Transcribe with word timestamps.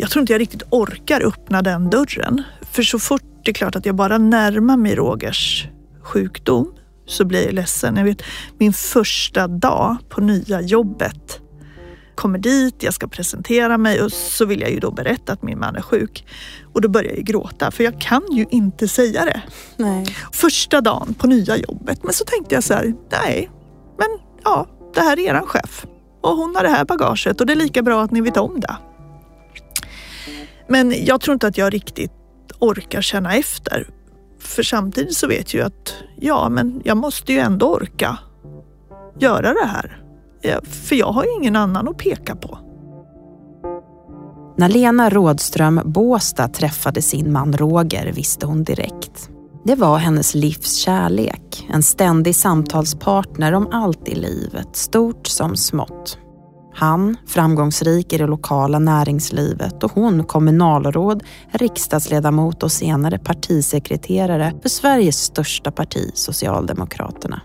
jag 0.00 0.10
tror 0.10 0.20
inte 0.20 0.32
jag 0.32 0.40
riktigt 0.40 0.62
orkar 0.70 1.26
öppna 1.26 1.62
den 1.62 1.90
dörren. 1.90 2.42
För 2.72 2.82
så 2.82 2.98
fort 2.98 3.22
det 3.44 3.50
är 3.50 3.54
klart 3.54 3.76
att 3.76 3.86
jag 3.86 3.94
bara 3.94 4.18
närmar 4.18 4.76
mig 4.76 4.94
Rogers 4.94 5.68
sjukdom 6.02 6.72
så 7.06 7.24
blir 7.24 7.44
jag 7.44 7.54
ledsen. 7.54 7.96
Jag 7.96 8.04
vet 8.04 8.22
min 8.58 8.72
första 8.72 9.48
dag 9.48 9.96
på 10.08 10.20
nya 10.20 10.60
jobbet 10.60 11.40
kommer 12.20 12.38
dit, 12.38 12.82
jag 12.82 12.94
ska 12.94 13.06
presentera 13.06 13.78
mig 13.78 14.02
och 14.02 14.12
så 14.12 14.44
vill 14.44 14.60
jag 14.60 14.70
ju 14.70 14.80
då 14.80 14.90
berätta 14.90 15.32
att 15.32 15.42
min 15.42 15.58
man 15.58 15.76
är 15.76 15.82
sjuk. 15.82 16.26
Och 16.72 16.80
då 16.80 16.88
börjar 16.88 17.12
jag 17.14 17.24
gråta 17.24 17.70
för 17.70 17.84
jag 17.84 18.00
kan 18.00 18.22
ju 18.32 18.46
inte 18.50 18.88
säga 18.88 19.24
det. 19.24 19.42
Nej. 19.76 20.16
Första 20.32 20.80
dagen 20.80 21.14
på 21.14 21.26
nya 21.26 21.56
jobbet. 21.56 22.04
Men 22.04 22.12
så 22.12 22.24
tänkte 22.24 22.54
jag 22.54 22.64
så 22.64 22.74
här, 22.74 22.94
nej, 23.24 23.50
men 23.98 24.08
ja, 24.44 24.66
det 24.94 25.00
här 25.00 25.18
är 25.18 25.22
eran 25.22 25.46
chef. 25.46 25.86
Och 26.20 26.36
hon 26.36 26.56
har 26.56 26.62
det 26.62 26.68
här 26.68 26.84
bagaget 26.84 27.40
och 27.40 27.46
det 27.46 27.52
är 27.52 27.56
lika 27.56 27.82
bra 27.82 28.02
att 28.02 28.10
ni 28.10 28.20
vet 28.20 28.36
om 28.36 28.60
det. 28.60 28.76
Men 30.70 31.04
jag 31.04 31.20
tror 31.20 31.32
inte 31.32 31.46
att 31.46 31.58
jag 31.58 31.74
riktigt 31.74 32.12
orkar 32.58 33.02
känna 33.02 33.36
efter. 33.36 33.88
För 34.38 34.62
samtidigt 34.62 35.16
så 35.16 35.26
vet 35.26 35.54
jag 35.54 35.66
att 35.66 35.94
ja, 36.20 36.48
men 36.48 36.82
jag 36.84 36.96
måste 36.96 37.32
ju 37.32 37.38
ändå 37.38 37.74
orka 37.74 38.18
göra 39.18 39.52
det 39.52 39.66
här. 39.66 40.02
För 40.62 40.96
jag 40.96 41.12
har 41.12 41.24
ju 41.24 41.30
ingen 41.40 41.56
annan 41.56 41.88
att 41.88 41.98
peka 41.98 42.36
på. 42.36 42.58
När 44.56 44.68
Lena 44.68 45.10
Rådström 45.10 45.80
Båsta 45.84 46.48
träffade 46.48 47.02
sin 47.02 47.32
man 47.32 47.52
Roger 47.52 48.12
visste 48.12 48.46
hon 48.46 48.64
direkt. 48.64 49.30
Det 49.64 49.74
var 49.74 49.98
hennes 49.98 50.34
livs 50.34 50.74
kärlek, 50.74 51.66
en 51.72 51.82
ständig 51.82 52.36
samtalspartner 52.36 53.52
om 53.52 53.68
allt 53.72 54.08
i 54.08 54.14
livet, 54.14 54.76
stort 54.76 55.26
som 55.26 55.56
smått. 55.56 56.18
Han 56.74 57.16
framgångsrik 57.26 58.12
i 58.12 58.18
det 58.18 58.26
lokala 58.26 58.78
näringslivet 58.78 59.84
och 59.84 59.92
hon 59.92 60.24
kommunalråd, 60.24 61.22
riksdagsledamot 61.50 62.62
och 62.62 62.72
senare 62.72 63.18
partisekreterare 63.18 64.54
för 64.62 64.68
Sveriges 64.68 65.16
största 65.16 65.70
parti, 65.70 66.10
Socialdemokraterna. 66.14 67.40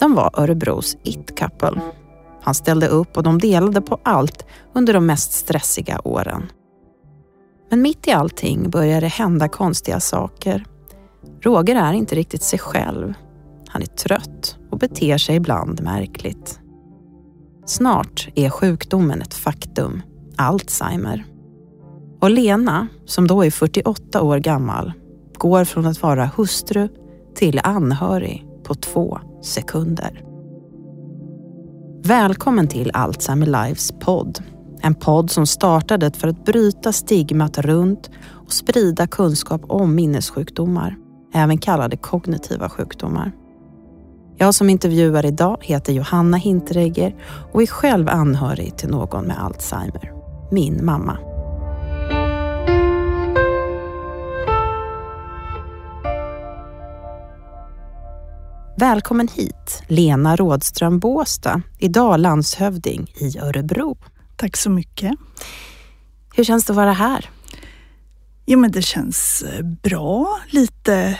De 0.00 0.14
var 0.14 0.30
Örebros 0.34 0.96
it-couple. 1.04 1.80
Han 2.42 2.54
ställde 2.54 2.88
upp 2.88 3.16
och 3.16 3.22
de 3.22 3.38
delade 3.38 3.80
på 3.80 3.98
allt 4.02 4.46
under 4.74 4.94
de 4.94 5.06
mest 5.06 5.32
stressiga 5.32 6.00
åren. 6.04 6.42
Men 7.70 7.82
mitt 7.82 8.08
i 8.08 8.12
allting 8.12 8.70
börjar 8.70 9.00
det 9.00 9.08
hända 9.08 9.48
konstiga 9.48 10.00
saker. 10.00 10.64
Roger 11.42 11.76
är 11.76 11.92
inte 11.92 12.14
riktigt 12.14 12.42
sig 12.42 12.58
själv. 12.58 13.14
Han 13.68 13.82
är 13.82 13.86
trött 13.86 14.58
och 14.70 14.78
beter 14.78 15.18
sig 15.18 15.36
ibland 15.36 15.82
märkligt. 15.82 16.61
Snart 17.66 18.28
är 18.34 18.50
sjukdomen 18.50 19.22
ett 19.22 19.34
faktum, 19.34 20.02
Alzheimer. 20.36 21.24
Och 22.20 22.30
Lena, 22.30 22.88
som 23.06 23.26
då 23.26 23.44
är 23.44 23.50
48 23.50 24.22
år 24.22 24.38
gammal, 24.38 24.92
går 25.38 25.64
från 25.64 25.86
att 25.86 26.02
vara 26.02 26.30
hustru 26.36 26.88
till 27.34 27.60
anhörig 27.64 28.46
på 28.64 28.74
två 28.74 29.18
sekunder. 29.42 30.22
Välkommen 32.04 32.68
till 32.68 32.90
Alzheimer 32.94 33.46
Lives 33.46 33.92
podd. 34.00 34.42
En 34.80 34.94
podd 34.94 35.30
som 35.30 35.46
startade 35.46 36.10
för 36.10 36.28
att 36.28 36.44
bryta 36.44 36.92
stigmat 36.92 37.58
runt 37.58 38.10
och 38.28 38.52
sprida 38.52 39.06
kunskap 39.06 39.62
om 39.68 39.94
minnessjukdomar, 39.94 40.96
även 41.34 41.58
kallade 41.58 41.96
kognitiva 41.96 42.68
sjukdomar. 42.68 43.32
Jag 44.36 44.54
som 44.54 44.70
intervjuar 44.70 45.26
idag 45.26 45.56
heter 45.60 45.92
Johanna 45.92 46.36
Hinteregger 46.36 47.14
och 47.52 47.62
är 47.62 47.66
själv 47.66 48.08
anhörig 48.08 48.76
till 48.76 48.88
någon 48.88 49.24
med 49.24 49.42
Alzheimer. 49.44 50.12
Min 50.50 50.84
mamma. 50.84 51.18
Välkommen 58.76 59.28
hit, 59.28 59.82
Lena 59.88 60.36
Rådström 60.36 60.98
Båstad, 60.98 61.62
idag 61.78 62.20
landshövding 62.20 63.12
i 63.16 63.38
Örebro. 63.38 63.96
Tack 64.36 64.56
så 64.56 64.70
mycket. 64.70 65.12
Hur 66.34 66.44
känns 66.44 66.64
det 66.64 66.72
att 66.72 66.76
vara 66.76 66.92
här? 66.92 67.30
Jo, 68.46 68.58
men 68.58 68.72
det 68.72 68.82
känns 68.82 69.42
eh, 69.42 69.64
bra, 69.64 70.40
lite 70.50 71.18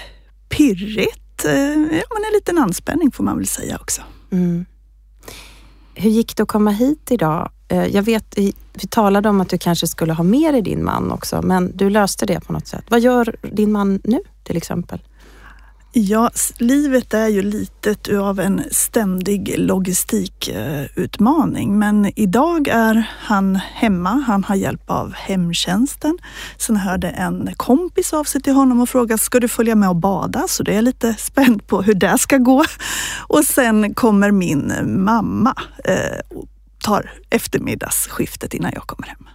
pirrigt. 0.48 1.21
Eh, 1.44 1.52
ja, 1.98 2.04
men 2.14 2.24
en 2.28 2.32
liten 2.34 2.58
anspänning 2.58 3.12
får 3.12 3.24
man 3.24 3.36
väl 3.36 3.46
säga 3.46 3.78
också. 3.80 4.02
Mm. 4.32 4.64
Hur 5.94 6.10
gick 6.10 6.36
det 6.36 6.42
att 6.42 6.48
komma 6.48 6.70
hit 6.70 7.10
idag? 7.10 7.50
Eh, 7.68 7.86
jag 7.86 8.02
vet, 8.02 8.38
vi 8.74 8.86
talade 8.90 9.28
om 9.28 9.40
att 9.40 9.48
du 9.48 9.58
kanske 9.58 9.86
skulle 9.86 10.12
ha 10.12 10.24
med 10.24 10.54
dig 10.54 10.62
din 10.62 10.84
man 10.84 11.12
också, 11.12 11.42
men 11.42 11.76
du 11.76 11.90
löste 11.90 12.26
det 12.26 12.40
på 12.40 12.52
något 12.52 12.66
sätt. 12.66 12.84
Vad 12.88 13.00
gör 13.00 13.36
din 13.42 13.72
man 13.72 14.00
nu 14.04 14.20
till 14.42 14.56
exempel? 14.56 15.00
Ja, 15.94 16.30
livet 16.58 17.14
är 17.14 17.28
ju 17.28 17.42
litet 17.42 18.08
av 18.08 18.40
en 18.40 18.62
ständig 18.70 19.58
logistikutmaning. 19.58 21.78
Men 21.78 22.12
idag 22.16 22.68
är 22.68 23.10
han 23.18 23.56
hemma. 23.56 24.24
Han 24.26 24.44
har 24.44 24.54
hjälp 24.54 24.90
av 24.90 25.12
hemtjänsten. 25.12 26.18
Sen 26.56 26.76
hörde 26.76 27.08
en 27.08 27.50
kompis 27.56 28.12
av 28.12 28.24
sig 28.24 28.42
till 28.42 28.52
honom 28.52 28.80
och 28.80 28.88
frågade, 28.88 29.18
ska 29.18 29.40
du 29.40 29.48
följa 29.48 29.74
med 29.74 29.88
och 29.88 29.96
bada? 29.96 30.44
Så 30.48 30.62
det 30.62 30.74
är 30.74 30.82
lite 30.82 31.14
spänd 31.18 31.66
på 31.66 31.82
hur 31.82 31.94
det 31.94 32.18
ska 32.18 32.38
gå. 32.38 32.64
Och 33.28 33.44
sen 33.44 33.94
kommer 33.94 34.30
min 34.30 34.72
mamma 35.04 35.54
eh, 35.84 36.18
och 36.28 36.48
tar 36.84 37.12
eftermiddagsskiftet 37.30 38.54
innan 38.54 38.70
jag 38.74 38.82
kommer 38.82 39.08
hem. 39.08 39.28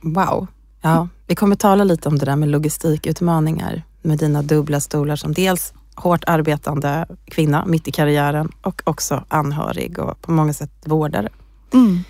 Wow. 0.00 0.46
Ja, 0.82 1.08
vi 1.26 1.34
kommer 1.34 1.56
tala 1.56 1.84
lite 1.84 2.08
om 2.08 2.18
det 2.18 2.24
där 2.24 2.36
med 2.36 2.48
logistikutmaningar 2.48 3.82
med 4.02 4.18
dina 4.18 4.42
dubbla 4.42 4.80
stolar 4.80 5.16
som 5.16 5.34
dels 5.34 5.72
hårt 5.94 6.24
arbetande 6.26 7.06
kvinna 7.24 7.64
mitt 7.66 7.88
i 7.88 7.92
karriären 7.92 8.52
och 8.62 8.82
också 8.84 9.24
anhörig 9.28 9.98
och 9.98 10.22
på 10.22 10.32
många 10.32 10.52
sätt 10.52 10.70
vårdare. 10.84 11.28
Mm. 11.72 12.04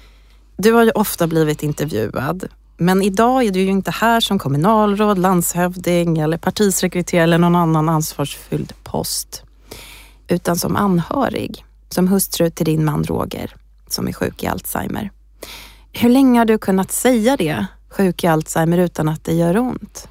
Du 0.56 0.72
har 0.72 0.84
ju 0.84 0.90
ofta 0.90 1.26
blivit 1.26 1.62
intervjuad, 1.62 2.44
men 2.76 3.02
idag 3.02 3.44
är 3.44 3.50
du 3.50 3.60
ju 3.60 3.70
inte 3.70 3.90
här 3.90 4.20
som 4.20 4.38
kommunalråd, 4.38 5.18
landshövding 5.18 6.18
eller 6.18 6.36
partisekreterare 6.36 7.24
eller 7.24 7.38
någon 7.38 7.56
annan 7.56 7.88
ansvarsfylld 7.88 8.72
post, 8.84 9.42
utan 10.28 10.56
som 10.56 10.76
anhörig, 10.76 11.64
som 11.88 12.08
hustru 12.08 12.50
till 12.50 12.66
din 12.66 12.84
man 12.84 13.04
Roger 13.04 13.54
som 13.92 14.08
är 14.08 14.12
sjuk 14.12 14.42
i 14.42 14.46
Alzheimer. 14.46 15.10
Hur 15.92 16.08
länge 16.08 16.40
har 16.40 16.44
du 16.44 16.58
kunnat 16.58 16.92
säga 16.92 17.36
det, 17.36 17.66
sjuk 17.88 18.24
i 18.24 18.26
Alzheimer, 18.26 18.78
utan 18.78 19.08
att 19.08 19.24
det 19.24 19.32
gör 19.32 19.58
ont? 19.58 20.08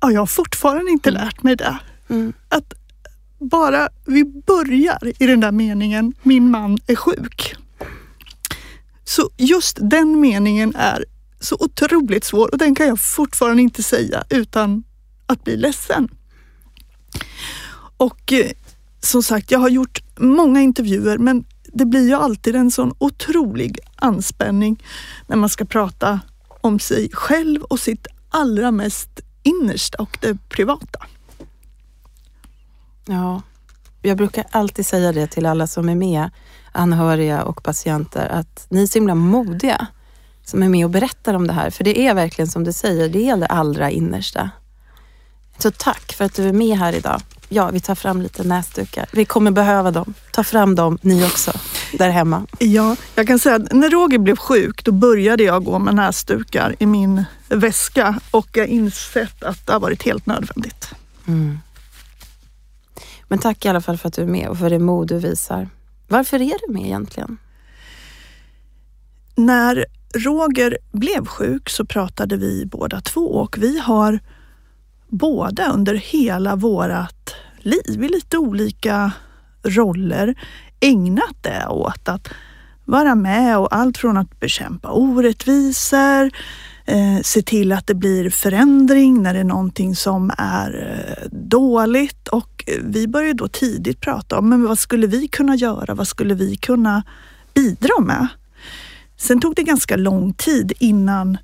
Ja, 0.00 0.12
jag 0.12 0.20
har 0.20 0.26
fortfarande 0.26 0.90
inte 0.90 1.10
mm. 1.10 1.24
lärt 1.24 1.42
mig 1.42 1.56
det. 1.56 1.78
Mm. 2.08 2.32
Att 2.48 2.74
bara 3.38 3.88
vi 4.04 4.24
börjar 4.24 5.12
i 5.18 5.26
den 5.26 5.40
där 5.40 5.52
meningen, 5.52 6.14
min 6.22 6.50
man 6.50 6.78
är 6.86 6.96
sjuk. 6.96 7.54
Så 9.04 9.30
just 9.36 9.78
den 9.80 10.20
meningen 10.20 10.74
är 10.76 11.04
så 11.40 11.56
otroligt 11.60 12.24
svår 12.24 12.50
och 12.52 12.58
den 12.58 12.74
kan 12.74 12.86
jag 12.86 13.00
fortfarande 13.00 13.62
inte 13.62 13.82
säga 13.82 14.24
utan 14.30 14.82
att 15.26 15.44
bli 15.44 15.56
ledsen. 15.56 16.08
Och 17.96 18.32
eh, 18.32 18.50
som 19.00 19.22
sagt, 19.22 19.50
jag 19.50 19.58
har 19.58 19.68
gjort 19.68 20.02
många 20.18 20.60
intervjuer 20.60 21.18
men 21.18 21.44
det 21.72 21.84
blir 21.84 22.08
ju 22.08 22.14
alltid 22.14 22.56
en 22.56 22.70
sån 22.70 22.94
otrolig 22.98 23.78
anspänning 23.96 24.82
när 25.26 25.36
man 25.36 25.48
ska 25.48 25.64
prata 25.64 26.20
om 26.60 26.78
sig 26.78 27.10
själv 27.12 27.62
och 27.62 27.80
sitt 27.80 28.06
allra 28.30 28.70
mest 28.70 29.20
innersta 29.42 30.02
och 30.02 30.18
det 30.20 30.48
privata. 30.48 31.06
Ja, 33.06 33.42
jag 34.02 34.16
brukar 34.16 34.46
alltid 34.50 34.86
säga 34.86 35.12
det 35.12 35.26
till 35.26 35.46
alla 35.46 35.66
som 35.66 35.88
är 35.88 35.94
med, 35.94 36.30
anhöriga 36.72 37.42
och 37.42 37.62
patienter, 37.62 38.28
att 38.28 38.66
ni 38.68 38.82
är 38.82 38.86
så 38.86 38.98
himla 38.98 39.14
modiga 39.14 39.86
som 40.44 40.62
är 40.62 40.68
med 40.68 40.84
och 40.84 40.90
berättar 40.90 41.34
om 41.34 41.46
det 41.46 41.52
här. 41.52 41.70
För 41.70 41.84
det 41.84 42.00
är 42.00 42.14
verkligen 42.14 42.48
som 42.48 42.64
du 42.64 42.72
säger, 42.72 43.08
det 43.08 43.28
är 43.28 43.36
det 43.36 43.46
allra 43.46 43.90
innersta. 43.90 44.50
Så 45.58 45.70
tack 45.70 46.12
för 46.12 46.24
att 46.24 46.34
du 46.34 46.48
är 46.48 46.52
med 46.52 46.78
här 46.78 46.92
idag. 46.92 47.20
Ja, 47.52 47.70
vi 47.70 47.80
tar 47.80 47.94
fram 47.94 48.22
lite 48.22 48.44
näsdukar. 48.44 49.06
Vi 49.12 49.24
kommer 49.24 49.50
behöva 49.50 49.90
dem. 49.90 50.14
Ta 50.32 50.44
fram 50.44 50.74
dem 50.74 50.98
ni 51.02 51.24
också, 51.24 51.52
där 51.98 52.10
hemma. 52.10 52.46
Ja, 52.58 52.96
jag 53.14 53.26
kan 53.26 53.38
säga 53.38 53.54
att 53.54 53.72
när 53.72 53.90
Roger 53.90 54.18
blev 54.18 54.36
sjuk, 54.36 54.84
då 54.84 54.92
började 54.92 55.42
jag 55.42 55.64
gå 55.64 55.78
med 55.78 55.94
näsdukar 55.94 56.76
i 56.78 56.86
min 56.86 57.24
väska 57.48 58.20
och 58.30 58.48
jag 58.52 58.66
insett 58.66 59.42
att 59.42 59.66
det 59.66 59.72
har 59.72 59.80
varit 59.80 60.02
helt 60.02 60.26
nödvändigt. 60.26 60.90
Mm. 61.26 61.58
Men 63.28 63.38
tack 63.38 63.64
i 63.64 63.68
alla 63.68 63.80
fall 63.80 63.98
för 63.98 64.08
att 64.08 64.14
du 64.14 64.22
är 64.22 64.26
med 64.26 64.48
och 64.48 64.58
för 64.58 64.70
det 64.70 64.78
mod 64.78 65.08
du 65.08 65.18
visar. 65.18 65.68
Varför 66.08 66.42
är 66.42 66.66
du 66.66 66.72
med 66.72 66.86
egentligen? 66.86 67.38
När 69.34 69.86
Roger 70.14 70.78
blev 70.92 71.26
sjuk 71.26 71.70
så 71.70 71.84
pratade 71.84 72.36
vi 72.36 72.66
båda 72.66 73.00
två 73.00 73.20
och 73.20 73.58
vi 73.58 73.78
har 73.78 74.20
båda 75.10 75.72
under 75.72 75.94
hela 75.94 76.56
vårat 76.56 77.34
liv 77.58 78.04
i 78.04 78.08
lite 78.08 78.38
olika 78.38 79.12
roller 79.62 80.34
ägnat 80.80 81.36
det 81.42 81.66
åt 81.66 82.08
att 82.08 82.28
vara 82.84 83.14
med 83.14 83.58
och 83.58 83.74
allt 83.76 83.98
från 83.98 84.16
att 84.16 84.40
bekämpa 84.40 84.90
orättvisor, 84.90 86.30
eh, 86.86 87.20
se 87.22 87.42
till 87.42 87.72
att 87.72 87.86
det 87.86 87.94
blir 87.94 88.30
förändring 88.30 89.22
när 89.22 89.34
det 89.34 89.40
är 89.40 89.44
någonting 89.44 89.96
som 89.96 90.32
är 90.38 90.98
eh, 91.08 91.28
dåligt 91.30 92.28
och 92.28 92.64
eh, 92.66 92.82
vi 92.84 93.08
började 93.08 93.34
då 93.34 93.48
tidigt 93.48 94.00
prata 94.00 94.38
om 94.38 94.48
men 94.48 94.64
vad 94.64 94.78
skulle 94.78 95.06
vi 95.06 95.28
kunna 95.28 95.56
göra? 95.56 95.94
Vad 95.94 96.08
skulle 96.08 96.34
vi 96.34 96.56
kunna 96.56 97.02
bidra 97.54 98.00
med? 98.00 98.26
Sen 99.16 99.40
tog 99.40 99.54
det 99.54 99.62
ganska 99.62 99.96
lång 99.96 100.32
tid 100.32 100.72
innan 100.78 101.38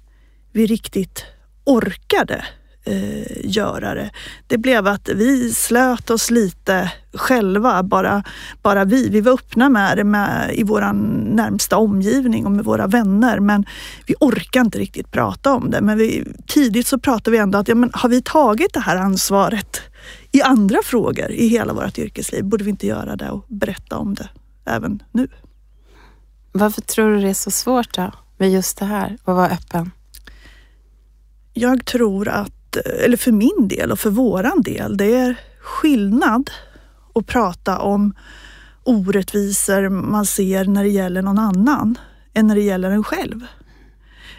vi 0.52 0.66
riktigt 0.66 1.24
orkade 1.64 2.44
eh, 2.86 3.44
göra 3.44 3.94
det. 3.94 4.10
Det 4.46 4.58
blev 4.58 4.86
att 4.86 5.08
vi 5.08 5.52
slöt 5.52 6.10
oss 6.10 6.30
lite 6.30 6.92
själva, 7.14 7.82
bara, 7.82 8.24
bara 8.62 8.84
vi. 8.84 9.08
Vi 9.08 9.20
var 9.20 9.32
öppna 9.32 9.68
med 9.68 9.96
det 9.96 10.04
med, 10.04 10.54
i 10.54 10.62
vår 10.62 10.92
närmsta 11.34 11.76
omgivning 11.76 12.46
och 12.46 12.52
med 12.52 12.64
våra 12.64 12.86
vänner 12.86 13.40
men 13.40 13.66
vi 14.06 14.14
orkade 14.20 14.64
inte 14.64 14.78
riktigt 14.78 15.10
prata 15.10 15.52
om 15.52 15.70
det. 15.70 15.80
Men 15.80 15.98
vi, 15.98 16.24
tidigt 16.46 16.86
så 16.86 16.98
pratade 16.98 17.30
vi 17.30 17.38
ändå 17.38 17.58
att 17.58 17.68
ja, 17.68 17.74
men 17.74 17.90
har 17.94 18.08
vi 18.08 18.22
tagit 18.22 18.72
det 18.72 18.80
här 18.80 18.96
ansvaret 18.96 19.80
i 20.32 20.42
andra 20.42 20.78
frågor 20.84 21.30
i 21.30 21.46
hela 21.46 21.72
vårt 21.72 21.98
yrkesliv, 21.98 22.44
borde 22.44 22.64
vi 22.64 22.70
inte 22.70 22.86
göra 22.86 23.16
det 23.16 23.30
och 23.30 23.44
berätta 23.48 23.98
om 23.98 24.14
det 24.14 24.28
även 24.64 25.02
nu? 25.12 25.28
Varför 26.52 26.80
tror 26.80 27.10
du 27.10 27.20
det 27.20 27.28
är 27.28 27.34
så 27.34 27.50
svårt 27.50 27.94
då, 27.94 28.12
med 28.36 28.52
just 28.52 28.78
det 28.78 28.84
här, 28.84 29.18
att 29.24 29.36
vara 29.36 29.50
öppen? 29.50 29.90
Jag 31.52 31.84
tror 31.84 32.28
att 32.28 32.56
eller 32.76 33.17
för 33.17 33.32
min 33.32 33.69
del 33.69 33.93
och 33.93 33.99
för 33.99 34.11
våran 34.11 34.62
del, 34.62 34.96
det 34.96 35.14
är 35.14 35.37
skillnad 35.61 36.50
att 37.14 37.26
prata 37.26 37.78
om 37.78 38.14
orättvisor 38.84 39.88
man 39.88 40.26
ser 40.26 40.64
när 40.64 40.82
det 40.82 40.90
gäller 40.90 41.23
någon 41.23 41.38
annan 41.38 41.99
än 42.34 42.46
när 42.46 42.55
det 42.55 42.62
gäller 42.62 42.90
en 42.90 43.05
själv. 43.05 43.46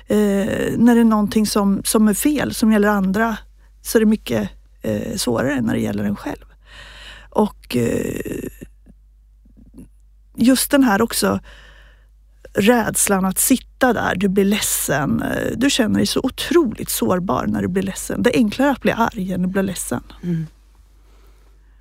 Eh, 0.07 0.77
när 0.77 0.95
det 0.95 1.01
är 1.01 1.05
någonting 1.05 1.45
som, 1.45 1.81
som 1.83 2.07
är 2.07 2.13
fel, 2.13 2.53
som 2.53 2.71
gäller 2.71 2.87
andra, 2.87 3.37
så 3.81 3.97
är 3.97 3.99
det 3.99 4.05
mycket 4.05 4.49
eh, 4.81 5.15
svårare 5.15 5.53
än 5.53 5.63
när 5.63 5.73
det 5.73 5.81
gäller 5.81 6.03
en 6.03 6.15
själv. 6.15 6.45
Och 7.29 7.75
eh, 7.75 8.49
just 10.35 10.71
den 10.71 10.83
här 10.83 11.01
också 11.01 11.39
rädslan 12.57 13.25
att 13.25 13.39
sitta 13.39 13.93
där, 13.93 14.15
du 14.15 14.27
blir 14.27 14.45
ledsen. 14.45 15.21
Eh, 15.21 15.57
du 15.57 15.69
känner 15.69 15.95
dig 15.95 16.07
så 16.07 16.19
otroligt 16.23 16.89
sårbar 16.89 17.45
när 17.47 17.61
du 17.61 17.67
blir 17.67 17.83
ledsen. 17.83 18.23
Det 18.23 18.35
är 18.35 18.37
enklare 18.37 18.71
att 18.71 18.81
bli 18.81 18.91
arg 18.91 19.33
än 19.33 19.45
att 19.45 19.51
bli 19.51 19.63
ledsen. 19.63 20.03
Mm. 20.23 20.47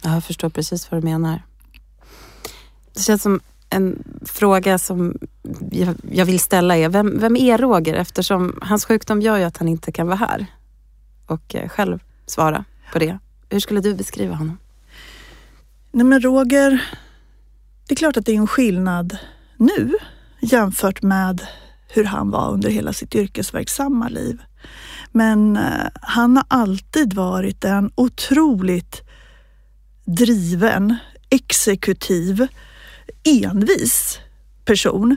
Jag 0.03 0.25
förstår 0.25 0.49
precis 0.49 0.91
vad 0.91 1.03
du 1.03 1.05
menar. 1.05 1.43
Det 2.95 3.03
känns 3.03 3.23
som 3.23 3.41
en 3.71 4.03
fråga 4.25 4.79
som 4.79 5.19
jag, 5.71 5.95
jag 6.11 6.27
vill 6.27 6.41
ställa 6.41 6.77
är, 6.77 6.89
vem, 6.89 7.19
vem 7.19 7.37
är 7.37 7.59
Roger? 7.59 7.95
Eftersom 7.95 8.59
hans 8.63 8.85
sjukdom 8.85 9.21
gör 9.23 9.37
ju 9.37 9.45
att 9.45 9.57
han 9.57 9.69
inte 9.69 9.93
kan 9.93 10.07
vara 10.07 10.17
här 10.17 10.47
och 11.27 11.55
eh, 11.55 11.69
själv 11.69 11.99
svara 12.27 12.65
på 12.93 12.99
det. 12.99 13.19
Hur 13.49 13.61
skulle 13.61 13.81
du 13.81 13.95
beskriva 13.95 14.35
honom? 14.35 14.59
Nej 15.93 16.07
men 16.07 16.21
Roger, 16.21 16.85
det 17.87 17.95
är 17.95 17.97
klart 17.97 18.17
att 18.17 18.27
det 18.27 18.33
är 18.33 18.37
en 18.37 18.47
skillnad 18.47 19.19
nu 19.57 19.95
jämfört 20.41 21.03
med 21.03 21.47
hur 21.89 22.05
han 22.05 22.31
var 22.31 22.51
under 22.51 22.71
hela 22.71 22.93
sitt 22.93 23.15
yrkesverksamma 23.15 24.09
liv. 24.09 24.43
Men 25.13 25.57
eh, 25.57 25.87
han 26.03 26.37
har 26.37 26.45
alltid 26.49 27.13
varit 27.13 27.65
en 27.65 27.91
otroligt 27.95 29.03
driven, 30.05 30.97
exekutiv, 31.31 32.47
envis 33.25 34.19
person. 34.65 35.17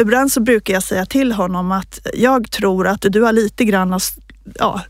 Ibland 0.00 0.32
så 0.32 0.40
brukar 0.40 0.74
jag 0.74 0.82
säga 0.82 1.06
till 1.06 1.32
honom 1.32 1.72
att 1.72 2.06
jag 2.14 2.50
tror 2.50 2.86
att 2.86 3.00
du 3.00 3.22
har 3.22 3.32
lite 3.32 3.64
grann 3.64 4.00
ja, 4.54 4.80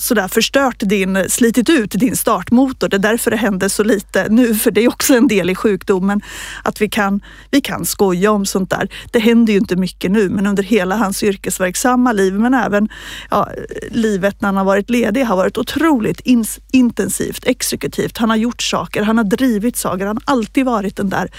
sådär 0.00 0.28
förstört 0.28 0.76
din, 0.78 1.24
slitit 1.28 1.70
ut 1.70 1.90
din 1.90 2.16
startmotor. 2.16 2.88
Det 2.88 2.96
är 2.96 2.98
därför 2.98 3.30
det 3.30 3.36
händer 3.36 3.68
så 3.68 3.84
lite 3.84 4.26
nu, 4.28 4.54
för 4.54 4.70
det 4.70 4.84
är 4.84 4.88
också 4.88 5.14
en 5.14 5.28
del 5.28 5.50
i 5.50 5.54
sjukdomen. 5.54 6.20
Att 6.62 6.80
vi 6.80 6.88
kan, 6.88 7.20
vi 7.50 7.60
kan 7.60 7.84
skoja 7.84 8.30
om 8.30 8.46
sånt 8.46 8.70
där. 8.70 8.88
Det 9.12 9.18
händer 9.18 9.52
ju 9.52 9.58
inte 9.58 9.76
mycket 9.76 10.10
nu, 10.10 10.28
men 10.28 10.46
under 10.46 10.62
hela 10.62 10.96
hans 10.96 11.22
yrkesverksamma 11.22 12.12
liv, 12.12 12.34
men 12.34 12.54
även 12.54 12.88
ja, 13.30 13.48
livet 13.90 14.40
när 14.40 14.48
han 14.48 14.56
har 14.56 14.64
varit 14.64 14.90
ledig, 14.90 15.24
har 15.24 15.36
varit 15.36 15.58
otroligt 15.58 16.20
in, 16.20 16.44
intensivt, 16.70 17.46
exekutivt. 17.46 18.18
Han 18.18 18.30
har 18.30 18.36
gjort 18.36 18.62
saker, 18.62 19.02
han 19.02 19.18
har 19.18 19.24
drivit 19.24 19.76
saker. 19.76 20.06
Han 20.06 20.18
har 20.24 20.34
alltid 20.34 20.64
varit 20.64 20.96
den 20.96 21.08
där 21.08 21.30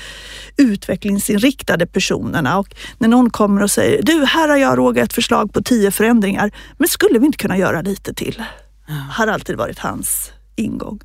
utvecklingsinriktade 0.57 1.85
personerna. 1.87 2.59
Och 2.59 2.75
när 2.97 3.07
någon 3.07 3.29
kommer 3.29 3.63
och 3.63 3.71
säger, 3.71 4.03
du, 4.03 4.25
här 4.25 4.49
har 4.49 4.57
jag 4.57 4.77
Roger 4.77 5.03
ett 5.03 5.13
förslag 5.13 5.53
på 5.53 5.61
tio 5.61 5.91
förändringar, 5.91 6.51
men 6.77 6.87
skulle 6.87 7.19
vi 7.19 7.25
inte 7.25 7.37
kunna 7.37 7.57
göra 7.57 7.81
lite 7.81 8.13
till? 8.13 8.43
Ja. 8.91 8.95
Har 8.95 9.27
alltid 9.27 9.57
varit 9.57 9.79
hans 9.79 10.31
ingång. 10.55 10.99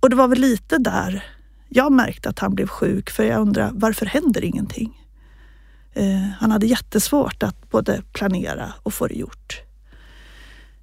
Och 0.00 0.10
det 0.10 0.16
var 0.16 0.28
väl 0.28 0.38
lite 0.38 0.78
där 0.78 1.24
jag 1.68 1.92
märkte 1.92 2.28
att 2.28 2.38
han 2.38 2.54
blev 2.54 2.66
sjuk 2.66 3.10
för 3.10 3.24
jag 3.24 3.40
undrar 3.40 3.70
varför 3.74 4.06
händer 4.06 4.44
ingenting? 4.44 5.02
Eh, 5.92 6.28
han 6.40 6.50
hade 6.50 6.66
jättesvårt 6.66 7.42
att 7.42 7.70
både 7.70 8.02
planera 8.12 8.72
och 8.82 8.94
få 8.94 9.06
det 9.06 9.14
gjort. 9.14 9.60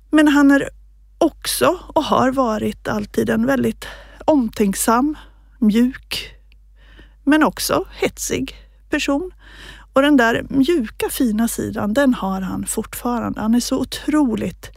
Men 0.10 0.28
han 0.28 0.52
är 0.52 0.70
också 1.18 1.80
och 1.88 2.04
har 2.04 2.32
varit 2.32 2.88
alltid 2.88 3.30
en 3.30 3.46
väldigt 3.46 3.88
omtänksam, 4.26 5.16
mjuk, 5.60 6.36
men 7.24 7.44
också 7.44 7.86
hetsig 8.00 8.56
person. 8.90 9.32
Och 9.94 10.02
den 10.02 10.18
där 10.18 10.46
mjuka 10.50 11.10
fina 11.10 11.48
sidan, 11.48 11.94
den 11.94 12.14
har 12.14 12.42
han 12.42 12.66
fortfarande. 12.66 13.42
Han 13.42 13.56
är 13.56 13.60
så 13.60 13.80
otroligt 13.80 14.72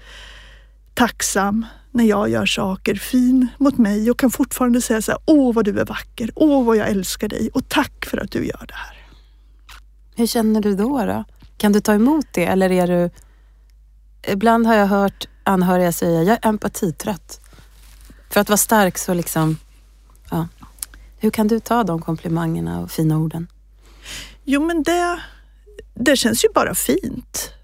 tacksam 0.97 1.67
när 1.91 2.05
jag 2.05 2.29
gör 2.29 2.47
saker 2.47 2.95
fin 2.95 3.49
mot 3.59 3.79
mig 3.79 4.11
och 4.11 4.19
kan 4.19 4.31
fortfarande 4.31 4.81
säga 4.81 5.03
så 5.03 5.13
här, 5.13 5.21
åh 5.27 5.55
vad 5.55 5.65
du 5.65 5.81
är 5.81 5.85
vacker, 5.85 6.31
åh 6.35 6.65
vad 6.65 6.77
jag 6.77 6.89
älskar 6.89 7.29
dig 7.29 7.51
och 7.55 7.69
tack 7.69 8.07
för 8.07 8.19
att 8.19 8.31
du 8.31 8.47
gör 8.47 8.65
det 8.69 8.75
här. 8.75 9.07
Hur 10.17 10.27
känner 10.27 10.61
du 10.61 10.75
då? 10.75 11.05
då? 11.05 11.25
Kan 11.57 11.73
du 11.73 11.81
ta 11.81 11.95
emot 11.95 12.27
det 12.33 12.45
eller 12.45 12.73
är 12.73 12.87
du... 12.87 13.11
Ibland 14.33 14.67
har 14.67 14.75
jag 14.75 14.87
hört 14.87 15.29
anhöriga 15.45 15.93
säga, 15.93 16.23
jag 16.23 16.39
är 16.43 16.49
empatitrött. 16.49 17.41
För 18.31 18.41
att 18.41 18.49
vara 18.49 18.57
stark 18.57 18.99
så 18.99 19.15
liksom, 19.15 19.57
ja. 20.31 20.49
Hur 21.19 21.31
kan 21.31 21.49
du 21.49 21.61
ta 21.61 21.85
de 21.85 22.03
komplimangerna 22.03 22.81
och 22.81 22.91
fina 22.91 23.19
orden? 23.19 23.47
Jo 24.45 24.67
men 24.67 24.83
det, 24.83 25.21
det 25.95 26.17
känns 26.17 26.45
ju 26.45 26.49
bara 26.55 26.75
fint 26.75 27.56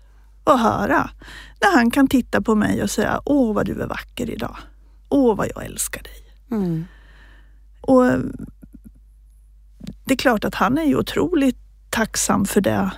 att 0.44 0.60
höra. 0.60 1.10
När 1.60 1.76
han 1.76 1.90
kan 1.90 2.08
titta 2.08 2.42
på 2.42 2.54
mig 2.54 2.82
och 2.82 2.90
säga, 2.90 3.20
åh 3.24 3.54
vad 3.54 3.66
du 3.66 3.82
är 3.82 3.86
vacker 3.86 4.30
idag. 4.30 4.56
Åh 5.08 5.36
vad 5.36 5.48
jag 5.54 5.64
älskar 5.64 6.02
dig. 6.02 6.24
Mm. 6.50 6.84
Och 7.80 8.04
Det 10.04 10.14
är 10.14 10.16
klart 10.16 10.44
att 10.44 10.54
han 10.54 10.78
är 10.78 10.84
ju 10.84 10.96
otroligt 10.96 11.58
tacksam 11.90 12.46
för 12.46 12.60
det 12.60 12.90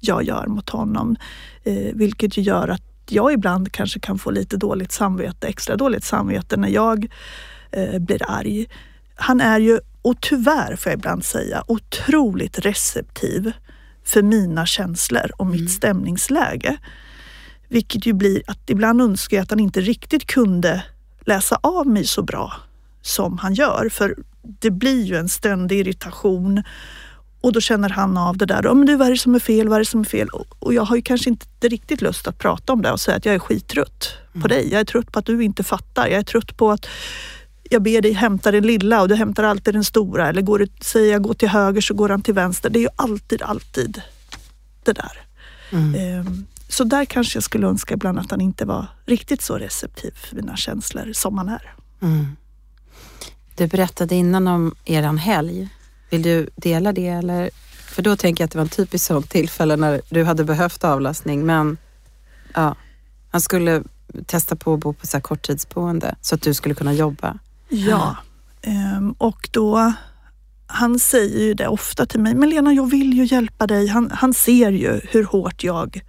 jag 0.00 0.22
gör 0.22 0.46
mot 0.46 0.70
honom. 0.70 1.16
Eh, 1.64 1.94
vilket 1.94 2.36
ju 2.36 2.42
gör 2.42 2.68
att 2.68 2.82
jag 3.08 3.32
ibland 3.32 3.72
kanske 3.72 4.00
kan 4.00 4.18
få 4.18 4.30
lite 4.30 4.56
dåligt 4.56 4.92
samvete, 4.92 5.46
extra 5.46 5.76
dåligt 5.76 6.04
samvete 6.04 6.56
när 6.56 6.68
jag 6.68 7.06
eh, 7.70 7.98
blir 7.98 8.30
arg. 8.30 8.66
Han 9.14 9.40
är 9.40 9.58
ju, 9.60 9.78
och 10.02 10.20
tyvärr 10.20 10.76
får 10.76 10.92
jag 10.92 10.98
ibland 10.98 11.24
säga, 11.24 11.64
otroligt 11.66 12.58
receptiv 12.58 13.52
för 14.06 14.22
mina 14.22 14.66
känslor 14.66 15.30
och 15.36 15.46
mitt 15.46 15.60
mm. 15.60 15.68
stämningsläge. 15.68 16.76
Vilket 17.68 18.06
ju 18.06 18.12
blir 18.12 18.42
att 18.46 18.70
ibland 18.70 19.00
önskar 19.00 19.36
jag 19.36 19.42
att 19.42 19.50
han 19.50 19.60
inte 19.60 19.80
riktigt 19.80 20.26
kunde 20.26 20.84
läsa 21.20 21.58
av 21.62 21.86
mig 21.86 22.06
så 22.06 22.22
bra 22.22 22.52
som 23.02 23.38
han 23.38 23.54
gör. 23.54 23.88
För 23.88 24.16
det 24.42 24.70
blir 24.70 25.02
ju 25.02 25.16
en 25.16 25.28
ständig 25.28 25.78
irritation 25.78 26.62
och 27.40 27.52
då 27.52 27.60
känner 27.60 27.88
han 27.88 28.16
av 28.16 28.36
det 28.36 28.46
där. 28.46 28.68
Oh, 28.68 28.74
men 28.74 28.86
du, 28.86 28.96
vad 28.96 29.06
är 29.06 29.10
det 29.10 29.18
som 29.18 29.34
är 29.34 29.38
fel? 29.38 29.68
Vad 29.68 29.76
är 29.76 29.80
det 29.80 29.90
som 29.90 30.00
är 30.00 30.04
fel? 30.04 30.28
Och 30.58 30.74
jag 30.74 30.82
har 30.82 30.96
ju 30.96 31.02
kanske 31.02 31.30
inte 31.30 31.68
riktigt 31.68 32.00
lust 32.02 32.26
att 32.26 32.38
prata 32.38 32.72
om 32.72 32.82
det 32.82 32.92
och 32.92 33.00
säga 33.00 33.16
att 33.16 33.24
jag 33.24 33.34
är 33.34 33.38
skittrött 33.38 34.18
mm. 34.34 34.42
på 34.42 34.48
dig. 34.48 34.72
Jag 34.72 34.80
är 34.80 34.84
trött 34.84 35.12
på 35.12 35.18
att 35.18 35.26
du 35.26 35.44
inte 35.44 35.64
fattar. 35.64 36.06
Jag 36.06 36.18
är 36.18 36.22
trött 36.22 36.56
på 36.56 36.70
att 36.70 36.86
jag 37.70 37.82
ber 37.82 38.02
dig 38.02 38.12
hämta 38.12 38.50
den 38.50 38.66
lilla 38.66 39.02
och 39.02 39.08
du 39.08 39.14
hämtar 39.14 39.44
alltid 39.44 39.74
den 39.74 39.84
stora. 39.84 40.28
Eller 40.28 40.42
går 40.42 40.58
du, 40.58 40.66
säger 40.80 41.12
jag 41.12 41.22
gå 41.22 41.34
till 41.34 41.48
höger 41.48 41.80
så 41.80 41.94
går 41.94 42.08
han 42.08 42.22
till 42.22 42.34
vänster. 42.34 42.70
Det 42.70 42.78
är 42.78 42.80
ju 42.80 42.88
alltid, 42.96 43.42
alltid 43.42 44.02
det 44.84 44.92
där. 44.92 45.22
Mm. 45.72 46.20
Um, 46.20 46.46
så 46.68 46.84
där 46.84 47.04
kanske 47.04 47.36
jag 47.36 47.44
skulle 47.44 47.66
önska 47.66 47.94
ibland 47.94 48.18
att 48.18 48.30
han 48.30 48.40
inte 48.40 48.64
var 48.64 48.86
riktigt 49.06 49.42
så 49.42 49.58
receptiv 49.58 50.10
för 50.14 50.36
mina 50.36 50.56
känslor 50.56 51.12
som 51.12 51.38
han 51.38 51.48
är. 51.48 51.74
Mm. 52.02 52.36
Du 53.56 53.66
berättade 53.66 54.14
innan 54.14 54.48
om 54.48 54.74
eran 54.84 55.18
helg. 55.18 55.68
Vill 56.10 56.22
du 56.22 56.50
dela 56.56 56.92
det 56.92 57.08
eller? 57.08 57.50
För 57.72 58.02
då 58.02 58.16
tänker 58.16 58.42
jag 58.42 58.46
att 58.46 58.52
det 58.52 58.58
var 58.58 58.64
en 58.64 58.68
typisk 58.68 59.04
sånt 59.04 59.30
tillfälle 59.30 59.76
när 59.76 60.00
du 60.08 60.24
hade 60.24 60.44
behövt 60.44 60.84
avlastning 60.84 61.46
men 61.46 61.76
ja, 62.54 62.76
han 63.30 63.40
skulle 63.40 63.82
testa 64.26 64.56
på 64.56 64.74
att 64.74 64.80
bo 64.80 64.92
på 64.92 65.06
så 65.06 65.16
här 65.16 65.22
korttidsboende 65.22 66.16
så 66.20 66.34
att 66.34 66.42
du 66.42 66.54
skulle 66.54 66.74
kunna 66.74 66.92
jobba. 66.92 67.38
Ja, 67.68 68.16
ehm, 68.62 69.12
och 69.12 69.48
då 69.52 69.92
han 70.66 70.98
säger 70.98 71.40
ju 71.40 71.54
det 71.54 71.68
ofta 71.68 72.06
till 72.06 72.20
mig. 72.20 72.34
Men 72.34 72.50
Lena, 72.50 72.72
jag 72.72 72.90
vill 72.90 73.12
ju 73.12 73.24
hjälpa 73.24 73.66
dig. 73.66 73.86
Han, 73.86 74.10
han 74.10 74.34
ser 74.34 74.72
ju 74.72 75.00
hur 75.04 75.24
hårt 75.24 75.64
jag 75.64 76.00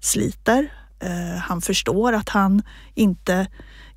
sliter. 0.00 0.72
Eh, 1.00 1.38
han 1.40 1.60
förstår 1.60 2.12
att 2.12 2.28
han 2.28 2.62
inte 2.94 3.46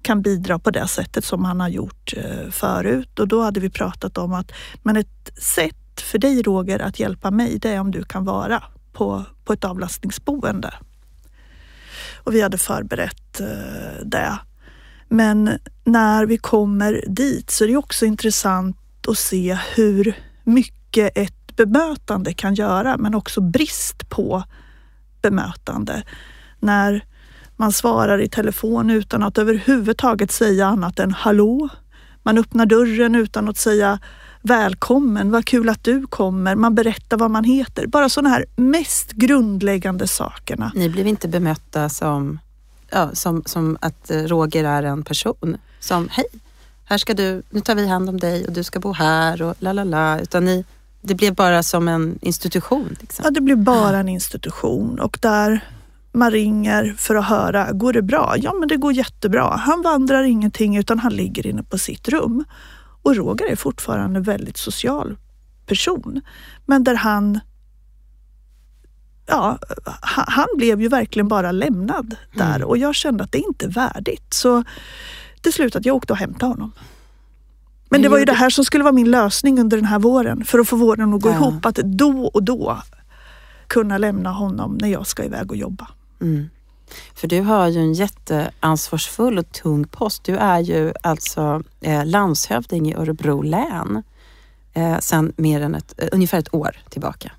kan 0.02 0.22
bidra 0.22 0.60
på 0.60 0.72
det 0.72 0.88
sättet 0.88 1.26
som 1.26 1.46
han 1.46 1.60
har 1.60 1.70
gjort 1.70 2.14
eh, 2.18 2.50
förut. 2.52 3.20
Och 3.20 3.28
då 3.28 3.42
hade 3.42 3.60
vi 3.60 3.70
pratat 3.70 4.18
om 4.18 4.34
att 4.34 4.52
men 4.84 4.98
ett 4.98 5.32
sätt 5.42 6.02
för 6.02 6.18
dig 6.18 6.42
Roger 6.42 6.80
att 6.80 7.00
hjälpa 7.00 7.32
mig 7.32 7.60
det 7.60 7.70
är 7.70 7.80
om 7.80 7.92
du 7.92 8.04
kan 8.04 8.26
vara 8.26 8.64
på, 8.94 9.26
på 9.46 9.54
ett 9.54 9.64
avlastningsboende. 9.64 10.74
Och 12.24 12.36
vi 12.36 12.42
hade 12.42 12.58
förberett 12.58 13.40
eh, 13.40 14.06
det. 14.06 14.40
Men 15.10 15.60
när 15.84 16.26
vi 16.26 16.38
kommer 16.38 17.04
dit 17.08 17.52
så 17.52 17.64
är 17.64 17.68
det 17.68 17.78
också 17.78 18.06
intressant 18.06 18.78
att 19.08 19.18
se 19.18 19.58
hur 19.76 20.14
mycket 20.44 21.18
ett 21.18 21.56
bemötande 21.56 22.34
kan 22.34 22.54
göra 22.54 22.98
men 22.98 23.16
också 23.16 23.42
brist 23.42 24.10
på 24.10 24.44
bemötande. 25.22 26.04
När 26.60 27.06
man 27.56 27.72
svarar 27.72 28.22
i 28.22 28.30
telefon 28.30 28.90
utan 28.90 29.24
att 29.24 29.38
överhuvudtaget 29.38 30.32
säga 30.32 30.68
annat 30.68 31.00
än 31.00 31.12
hallå. 31.12 31.70
Man 32.24 32.38
öppnar 32.38 32.66
dörren 32.66 33.16
utan 33.16 33.50
att 33.50 33.58
säga 33.58 34.00
välkommen, 34.42 35.32
vad 35.32 35.46
kul 35.46 35.70
att 35.70 35.84
du 35.84 36.08
kommer. 36.08 36.56
Man 36.56 36.76
berättar 36.76 37.18
vad 37.18 37.32
man 37.32 37.44
heter. 37.44 37.88
Bara 37.88 38.10
sådana 38.10 38.30
här 38.30 38.46
mest 38.56 39.12
grundläggande 39.12 40.08
sakerna. 40.08 40.72
Ni 40.76 40.90
blev 40.90 41.08
inte 41.08 41.28
bemötta 41.28 41.90
som, 41.90 42.40
ja, 42.92 43.10
som, 43.16 43.44
som 43.46 43.78
att 43.82 44.12
Roger 44.12 44.64
är 44.64 44.84
en 44.84 45.04
person. 45.04 45.58
Som 45.80 46.10
hej, 46.12 46.26
här 46.86 46.98
ska 46.98 47.14
du, 47.14 47.42
nu 47.50 47.62
tar 47.62 47.76
vi 47.76 47.88
hand 47.88 48.10
om 48.10 48.20
dig 48.20 48.46
och 48.46 48.54
du 48.54 48.64
ska 48.64 48.80
bo 48.80 48.94
här 48.94 49.42
och 49.42 49.56
la 49.60 49.74
la 49.74 49.84
la. 49.84 50.20
Utan 50.20 50.46
ni, 50.46 50.66
det 51.02 51.16
blev 51.16 51.36
bara 51.36 51.64
som 51.64 51.88
en 51.88 52.20
institution. 52.22 52.96
Liksom. 53.00 53.24
Ja, 53.26 53.32
det 53.32 53.42
blev 53.42 53.58
bara 53.58 53.98
en 53.98 54.10
institution 54.10 55.00
och 55.00 55.18
där 55.22 55.70
man 56.12 56.32
ringer 56.32 56.96
för 56.98 57.16
att 57.16 57.26
höra, 57.26 57.72
går 57.72 57.94
det 57.94 58.02
bra? 58.02 58.36
Ja, 58.38 58.54
men 58.54 58.68
det 58.68 58.78
går 58.78 58.94
jättebra. 58.94 59.56
Han 59.56 59.82
vandrar 59.82 60.24
ingenting 60.24 60.78
utan 60.78 61.00
han 61.00 61.16
ligger 61.16 61.48
inne 61.48 61.64
på 61.64 61.78
sitt 61.78 62.10
rum. 62.10 62.46
Och 63.02 63.16
Roger 63.16 63.52
är 63.52 63.56
fortfarande 63.56 64.20
en 64.20 64.24
väldigt 64.24 64.58
social 64.58 65.18
person. 65.66 66.22
Men 66.66 66.84
där 66.84 66.96
han 66.96 67.40
Ja, 69.30 69.58
han 70.02 70.48
blev 70.58 70.82
ju 70.82 70.88
verkligen 70.88 71.28
bara 71.28 71.52
lämnad 71.52 72.16
där 72.34 72.56
mm. 72.56 72.68
och 72.68 72.78
jag 72.78 72.96
kände 72.96 73.24
att 73.24 73.32
det 73.32 73.38
inte 73.38 73.66
är 73.66 73.70
värdigt. 73.70 74.34
Så 74.34 74.64
det 75.42 75.52
slutade 75.52 75.80
att 75.80 75.86
jag 75.86 75.96
åkte 75.96 76.14
och 76.14 76.20
hämtade 76.20 76.52
honom. 76.52 76.72
Men 77.90 78.02
det 78.02 78.10
var 78.10 78.20
ju 78.20 78.26
det 78.26 78.34
här 78.34 78.50
som 78.50 78.66
skulle 78.66 78.84
vara 78.84 78.94
min 78.94 79.12
lösning 79.12 79.60
under 79.60 79.78
den 79.78 79.86
här 79.86 80.00
våren 80.00 80.46
för 80.46 80.60
att 80.60 80.68
få 80.68 80.76
våren 80.76 81.14
att 81.14 81.22
gå 81.22 81.30
ja. 81.30 81.36
ihop. 81.36 81.66
Att 81.66 81.76
då 81.76 82.26
och 82.34 82.44
då 82.44 82.78
kunna 83.68 83.98
lämna 83.98 84.32
honom 84.32 84.78
när 84.82 84.88
jag 84.88 85.08
ska 85.08 85.24
iväg 85.24 85.52
och 85.52 85.58
jobba. 85.58 85.88
Mm. 86.22 86.50
För 87.16 87.28
du 87.28 87.42
har 87.42 87.68
ju 87.68 87.80
en 87.80 87.94
jätteansvarsfull 87.94 89.38
och 89.38 89.52
tung 89.52 89.88
post. 89.88 90.24
Du 90.24 90.38
är 90.38 90.60
ju 90.60 90.94
alltså 91.04 91.64
eh, 91.82 92.06
landshövding 92.06 92.90
i 92.90 92.96
Örebro 92.96 93.42
län 93.42 94.04
eh, 94.74 95.00
sedan 95.00 95.34
mer 95.36 95.62
än 95.62 95.76
ett, 95.76 95.94
eh, 95.98 96.08
ungefär 96.12 96.40
ett 96.40 96.54
år 96.54 96.78
tillbaka. 96.90 97.32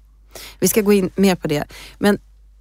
Vi 0.61 0.69
ska 0.69 0.81
gå 0.81 0.93
in 0.93 1.11
mer 1.17 1.35
på 1.35 1.49
det. 1.49 1.65
Men 1.99 2.19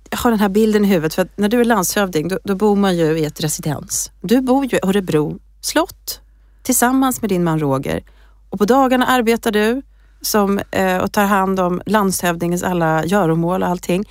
jag 0.10 0.18
har 0.18 0.32
den 0.32 0.40
här 0.40 0.50
bilden 0.50 0.86
i 0.86 0.88
huvudet 0.88 1.14
för 1.14 1.22
att 1.22 1.38
när 1.38 1.50
du 1.50 1.60
är 1.60 1.66
landshövding 1.66 2.28
då, 2.28 2.40
då 2.44 2.56
bor 2.56 2.76
man 2.76 2.98
ju 2.98 3.20
i 3.20 3.26
ett 3.26 3.44
residens. 3.44 4.12
Du 4.22 4.42
bor 4.42 4.66
ju 4.66 4.78
i 4.78 4.80
Örebro 4.84 5.40
slott 5.62 6.22
tillsammans 6.64 7.22
med 7.22 7.30
din 7.30 7.44
man 7.44 7.60
Roger 7.60 8.04
och 8.50 8.58
på 8.58 8.66
dagarna 8.66 9.06
arbetar 9.06 9.52
du 9.52 9.82
som, 10.22 10.60
eh, 10.72 10.98
och 10.98 11.12
tar 11.12 11.26
hand 11.26 11.60
om 11.60 11.82
landshövdingens 11.86 12.64
alla 12.64 13.06
göromål 13.06 13.64
och 13.64 13.70
allting. 13.70 14.10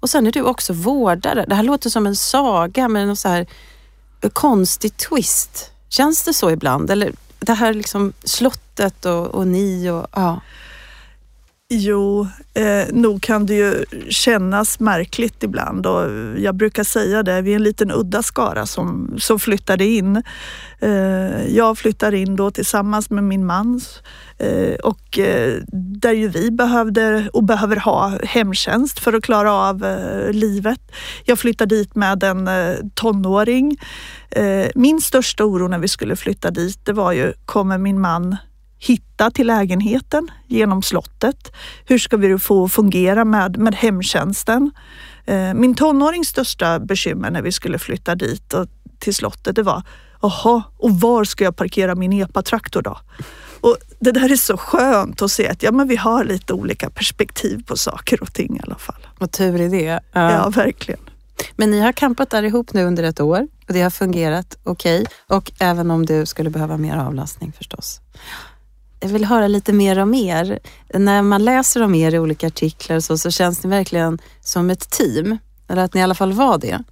Och 0.00 0.10
sen 0.10 0.26
är 0.26 0.32
du 0.32 0.42
också 0.42 0.72
vårdare. 0.72 1.44
Det 1.48 1.54
här 1.54 1.62
låter 1.62 1.90
som 1.90 2.06
en 2.06 2.16
saga 2.16 2.88
med 2.88 3.06
någon 3.06 3.16
så 3.16 3.28
här 3.28 3.46
eh, 4.20 4.30
konstig 4.30 4.96
twist. 4.96 5.70
Känns 5.88 6.22
det 6.22 6.34
så 6.34 6.50
ibland? 6.50 6.90
Eller 6.90 7.12
det 7.38 7.54
här 7.54 7.74
liksom 7.74 8.12
slottet 8.24 9.04
och, 9.04 9.26
och 9.26 9.46
ni 9.46 9.90
och 9.90 10.06
ja. 10.12 10.40
Jo, 11.72 12.28
eh, 12.54 12.86
nog 12.92 13.22
kan 13.22 13.46
det 13.46 13.54
ju 13.54 13.84
kännas 14.08 14.80
märkligt 14.80 15.42
ibland 15.42 15.86
och 15.86 16.10
jag 16.38 16.54
brukar 16.54 16.84
säga 16.84 17.22
det, 17.22 17.42
vi 17.42 17.52
är 17.52 17.56
en 17.56 17.62
liten 17.62 17.90
udda 17.92 18.22
skara 18.22 18.66
som, 18.66 19.14
som 19.18 19.38
flyttade 19.38 19.84
in. 19.84 20.22
Eh, 20.80 21.46
jag 21.56 21.78
flyttar 21.78 22.14
in 22.14 22.36
då 22.36 22.50
tillsammans 22.50 23.10
med 23.10 23.24
min 23.24 23.46
man 23.46 23.80
eh, 24.38 24.74
och 24.74 25.18
eh, 25.18 25.62
där 26.00 26.12
ju 26.12 26.28
vi 26.28 26.50
behövde 26.50 27.28
och 27.32 27.44
behöver 27.44 27.76
ha 27.76 28.18
hemtjänst 28.22 28.98
för 28.98 29.12
att 29.12 29.22
klara 29.22 29.52
av 29.52 29.84
eh, 29.84 30.32
livet. 30.32 30.80
Jag 31.24 31.38
flyttar 31.38 31.66
dit 31.66 31.94
med 31.94 32.22
en 32.22 32.48
eh, 32.48 32.76
tonåring. 32.94 33.76
Eh, 34.30 34.66
min 34.74 35.00
största 35.00 35.44
oro 35.44 35.68
när 35.68 35.78
vi 35.78 35.88
skulle 35.88 36.16
flytta 36.16 36.50
dit, 36.50 36.86
det 36.86 36.92
var 36.92 37.12
ju, 37.12 37.32
kommer 37.44 37.78
min 37.78 38.00
man 38.00 38.36
hitta 38.80 39.30
till 39.30 39.46
lägenheten 39.46 40.30
genom 40.46 40.82
slottet? 40.82 41.52
Hur 41.84 41.98
ska 41.98 42.16
vi 42.16 42.38
få 42.38 42.68
fungera 42.68 43.24
med, 43.24 43.58
med 43.58 43.74
hemtjänsten? 43.74 44.70
Eh, 45.26 45.54
min 45.54 45.74
tonårings 45.74 46.28
största 46.28 46.78
bekymmer 46.78 47.30
när 47.30 47.42
vi 47.42 47.52
skulle 47.52 47.78
flytta 47.78 48.14
dit 48.14 48.54
och 48.54 48.66
till 48.98 49.14
slottet 49.14 49.56
det 49.56 49.62
var 49.62 49.82
Jaha, 50.22 50.62
och 50.78 51.00
var 51.00 51.24
ska 51.24 51.44
jag 51.44 51.56
parkera 51.56 51.94
min 51.94 52.12
epatraktor 52.12 52.82
då? 52.82 52.98
Och 53.60 53.76
det 54.00 54.12
där 54.12 54.32
är 54.32 54.36
så 54.36 54.56
skönt 54.56 55.22
att 55.22 55.30
se 55.30 55.48
att 55.48 55.62
ja, 55.62 55.72
men 55.72 55.88
vi 55.88 55.96
har 55.96 56.24
lite 56.24 56.52
olika 56.52 56.90
perspektiv 56.90 57.62
på 57.66 57.76
saker 57.76 58.22
och 58.22 58.32
ting 58.32 58.56
i 58.56 58.60
alla 58.62 58.74
fall. 58.74 59.06
Vad 59.18 59.32
tur 59.32 59.60
är 59.60 59.68
det. 59.68 60.00
Ja. 60.12 60.32
ja, 60.32 60.48
verkligen. 60.48 61.00
Men 61.56 61.70
ni 61.70 61.80
har 61.80 61.92
kampat 61.92 62.30
där 62.30 62.42
ihop 62.42 62.72
nu 62.72 62.84
under 62.84 63.02
ett 63.02 63.20
år 63.20 63.48
och 63.68 63.74
det 63.74 63.82
har 63.82 63.90
fungerat 63.90 64.58
okej. 64.64 65.02
Okay. 65.02 65.36
Och 65.36 65.52
även 65.58 65.90
om 65.90 66.06
du 66.06 66.26
skulle 66.26 66.50
behöva 66.50 66.76
mer 66.76 66.96
avlastning 66.96 67.52
förstås 67.52 68.00
jag 69.00 69.08
vill 69.08 69.24
höra 69.24 69.48
lite 69.48 69.72
mer 69.72 69.98
om 69.98 70.14
er. 70.14 70.58
När 70.94 71.22
man 71.22 71.44
läser 71.44 71.82
om 71.82 71.94
er 71.94 72.14
i 72.14 72.18
olika 72.18 72.46
artiklar 72.46 73.00
så, 73.00 73.18
så 73.18 73.30
känns 73.30 73.64
ni 73.64 73.70
verkligen 73.70 74.18
som 74.40 74.70
ett 74.70 74.90
team. 74.90 75.38
Eller 75.68 75.82
att 75.82 75.94
ni 75.94 76.00
i 76.00 76.04
alla 76.04 76.14
fall 76.14 76.32
var 76.32 76.58
det. 76.58 76.82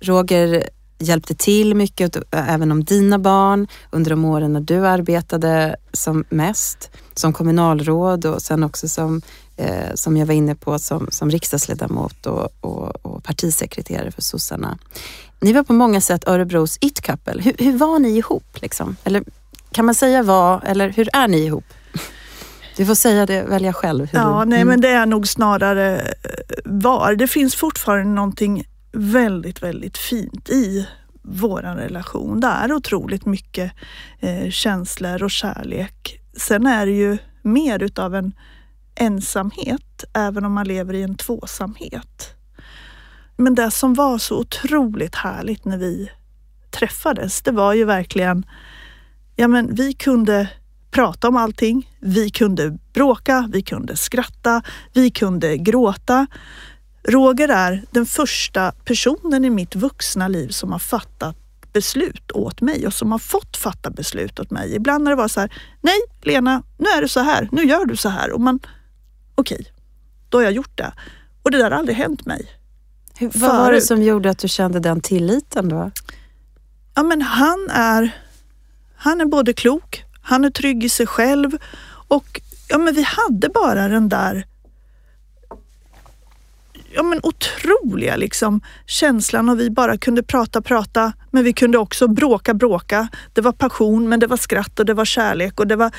Roger 0.00 0.68
hjälpte 0.98 1.34
till 1.34 1.74
mycket, 1.74 2.16
även 2.30 2.72
om 2.72 2.84
dina 2.84 3.18
barn 3.18 3.66
under 3.90 4.10
de 4.10 4.24
åren 4.24 4.52
när 4.52 4.60
du 4.60 4.86
arbetade 4.86 5.76
som 5.92 6.24
mest, 6.28 6.90
som 7.14 7.32
kommunalråd 7.32 8.26
och 8.26 8.42
sen 8.42 8.64
också 8.64 8.88
som, 8.88 9.22
eh, 9.56 9.94
som 9.94 10.16
jag 10.16 10.26
var 10.26 10.34
inne 10.34 10.54
på, 10.54 10.78
som, 10.78 11.08
som 11.10 11.30
riksdagsledamot 11.30 12.26
och, 12.26 12.48
och, 12.60 13.06
och 13.06 13.24
partisekreterare 13.24 14.10
för 14.10 14.22
sossarna. 14.22 14.78
Ni 15.40 15.52
var 15.52 15.62
på 15.62 15.72
många 15.72 16.00
sätt 16.00 16.28
Örebros 16.28 16.78
it-couple. 16.80 17.42
Hur, 17.42 17.54
hur, 17.58 17.78
var 17.78 17.98
ni 17.98 18.16
ihop? 18.16 18.62
Liksom? 18.62 18.96
Eller 19.04 19.24
kan 19.72 19.84
man 19.84 19.94
säga 19.94 20.22
vad, 20.22 20.64
eller 20.64 20.88
hur 20.88 21.08
är 21.12 21.28
ni 21.28 21.38
ihop? 21.38 21.64
Du 22.76 22.86
får 22.86 22.94
säga 22.94 23.26
det, 23.26 23.42
välja 23.42 23.72
själv. 23.72 24.08
ja, 24.12 24.40
du, 24.44 24.50
nej 24.50 24.60
mm. 24.60 24.68
men 24.68 24.80
det 24.80 24.88
är 24.88 25.06
nog 25.06 25.28
snarare 25.28 26.00
eh, 26.00 26.04
var. 26.64 27.14
Det 27.14 27.28
finns 27.28 27.56
fortfarande 27.56 28.14
någonting 28.14 28.64
väldigt, 28.92 29.62
väldigt 29.62 29.98
fint 29.98 30.48
i 30.50 30.88
vår 31.22 31.62
relation. 31.62 32.40
Det 32.40 32.46
är 32.46 32.72
otroligt 32.72 33.26
mycket 33.26 33.72
eh, 34.20 34.50
känslor 34.50 35.22
och 35.22 35.30
kärlek. 35.30 36.20
Sen 36.36 36.66
är 36.66 36.86
det 36.86 36.92
ju 36.92 37.18
mer 37.42 37.82
utav 37.82 38.14
en 38.14 38.32
ensamhet, 38.94 40.04
även 40.14 40.44
om 40.44 40.52
man 40.52 40.68
lever 40.68 40.94
i 40.94 41.02
en 41.02 41.16
tvåsamhet. 41.16 42.34
Men 43.36 43.54
det 43.54 43.70
som 43.70 43.94
var 43.94 44.18
så 44.18 44.38
otroligt 44.38 45.14
härligt 45.14 45.64
när 45.64 45.78
vi 45.78 46.10
träffades, 46.70 47.42
det 47.42 47.52
var 47.52 47.74
ju 47.74 47.84
verkligen 47.84 48.46
ja 49.38 49.48
men 49.48 49.74
vi 49.74 49.92
kunde 49.92 50.48
prata 50.90 51.28
om 51.28 51.36
allting. 51.36 51.90
Vi 52.00 52.30
kunde 52.30 52.78
bråka, 52.92 53.48
vi 53.52 53.62
kunde 53.62 53.96
skratta, 53.96 54.62
vi 54.92 55.10
kunde 55.10 55.56
gråta. 55.56 56.26
Roger 57.08 57.48
är 57.48 57.84
den 57.90 58.06
första 58.06 58.72
personen 58.84 59.44
i 59.44 59.50
mitt 59.50 59.74
vuxna 59.74 60.28
liv 60.28 60.48
som 60.48 60.72
har 60.72 60.78
fattat 60.78 61.36
beslut 61.72 62.30
åt 62.30 62.60
mig 62.60 62.86
och 62.86 62.92
som 62.92 63.12
har 63.12 63.18
fått 63.18 63.56
fatta 63.56 63.90
beslut 63.90 64.40
åt 64.40 64.50
mig. 64.50 64.74
Ibland 64.74 65.04
när 65.04 65.10
det 65.10 65.16
var 65.16 65.28
så 65.28 65.40
här, 65.40 65.52
nej 65.80 65.98
Lena, 66.22 66.62
nu 66.78 66.88
är 66.88 67.02
det 67.02 67.08
så 67.08 67.20
här, 67.20 67.48
nu 67.52 67.64
gör 67.64 67.84
du 67.84 67.96
så 67.96 68.08
här. 68.08 68.32
Och 68.32 68.40
man, 68.40 68.60
okej, 69.34 69.58
okay, 69.60 69.72
då 70.28 70.38
har 70.38 70.42
jag 70.42 70.52
gjort 70.52 70.78
det. 70.78 70.92
Och 71.42 71.50
det 71.50 71.58
där 71.58 71.70
har 71.70 71.78
aldrig 71.78 71.96
hänt 71.96 72.26
mig. 72.26 72.46
Hur, 73.18 73.30
vad 73.34 73.56
var 73.56 73.72
det 73.72 73.80
som 73.80 74.02
gjorde 74.02 74.30
att 74.30 74.38
du 74.38 74.48
kände 74.48 74.80
den 74.80 75.00
tilliten 75.00 75.68
då? 75.68 75.90
Ja 76.94 77.02
men 77.02 77.22
han 77.22 77.68
är 77.70 78.10
han 78.98 79.20
är 79.20 79.24
både 79.24 79.52
klok, 79.52 80.04
han 80.22 80.44
är 80.44 80.50
trygg 80.50 80.84
i 80.84 80.88
sig 80.88 81.06
själv 81.06 81.50
och 82.08 82.40
ja, 82.68 82.78
men 82.78 82.94
vi 82.94 83.02
hade 83.02 83.48
bara 83.48 83.88
den 83.88 84.08
där 84.08 84.46
ja, 86.92 87.02
men 87.02 87.20
otroliga 87.22 88.16
liksom, 88.16 88.60
känslan 88.86 89.48
och 89.48 89.60
vi 89.60 89.70
bara 89.70 89.98
kunde 89.98 90.22
prata, 90.22 90.62
prata, 90.62 91.12
men 91.30 91.44
vi 91.44 91.52
kunde 91.52 91.78
också 91.78 92.08
bråka, 92.08 92.54
bråka. 92.54 93.08
Det 93.32 93.40
var 93.40 93.52
passion, 93.52 94.08
men 94.08 94.20
det 94.20 94.26
var 94.26 94.36
skratt 94.36 94.80
och 94.80 94.86
det 94.86 94.94
var 94.94 95.04
kärlek 95.04 95.60
och 95.60 95.66
det 95.66 95.76
var 95.76 95.92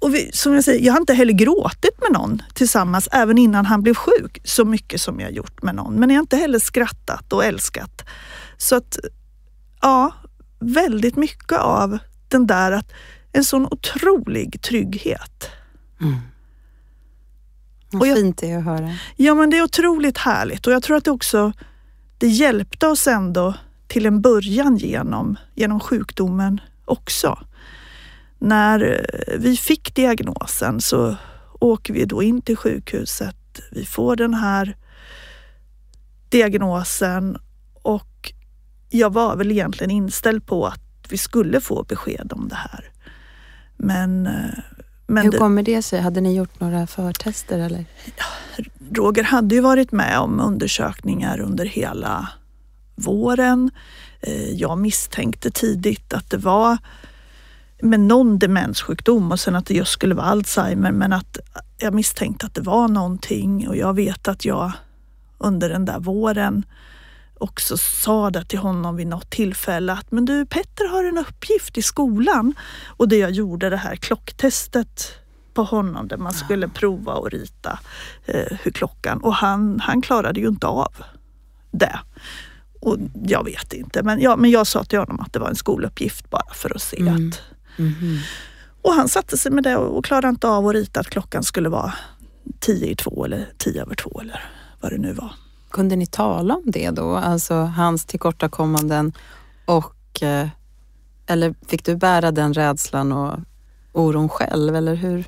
och 0.00 0.14
vi, 0.14 0.30
som 0.32 0.54
jag 0.54 0.64
säger, 0.64 0.86
jag 0.86 0.92
har 0.92 1.00
inte 1.00 1.14
heller 1.14 1.32
gråtit 1.32 2.00
med 2.02 2.12
någon 2.12 2.42
tillsammans, 2.54 3.08
även 3.12 3.38
innan 3.38 3.66
han 3.66 3.82
blev 3.82 3.94
sjuk, 3.94 4.40
så 4.44 4.64
mycket 4.64 5.00
som 5.00 5.20
jag 5.20 5.32
gjort 5.32 5.62
med 5.62 5.74
någon. 5.74 5.94
Men 5.94 6.10
jag 6.10 6.16
har 6.16 6.22
inte 6.22 6.36
heller 6.36 6.58
skrattat 6.58 7.32
och 7.32 7.44
älskat. 7.44 8.04
Så 8.56 8.76
att, 8.76 8.98
ja, 9.82 10.12
väldigt 10.58 11.16
mycket 11.16 11.58
av 11.58 11.98
den 12.28 12.46
där 12.46 12.72
att 12.72 12.92
en 13.32 13.44
sån 13.44 13.66
otrolig 13.66 14.62
trygghet. 14.62 15.50
Mm. 16.00 16.14
Vad 17.90 18.16
fint 18.16 18.38
det 18.38 18.50
är 18.50 18.58
att 18.58 18.64
höra. 18.64 18.94
Ja, 19.16 19.34
men 19.34 19.50
det 19.50 19.58
är 19.58 19.62
otroligt 19.62 20.18
härligt 20.18 20.66
och 20.66 20.72
jag 20.72 20.82
tror 20.82 20.96
att 20.96 21.04
det 21.04 21.10
också 21.10 21.52
det 22.18 22.26
hjälpte 22.26 22.86
oss 22.86 23.06
ändå 23.06 23.54
till 23.86 24.06
en 24.06 24.20
början 24.20 24.76
genom, 24.76 25.36
genom 25.54 25.80
sjukdomen 25.80 26.60
också. 26.84 27.38
När 28.38 28.80
eh, 28.82 29.38
vi 29.38 29.56
fick 29.56 29.94
diagnosen 29.94 30.80
så 30.80 31.16
åker 31.60 31.94
vi 31.94 32.04
då 32.04 32.22
in 32.22 32.42
till 32.42 32.56
sjukhuset. 32.56 33.60
Vi 33.72 33.84
får 33.84 34.16
den 34.16 34.34
här 34.34 34.76
diagnosen 36.28 37.38
och 37.82 38.32
jag 38.90 39.12
var 39.12 39.36
väl 39.36 39.50
egentligen 39.50 39.90
inställd 39.90 40.46
på 40.46 40.66
att 40.66 40.80
vi 41.08 41.18
skulle 41.18 41.60
få 41.60 41.82
besked 41.82 42.32
om 42.32 42.48
det 42.48 42.54
här. 42.54 42.84
Men, 43.76 44.26
eh, 44.26 44.32
men 45.06 45.24
Hur 45.24 45.38
kommer 45.38 45.62
det 45.62 45.82
sig? 45.82 46.00
Hade 46.00 46.20
ni 46.20 46.36
gjort 46.36 46.60
några 46.60 46.86
förtester 46.86 47.58
eller? 47.58 47.84
Roger 48.92 49.22
hade 49.22 49.54
ju 49.54 49.60
varit 49.60 49.92
med 49.92 50.18
om 50.18 50.40
undersökningar 50.40 51.40
under 51.40 51.64
hela 51.64 52.28
våren. 52.96 53.70
Eh, 54.20 54.50
jag 54.50 54.78
misstänkte 54.78 55.50
tidigt 55.50 56.12
att 56.12 56.30
det 56.30 56.36
var 56.36 56.78
med 57.82 58.00
någon 58.00 58.38
demenssjukdom 58.38 59.32
och 59.32 59.40
sen 59.40 59.56
att 59.56 59.66
det 59.66 59.74
just 59.74 59.92
skulle 59.92 60.14
vara 60.14 60.26
Alzheimer 60.26 60.92
men 60.92 61.12
att 61.12 61.38
jag 61.78 61.94
misstänkte 61.94 62.46
att 62.46 62.54
det 62.54 62.60
var 62.60 62.88
någonting 62.88 63.68
och 63.68 63.76
jag 63.76 63.94
vet 63.94 64.28
att 64.28 64.44
jag 64.44 64.72
under 65.38 65.68
den 65.68 65.84
där 65.84 65.98
våren 65.98 66.64
också 67.40 67.76
sa 67.78 68.30
det 68.30 68.44
till 68.44 68.58
honom 68.58 68.96
vid 68.96 69.06
något 69.06 69.30
tillfälle 69.30 69.92
att 69.92 70.12
men 70.12 70.24
du 70.24 70.46
Petter 70.46 70.88
har 70.88 71.04
en 71.04 71.18
uppgift 71.18 71.78
i 71.78 71.82
skolan 71.82 72.54
och 72.86 73.08
det 73.08 73.16
jag 73.16 73.30
gjorde 73.30 73.70
det 73.70 73.76
här 73.76 73.96
klocktestet 73.96 75.14
på 75.54 75.62
honom 75.64 76.08
där 76.08 76.16
man 76.16 76.32
skulle 76.32 76.68
prova 76.68 77.12
och 77.12 77.30
rita 77.30 77.78
eh, 78.24 78.58
hur 78.62 78.70
klockan 78.70 79.20
och 79.20 79.34
han, 79.34 79.80
han 79.80 80.02
klarade 80.02 80.40
ju 80.40 80.48
inte 80.48 80.66
av 80.66 80.92
det. 81.70 81.98
Och 82.80 82.96
jag 83.26 83.44
vet 83.44 83.72
inte 83.72 84.02
men, 84.02 84.20
ja, 84.20 84.36
men 84.36 84.50
jag 84.50 84.66
sa 84.66 84.84
till 84.84 84.98
honom 84.98 85.20
att 85.20 85.32
det 85.32 85.38
var 85.38 85.48
en 85.48 85.56
skoluppgift 85.56 86.30
bara 86.30 86.54
för 86.54 86.76
att 86.76 86.82
se 86.82 87.00
mm. 87.00 87.28
att 87.28 87.40
Mm. 87.78 88.18
Och 88.82 88.92
han 88.92 89.08
satte 89.08 89.36
sig 89.36 89.52
med 89.52 89.64
det 89.64 89.76
och 89.76 90.04
klarade 90.04 90.28
inte 90.28 90.48
av 90.48 90.66
att 90.66 90.74
rita 90.74 91.00
att 91.00 91.10
klockan 91.10 91.42
skulle 91.42 91.68
vara 91.68 91.94
tio 92.60 92.86
i 92.86 92.96
två 92.96 93.24
eller 93.24 93.48
tio 93.58 93.82
över 93.82 93.94
två 93.94 94.20
eller 94.20 94.44
vad 94.80 94.92
det 94.92 94.98
nu 94.98 95.12
var. 95.12 95.32
Kunde 95.70 95.96
ni 95.96 96.06
tala 96.06 96.54
om 96.54 96.62
det 96.66 96.90
då? 96.90 97.16
Alltså 97.16 97.54
hans 97.54 98.04
tillkortakommanden 98.04 99.12
och 99.64 100.22
eh, 100.22 100.48
eller 101.26 101.54
fick 101.66 101.84
du 101.84 101.96
bära 101.96 102.30
den 102.30 102.54
rädslan 102.54 103.12
och 103.12 103.38
oron 103.92 104.28
själv 104.28 104.76
eller 104.76 104.94
hur? 104.94 105.24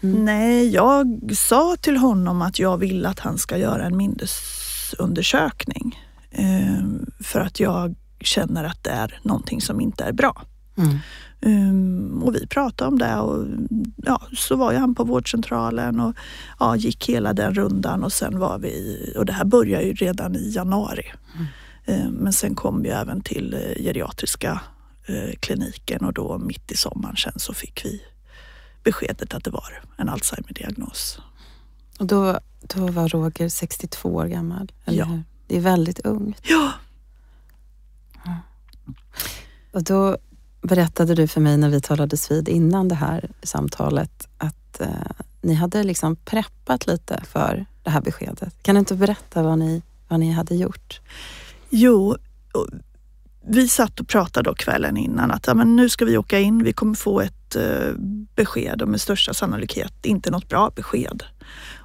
Mm. 0.00 0.24
Nej, 0.24 0.68
jag 0.68 1.30
sa 1.36 1.76
till 1.80 1.96
honom 1.96 2.42
att 2.42 2.58
jag 2.58 2.78
vill 2.78 3.06
att 3.06 3.18
han 3.18 3.38
ska 3.38 3.56
göra 3.56 3.86
en 3.86 3.96
minnesundersökning. 3.96 5.98
Eh, 6.30 6.82
för 7.20 7.40
att 7.40 7.60
jag 7.60 7.94
känner 8.20 8.64
att 8.64 8.84
det 8.84 8.90
är 8.90 9.20
någonting 9.22 9.60
som 9.60 9.80
inte 9.80 10.04
är 10.04 10.12
bra. 10.12 10.42
Mm. 10.78 10.98
Um, 11.40 12.22
och 12.22 12.34
vi 12.34 12.46
pratade 12.46 12.88
om 12.88 12.98
det 12.98 13.16
och 13.16 13.46
ja, 13.96 14.22
så 14.36 14.56
var 14.56 14.72
jag 14.72 14.80
han 14.80 14.94
på 14.94 15.04
vårdcentralen 15.04 16.00
och 16.00 16.16
ja, 16.58 16.76
gick 16.76 17.08
hela 17.08 17.32
den 17.32 17.54
rundan 17.54 18.04
och 18.04 18.12
sen 18.12 18.38
var 18.38 18.58
vi, 18.58 19.12
och 19.16 19.26
det 19.26 19.32
här 19.32 19.44
började 19.44 19.84
ju 19.84 19.94
redan 19.94 20.36
i 20.36 20.50
januari. 20.50 21.12
Mm. 21.86 22.06
Um, 22.06 22.12
men 22.12 22.32
sen 22.32 22.54
kom 22.54 22.82
vi 22.82 22.88
även 22.88 23.20
till 23.20 23.54
uh, 23.54 23.82
geriatriska 23.84 24.60
uh, 25.10 25.34
kliniken 25.40 26.04
och 26.04 26.12
då 26.12 26.38
mitt 26.38 26.72
i 26.72 26.76
sommaren 26.76 27.16
sen 27.16 27.32
så 27.36 27.54
fick 27.54 27.84
vi 27.84 28.02
beskedet 28.84 29.34
att 29.34 29.44
det 29.44 29.50
var 29.50 29.82
en 29.96 30.08
Alzheimer-diagnos. 30.08 31.18
Och 31.98 32.06
då, 32.06 32.40
då 32.74 32.86
var 32.86 33.08
Roger 33.08 33.48
62 33.48 34.14
år 34.14 34.26
gammal? 34.26 34.72
Eller? 34.84 34.98
Ja. 34.98 35.18
Det 35.46 35.56
är 35.56 35.60
väldigt 35.60 35.98
ungt. 35.98 36.40
Ja. 36.42 36.72
Och 39.72 39.84
då 39.84 40.18
berättade 40.62 41.14
du 41.14 41.28
för 41.28 41.40
mig 41.40 41.56
när 41.56 41.68
vi 41.68 41.80
talades 41.80 42.30
vid 42.30 42.48
innan 42.48 42.88
det 42.88 42.94
här 42.94 43.30
samtalet 43.42 44.28
att 44.38 44.80
eh, 44.80 44.88
ni 45.40 45.54
hade 45.54 45.82
liksom 45.82 46.16
preppat 46.16 46.86
lite 46.86 47.22
för 47.24 47.66
det 47.82 47.90
här 47.90 48.00
beskedet. 48.00 48.62
Kan 48.62 48.74
du 48.74 48.78
inte 48.78 48.94
berätta 48.94 49.42
vad 49.42 49.58
ni, 49.58 49.82
vad 50.08 50.20
ni 50.20 50.32
hade 50.32 50.54
gjort? 50.54 51.00
Jo, 51.70 52.16
vi 53.46 53.68
satt 53.68 54.00
och 54.00 54.08
pratade 54.08 54.50
då 54.50 54.54
kvällen 54.54 54.96
innan 54.96 55.30
att 55.30 55.46
ja, 55.46 55.54
men 55.54 55.76
nu 55.76 55.88
ska 55.88 56.04
vi 56.04 56.18
åka 56.18 56.38
in, 56.38 56.64
vi 56.64 56.72
kommer 56.72 56.94
få 56.94 57.20
ett 57.20 57.56
eh, 57.56 57.92
besked 58.34 58.82
och 58.82 58.88
med 58.88 59.00
största 59.00 59.34
sannolikhet 59.34 59.92
inte 60.02 60.30
något 60.30 60.48
bra 60.48 60.70
besked. 60.76 61.22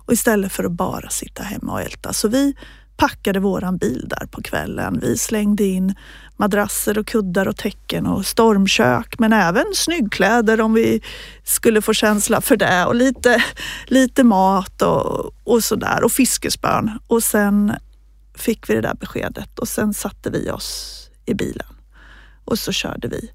Och 0.06 0.14
istället 0.14 0.52
för 0.52 0.64
att 0.64 0.72
bara 0.72 1.10
sitta 1.10 1.44
hemma 1.44 1.74
och 1.74 1.82
älta. 1.82 2.14
Så 2.14 2.28
vi 2.28 2.56
packade 2.98 3.40
våran 3.40 3.78
bil 3.78 4.06
där 4.10 4.28
på 4.32 4.42
kvällen. 4.42 5.00
Vi 5.02 5.18
slängde 5.18 5.64
in 5.64 5.96
madrasser 6.38 6.98
och 6.98 7.08
kuddar 7.08 7.48
och 7.48 7.58
täcken 7.58 8.08
och 8.08 8.26
stormkök 8.26 9.20
men 9.20 9.34
även 9.34 9.66
snyggkläder 9.74 10.62
om 10.62 10.74
vi 10.74 11.02
skulle 11.44 11.82
få 11.82 11.94
känsla 11.94 12.42
för 12.42 12.58
det 12.58 12.86
och 12.86 12.96
lite, 12.96 13.44
lite 13.86 14.24
mat 14.24 14.82
och, 14.82 15.32
och 15.44 15.64
sådär 15.64 16.04
och 16.04 16.12
fiskespön. 16.12 17.00
Och 17.08 17.24
sen 17.24 17.74
fick 18.36 18.70
vi 18.70 18.74
det 18.74 18.82
där 18.82 18.96
beskedet 19.00 19.60
och 19.60 19.68
sen 19.68 19.94
satte 19.94 20.30
vi 20.30 20.52
oss 20.52 21.00
i 21.26 21.34
bilen 21.34 21.68
och 22.46 22.60
så 22.60 22.72
körde 22.72 23.08
vi. 23.08 23.32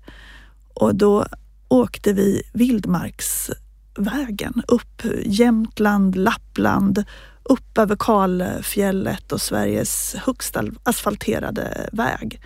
Och 0.75 0.95
då 0.95 1.27
åkte 1.69 2.13
vi 2.13 2.43
vildmarksvägen 2.53 4.63
upp 4.69 5.03
Jämtland, 5.25 6.17
Lappland 6.17 7.05
upp 7.49 7.79
över 7.79 7.97
Kalfjället 7.99 9.33
och 9.33 9.41
Sveriges 9.41 10.15
högst 10.15 10.57
asfalterade 10.83 11.89
väg. 11.93 12.41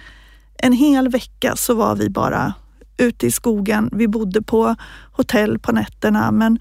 En 0.58 0.72
hel 0.72 1.08
vecka 1.08 1.56
så 1.56 1.74
var 1.74 1.96
vi 1.96 2.10
bara 2.10 2.54
ute 2.96 3.26
i 3.26 3.30
skogen. 3.30 3.90
Vi 3.92 4.08
bodde 4.08 4.42
på 4.42 4.76
hotell 5.12 5.58
på 5.58 5.72
nätterna 5.72 6.30
men 6.30 6.58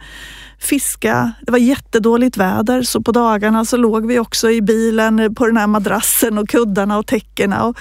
fiska. 0.59 1.33
Det 1.41 1.51
var 1.51 1.59
jättedåligt 1.59 2.37
väder 2.37 2.81
så 2.81 3.01
på 3.01 3.11
dagarna 3.11 3.65
så 3.65 3.77
låg 3.77 4.05
vi 4.05 4.19
också 4.19 4.51
i 4.51 4.61
bilen 4.61 5.35
på 5.35 5.45
den 5.45 5.57
här 5.57 5.67
madrassen 5.67 6.37
och 6.37 6.49
kuddarna 6.49 6.97
och 6.97 7.07
täckena 7.07 7.65
och 7.65 7.77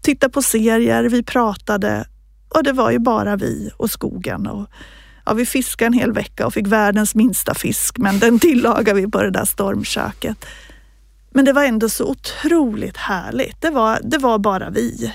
tittade 0.00 0.32
på 0.32 0.42
serier. 0.42 1.04
Vi 1.04 1.22
pratade 1.22 2.06
och 2.48 2.62
det 2.62 2.72
var 2.72 2.90
ju 2.90 2.98
bara 2.98 3.36
vi 3.36 3.70
och 3.76 3.90
skogen. 3.90 4.46
Och 4.46 4.68
Ja, 5.24 5.34
vi 5.34 5.46
fiskade 5.46 5.86
en 5.86 5.92
hel 5.92 6.12
vecka 6.12 6.46
och 6.46 6.54
fick 6.54 6.66
världens 6.66 7.14
minsta 7.14 7.54
fisk, 7.54 7.98
men 7.98 8.18
den 8.18 8.38
tillagade 8.38 9.00
vi 9.00 9.10
på 9.10 9.22
det 9.22 9.30
där 9.30 9.44
stormköket. 9.44 10.46
Men 11.30 11.44
det 11.44 11.52
var 11.52 11.64
ändå 11.64 11.88
så 11.88 12.04
otroligt 12.10 12.96
härligt. 12.96 13.60
Det 13.60 13.70
var, 13.70 13.98
det 14.02 14.18
var 14.18 14.38
bara 14.38 14.70
vi. 14.70 15.12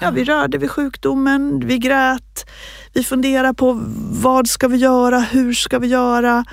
Ja, 0.00 0.10
vi 0.10 0.24
rörde 0.24 0.58
vid 0.58 0.70
sjukdomen, 0.70 1.66
vi 1.66 1.78
grät, 1.78 2.50
vi 2.92 3.04
funderade 3.04 3.54
på 3.54 3.80
vad 4.22 4.48
ska 4.48 4.68
vi 4.68 4.76
göra, 4.76 5.20
hur 5.20 5.54
ska 5.54 5.78
vi 5.78 5.86
göra? 5.86 6.44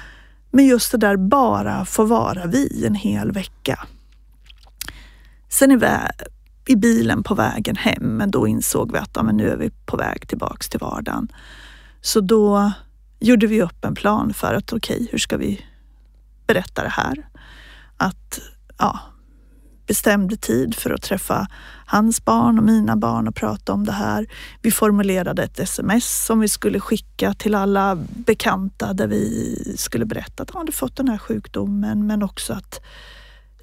Men 0.51 0.65
just 0.65 0.91
det 0.91 0.97
där 0.97 1.17
bara 1.17 1.85
få 1.85 2.03
vara 2.03 2.45
vi 2.45 2.85
en 2.85 2.95
hel 2.95 3.31
vecka. 3.31 3.85
Sen 5.49 5.71
är 5.71 5.77
vi 5.77 5.87
i 6.73 6.75
bilen 6.75 7.23
på 7.23 7.35
vägen 7.35 7.75
hem, 7.75 8.03
men 8.03 8.31
då 8.31 8.47
insåg 8.47 8.91
vi 8.91 8.97
att 8.97 9.11
ja, 9.13 9.23
men 9.23 9.37
nu 9.37 9.49
är 9.49 9.57
vi 9.57 9.69
på 9.85 9.97
väg 9.97 10.27
tillbaks 10.27 10.69
till 10.69 10.79
vardagen. 10.79 11.27
Så 12.07 12.21
då 12.21 12.71
gjorde 13.19 13.47
vi 13.47 13.61
upp 13.61 13.85
en 13.85 13.95
plan 13.95 14.33
för 14.33 14.53
att 14.53 14.73
okej, 14.73 14.95
okay, 14.95 15.07
hur 15.11 15.17
ska 15.17 15.37
vi 15.37 15.65
berätta 16.45 16.83
det 16.83 16.89
här? 16.89 17.27
Att 17.97 18.39
ja, 18.77 18.99
bestämde 19.87 20.37
tid 20.37 20.75
för 20.75 20.89
att 20.89 21.01
träffa 21.01 21.47
hans 21.85 22.25
barn 22.25 22.57
och 22.57 22.63
mina 22.63 22.95
barn 22.95 23.27
och 23.27 23.35
prata 23.35 23.73
om 23.73 23.85
det 23.85 23.91
här. 23.91 24.27
Vi 24.61 24.71
formulerade 24.71 25.43
ett 25.43 25.59
sms 25.59 26.25
som 26.25 26.39
vi 26.39 26.47
skulle 26.47 26.79
skicka 26.79 27.33
till 27.33 27.55
alla 27.55 27.95
bekanta 28.09 28.93
där 28.93 29.07
vi 29.07 29.55
skulle 29.77 30.05
berätta 30.05 30.43
att 30.43 30.49
de 30.49 30.57
hade 30.57 30.71
fått 30.71 30.95
den 30.95 31.07
här 31.07 31.17
sjukdomen 31.17 32.07
men 32.07 32.23
också 32.23 32.53
att 32.53 32.81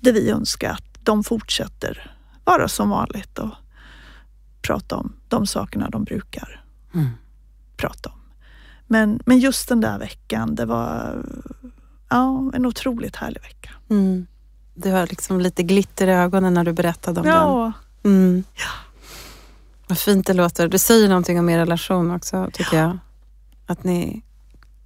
det 0.01 0.13
vi 0.13 0.31
önskar 0.31 0.71
att 0.71 1.05
de 1.05 1.25
fortsätter 1.25 2.17
vara 2.45 2.69
som 2.69 2.91
vanligt 2.91 3.39
och 3.39 3.55
prata 4.63 4.97
om 4.97 5.17
de 5.29 5.47
sakerna 5.47 5.91
de 5.91 6.05
brukar 6.05 6.65
mm. 6.95 7.11
prata 7.77 8.11
om. 8.11 8.24
Men, 8.87 9.21
men 9.27 9.39
just 9.39 9.69
den 9.69 9.81
där 9.81 9.99
veckan, 9.99 10.55
det 10.55 10.67
var 10.67 11.23
ja, 12.09 12.51
en 12.55 12.67
otroligt 12.67 13.17
härlig 13.17 13.43
vecka. 13.43 13.71
Mm. 13.91 14.27
Det 14.75 14.93
var 14.93 15.07
liksom 15.07 15.41
lite 15.41 15.63
glitter 15.63 16.07
i 16.07 16.11
ögonen 16.13 16.55
när 16.55 16.65
du 16.65 16.73
berättade 16.73 17.21
om 17.21 17.27
ja. 17.27 17.73
den. 18.03 18.13
Mm. 18.13 18.45
Ja. 18.55 18.71
Vad 19.87 19.99
fint 19.99 20.27
det 20.27 20.33
låter. 20.33 20.69
Du 20.69 20.79
säger 20.79 21.09
någonting 21.09 21.39
om 21.39 21.49
er 21.49 21.59
relation 21.59 22.11
också, 22.11 22.51
tycker 22.53 22.77
ja. 22.77 22.83
jag. 22.83 22.99
Att 23.67 23.85
ni 23.85 24.23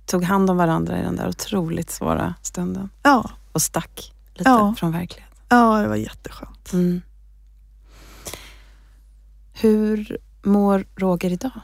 tog 0.06 0.24
hand 0.24 0.50
om 0.50 0.56
varandra 0.56 0.98
i 0.98 1.02
den 1.02 1.16
där 1.16 1.28
otroligt 1.28 1.90
svåra 1.90 2.34
stunden. 2.42 2.90
Ja, 3.02 3.30
Och 3.52 3.62
stack 3.62 4.12
lite 4.34 4.50
Ja. 4.50 4.74
från 4.78 4.92
verkligheten. 4.92 5.36
ja 5.48 5.82
det 5.82 5.88
var 5.88 5.96
jätteskönt. 5.96 6.72
Mm. 6.72 7.02
Hur 9.52 10.18
mår 10.42 10.84
Roger 10.96 11.30
idag? 11.32 11.60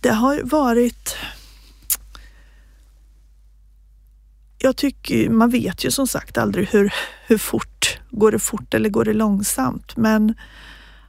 Det 0.00 0.10
har 0.10 0.42
varit... 0.42 1.16
Jag 4.58 4.76
tycker, 4.76 5.30
man 5.30 5.50
vet 5.50 5.84
ju 5.84 5.90
som 5.90 6.06
sagt 6.06 6.38
aldrig 6.38 6.68
hur, 6.68 6.92
hur 7.26 7.38
fort, 7.38 8.00
går 8.10 8.32
det 8.32 8.38
fort 8.38 8.74
eller 8.74 8.88
går 8.88 9.04
det 9.04 9.12
långsamt? 9.12 9.96
Men 9.96 10.34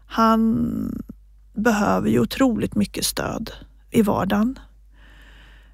han 0.05 1.03
behöver 1.53 2.09
ju 2.09 2.19
otroligt 2.19 2.75
mycket 2.75 3.05
stöd 3.05 3.51
i 3.89 4.01
vardagen. 4.01 4.59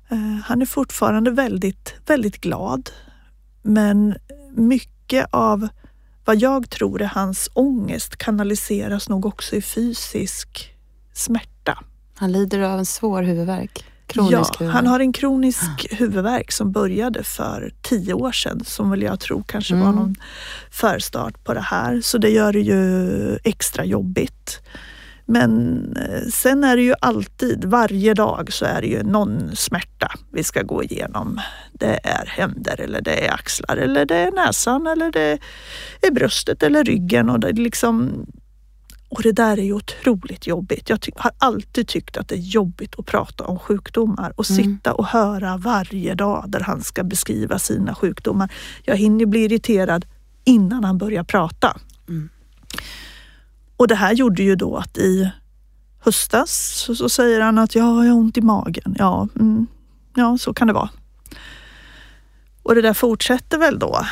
Eh, 0.09 0.17
han 0.43 0.61
är 0.61 0.65
fortfarande 0.65 1.31
väldigt, 1.31 1.95
väldigt 2.05 2.41
glad. 2.41 2.89
Men 3.61 4.15
mycket 4.55 5.27
av 5.31 5.67
vad 6.25 6.35
jag 6.35 6.69
tror 6.69 7.01
är 7.01 7.07
hans 7.07 7.49
ångest 7.53 8.17
kanaliseras 8.17 9.09
nog 9.09 9.25
också 9.25 9.55
i 9.55 9.61
fysisk 9.61 10.75
smärta. 11.13 11.83
Han 12.17 12.31
lider 12.31 12.59
av 12.59 12.79
en 12.79 12.85
svår 12.85 13.23
huvudvärk. 13.23 13.85
Kronisk 14.07 14.33
ja, 14.33 14.43
huvudvärk. 14.59 14.75
han 14.75 14.87
har 14.87 14.99
en 14.99 15.13
kronisk 15.13 15.87
huvudvärk 15.91 16.51
som 16.51 16.71
började 16.71 17.23
för 17.23 17.71
tio 17.81 18.13
år 18.13 18.31
sedan 18.31 18.61
som 18.65 18.89
väl 18.91 19.01
jag 19.01 19.19
tror 19.19 19.43
kanske 19.47 19.73
var 19.75 19.81
Mm. 19.81 19.95
någon 19.95 20.15
förstart 20.71 21.43
på 21.43 21.53
det 21.53 21.61
här. 21.61 22.01
Så 22.01 22.17
det 22.17 22.29
gör 22.29 22.53
det 22.53 22.59
ju 22.61 23.35
extra 23.43 23.85
jobbigt. 23.85 24.59
Men 25.29 25.77
eh, 25.97 26.29
sen 26.33 26.63
är 26.63 26.75
det 26.75 26.81
ju 26.81 26.93
alltid, 27.01 27.65
varje 27.65 28.13
dag 28.13 28.53
så 28.53 28.65
är 28.65 28.81
det 28.81 28.87
ju 28.87 29.03
någon 29.03 29.55
smärta 29.55 30.11
vi 30.33 30.43
ska 30.43 30.61
gå 30.61 30.83
igenom. 30.83 31.39
Det 31.73 31.99
är 32.03 32.25
händer 32.25 32.81
eller 32.81 33.01
det 33.01 33.27
är 33.27 33.33
axlar 33.33 33.77
eller 33.77 34.05
det 34.05 34.15
är 34.15 34.31
näsan 34.31 34.87
eller 34.87 35.11
det 35.11 35.39
är 36.01 36.11
bröstet 36.11 36.63
eller 36.63 36.83
ryggen 36.83 37.29
och 37.29 37.39
det 37.39 37.47
är 37.49 37.53
liksom 37.53 38.25
och 39.09 39.21
det 39.23 39.31
där 39.31 39.57
är 39.59 39.63
ju 39.63 39.73
otroligt 39.73 40.47
jobbigt. 40.47 40.89
Jag 40.89 40.99
har 41.15 41.31
alltid 41.37 41.87
tyckt 41.87 42.17
att 42.17 42.27
det 42.27 42.35
är 42.35 42.39
jobbigt 42.39 42.95
att 42.99 43.05
prata 43.05 43.43
om 43.43 43.59
sjukdomar 43.59 44.33
och 44.35 44.49
Mm. 44.49 44.63
sitta 44.63 44.93
och 44.93 45.05
höra 45.05 45.57
varje 45.57 46.15
dag 46.15 46.45
där 46.47 46.59
han 46.59 46.81
ska 46.83 47.03
beskriva 47.03 47.59
sina 47.59 47.95
sjukdomar. 47.95 48.51
Jag 48.83 48.97
hinner 48.97 49.25
bli 49.25 49.39
irriterad 49.43 50.05
innan 50.43 50.83
han 50.83 50.97
börjar 50.97 51.23
prata. 51.23 51.77
Mm. 52.09 52.29
Och 53.77 53.87
det 53.87 53.95
här 53.95 54.13
gjorde 54.13 54.43
ju 54.43 54.55
då 54.55 54.75
att 54.77 54.97
i 54.97 55.31
höstas 55.99 56.51
så, 56.85 56.95
så 56.95 57.09
säger 57.09 57.41
han 57.41 57.57
att 57.57 57.75
ja, 57.75 58.05
jag 58.05 58.11
har 58.11 58.17
ont 58.17 58.37
i 58.37 58.41
magen. 58.41 58.95
Ja, 58.97 59.27
mm, 59.35 59.67
ja, 60.15 60.37
så 60.37 60.53
kan 60.53 60.67
det 60.67 60.73
vara. 60.73 60.89
Och 62.63 62.75
det 62.75 62.81
där 62.81 62.93
fortsätter 62.93 63.57
väl 63.57 63.79
då 63.79 64.05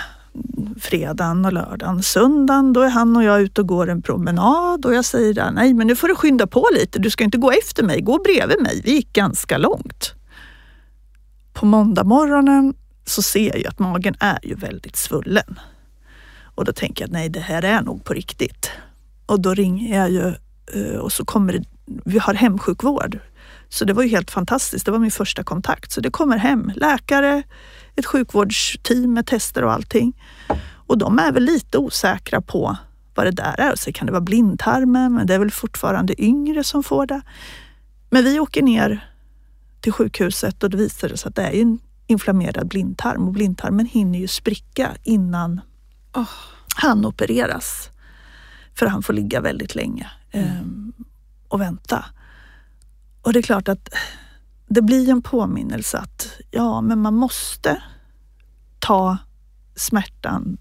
fredagen 0.80 1.45
och 1.45 1.54
lördagen. 1.54 2.04
Söndagen 2.04 2.74
då 2.74 2.82
är 2.82 2.89
han 2.89 3.15
och 3.15 3.24
jag 3.24 3.41
ute 3.41 3.62
och 3.62 3.67
går 3.67 3.89
en 3.89 4.02
promenad 4.02 4.86
och 4.86 4.93
jag 4.93 5.06
säger 5.06 5.34
där, 5.34 5.52
nej 5.52 5.74
men 5.74 5.88
nu 5.88 5.95
får 5.95 6.08
du 6.08 6.15
skynda 6.15 6.48
på 6.48 6.69
lite, 6.74 7.00
du 7.00 7.10
ska 7.10 7.24
inte 7.24 7.38
gå 7.38 7.52
efter 7.52 7.84
mig, 7.84 8.02
gå 8.02 8.19
bredvid 8.24 8.62
mig, 8.62 8.82
vi 8.86 8.91
gick 8.91 9.13
ganska 9.13 9.58
långt. 9.58 10.13
På 11.54 11.65
måndag 11.65 12.04
morgonen 12.04 12.74
så 13.06 13.21
ser 13.21 13.48
jag 13.48 13.58
ju 13.60 13.65
att 13.65 13.80
magen 13.80 14.15
är 14.19 14.39
ju 14.43 14.56
väldigt 14.56 14.95
svullen. 14.95 15.60
Och 16.56 16.65
då 16.65 16.74
tänker 16.74 17.04
jag 17.04 17.12
nej 17.12 17.30
det 17.30 17.39
här 17.39 17.65
är 17.65 17.82
nog 17.82 18.04
på 18.04 18.13
riktigt. 18.13 18.71
Och 19.26 19.39
då 19.39 19.54
ringer 19.54 19.98
jag 19.98 20.12
ju 20.12 20.34
eh, 20.74 21.00
och 21.00 21.12
så 21.12 21.26
kommer 21.26 21.54
det, 21.54 21.63
vi 21.86 22.19
har 22.19 22.34
hemsjukvård. 22.34 23.19
Så 23.69 23.86
det 23.86 23.93
var 23.93 24.04
ju 24.04 24.10
helt 24.10 24.32
fantastiskt, 24.32 24.86
det 24.86 24.91
var 24.91 25.00
min 25.00 25.12
första 25.12 25.43
kontakt. 25.43 25.91
Så 25.91 26.02
det 26.02 26.10
kommer 26.10 26.38
hem 26.38 26.71
läkare, 26.76 27.43
ett 27.96 28.06
sjukvårdsteam 28.06 29.14
med 29.14 29.26
tester 29.26 29.64
och 29.64 29.72
allting. 29.72 30.14
Och 30.88 30.98
de 30.98 31.20
är 31.20 31.32
väl 31.32 31.44
lite 31.44 31.78
osäkra 31.78 32.42
på 32.42 32.78
vad 33.16 33.26
det 33.26 33.32
där 33.32 33.60
är. 33.60 33.76
Så 33.76 33.92
kan 33.92 34.06
det 34.06 34.12
vara 34.12 34.22
blindtarmen, 34.22 35.14
men 35.14 35.28
det 35.28 35.34
är 35.34 35.40
väl 35.40 35.52
fortfarande 35.52 36.22
yngre 36.22 36.64
som 36.64 36.84
får 36.84 37.06
det. 37.06 37.22
Men 38.10 38.24
vi 38.24 38.40
åker 38.40 38.62
ner 38.62 39.10
till 39.82 39.92
sjukhuset 39.92 40.64
och 40.64 40.70
det 40.70 40.78
visar 40.78 41.10
sig 41.10 41.30
att 41.30 41.36
det 41.36 41.42
är 41.42 41.62
en 41.62 41.80
inflammerad 42.08 42.68
blindtarm 42.68 43.28
och 43.28 43.34
blindtarmen 43.34 43.86
hinner 43.86 44.20
ju 44.20 44.28
spricka 44.28 44.92
innan 45.04 45.62
Åh. 46.14 46.30
han 46.76 47.06
opereras. 47.06 47.90
För 48.74 48.86
han 48.86 49.04
får 49.04 49.14
ligga 49.14 49.42
väldigt 49.42 49.76
länge 49.76 50.12
ehm, 50.32 50.94
och 51.48 51.62
vänta. 51.62 52.06
Och 53.22 53.34
det 53.34 53.40
är 53.40 53.44
klart 53.44 53.68
att 53.68 53.90
det 54.67 54.82
blir 54.82 55.10
en 55.10 55.21
påminnelse 55.21 55.97
att 55.97 56.28
ja, 56.51 56.82
men 56.82 57.01
man 57.01 57.13
måste 57.15 57.82
ta 58.80 59.17
smärtan 59.75 60.58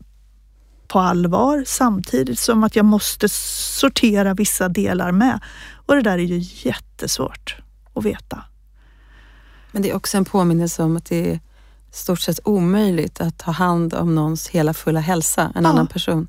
på 0.88 1.00
allvar 1.00 1.64
samtidigt 1.66 2.38
som 2.38 2.64
att 2.64 2.76
jag 2.76 2.84
måste 2.84 3.28
sortera 3.28 4.34
vissa 4.34 4.68
delar 4.68 5.12
med. 5.12 5.40
Och 5.86 5.94
det 5.94 6.02
där 6.02 6.18
är 6.18 6.22
ju 6.22 6.68
jättesvårt 6.68 7.56
att 7.94 8.04
veta. 8.04 8.44
Men 9.72 9.82
det 9.82 9.90
är 9.90 9.96
också 9.96 10.16
en 10.16 10.24
påminnelse 10.24 10.82
om 10.82 10.96
att 10.96 11.04
det 11.04 11.32
är 11.32 11.40
stort 11.90 12.20
sett 12.20 12.40
omöjligt 12.44 13.20
att 13.20 13.38
ta 13.38 13.50
hand 13.50 13.94
om 13.94 14.14
någons 14.14 14.48
hela 14.48 14.74
fulla 14.74 15.00
hälsa, 15.00 15.52
en 15.54 15.64
Ja. 15.64 15.70
annan 15.70 15.86
person 15.86 16.28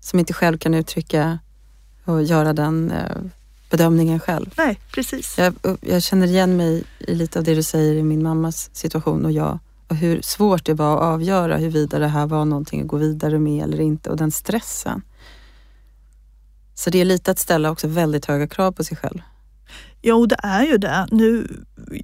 som 0.00 0.18
inte 0.18 0.32
själv 0.32 0.58
kan 0.58 0.74
uttrycka 0.74 1.38
och 2.04 2.22
göra 2.22 2.52
den 2.52 2.90
eh, 2.90 3.16
bedömningen 3.70 4.20
själv. 4.20 4.54
Nej, 4.56 4.80
precis. 4.92 5.38
Jag, 5.38 5.54
jag 5.80 6.02
känner 6.02 6.26
igen 6.26 6.56
mig 6.56 6.84
i 6.98 7.14
lite 7.14 7.38
av 7.38 7.44
det 7.44 7.54
du 7.54 7.62
säger 7.62 7.94
i 7.94 8.02
min 8.02 8.22
mammas 8.22 8.70
situation 8.72 9.24
och 9.24 9.32
jag 9.32 9.58
och 9.88 9.96
hur 9.96 10.22
svårt 10.22 10.64
det 10.64 10.74
var 10.74 10.96
att 10.96 11.02
avgöra 11.02 11.56
huruvida 11.56 11.98
det 11.98 12.08
här 12.08 12.26
var 12.26 12.44
någonting 12.44 12.80
att 12.80 12.88
gå 12.88 12.96
vidare 12.96 13.38
med 13.38 13.64
eller 13.64 13.80
inte 13.80 14.10
och 14.10 14.16
den 14.16 14.30
stressen. 14.30 15.02
Så 16.74 16.90
det 16.90 17.00
är 17.00 17.04
lite 17.04 17.30
att 17.30 17.38
ställa 17.38 17.70
också 17.70 17.88
väldigt 17.88 18.26
höga 18.26 18.46
krav 18.48 18.72
på 18.72 18.84
sig 18.84 18.96
själv. 18.96 19.20
Jo, 20.02 20.26
det 20.26 20.36
är 20.42 20.62
ju 20.62 20.78
det. 20.78 21.06
Nu, 21.10 21.48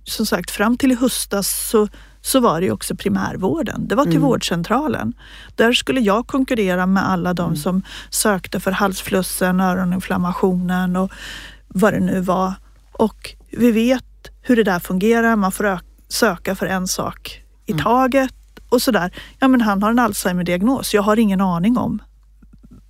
som 0.05 0.27
sagt, 0.27 0.51
fram 0.51 0.77
till 0.77 0.93
i 0.93 0.95
höstas 0.95 1.69
så, 1.71 1.89
så 2.21 2.41
var 2.41 2.61
det 2.61 2.67
ju 2.67 2.73
också 2.73 2.97
primärvården. 2.97 3.89
Det 3.89 3.95
var 3.95 4.05
till 4.05 4.13
Mm. 4.17 4.23
vårdcentralen. 4.23 5.13
Där 5.57 5.73
skulle 5.73 6.01
jag 6.01 6.27
konkurrera 6.27 6.87
med 6.87 7.09
alla 7.11 7.35
de 7.35 7.57
som 7.57 7.83
sökte 8.11 8.61
för 8.61 8.71
halsflussen, 8.71 9.61
öroninflammationen 9.61 10.97
och 10.97 11.11
vad 11.75 11.93
det 11.93 12.01
nu 12.01 12.21
var. 12.21 12.55
Och 12.93 13.35
vi 13.51 13.71
vet 13.71 14.05
hur 14.43 14.57
det 14.57 14.65
där 14.65 14.79
fungerar. 14.79 15.37
Man 15.37 15.53
får 15.53 15.81
söka 16.09 16.55
för 16.55 16.67
en 16.67 16.89
sak 16.89 17.43
i 17.67 17.73
Mm. 17.73 17.85
taget 17.85 18.35
och 18.69 18.83
sådär. 18.83 19.15
Ja, 19.39 19.49
men 19.49 19.61
han 19.61 19.83
har 19.83 19.91
en 19.91 19.99
Alzheimer-diagnos. 19.99 20.95
Jag 20.95 21.03
har 21.03 21.17
ingen 21.19 21.41
aning 21.41 21.79
om 21.79 22.03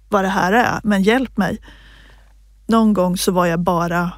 vad 0.08 0.24
det 0.24 0.28
här 0.28 0.52
är, 0.52 0.80
men 0.82 1.02
hjälp 1.02 1.36
mig. 1.36 1.58
Någon 2.66 2.94
gång 2.94 3.16
så 3.16 3.32
var 3.32 3.46
jag 3.46 3.60
bara 3.60 4.10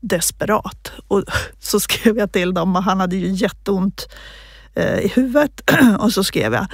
desperat 0.00 0.92
och 1.08 1.24
så 1.58 1.80
skrev 1.80 2.18
jag 2.18 2.32
till 2.32 2.54
dem 2.54 2.76
och 2.76 2.82
han 2.82 3.00
hade 3.00 3.16
ju 3.16 3.28
jätteont 3.30 4.08
eh, 4.74 4.98
i 4.98 5.08
huvudet 5.08 5.60
och 5.98 6.12
så 6.12 6.24
skrev 6.24 6.54
jag 6.54 6.66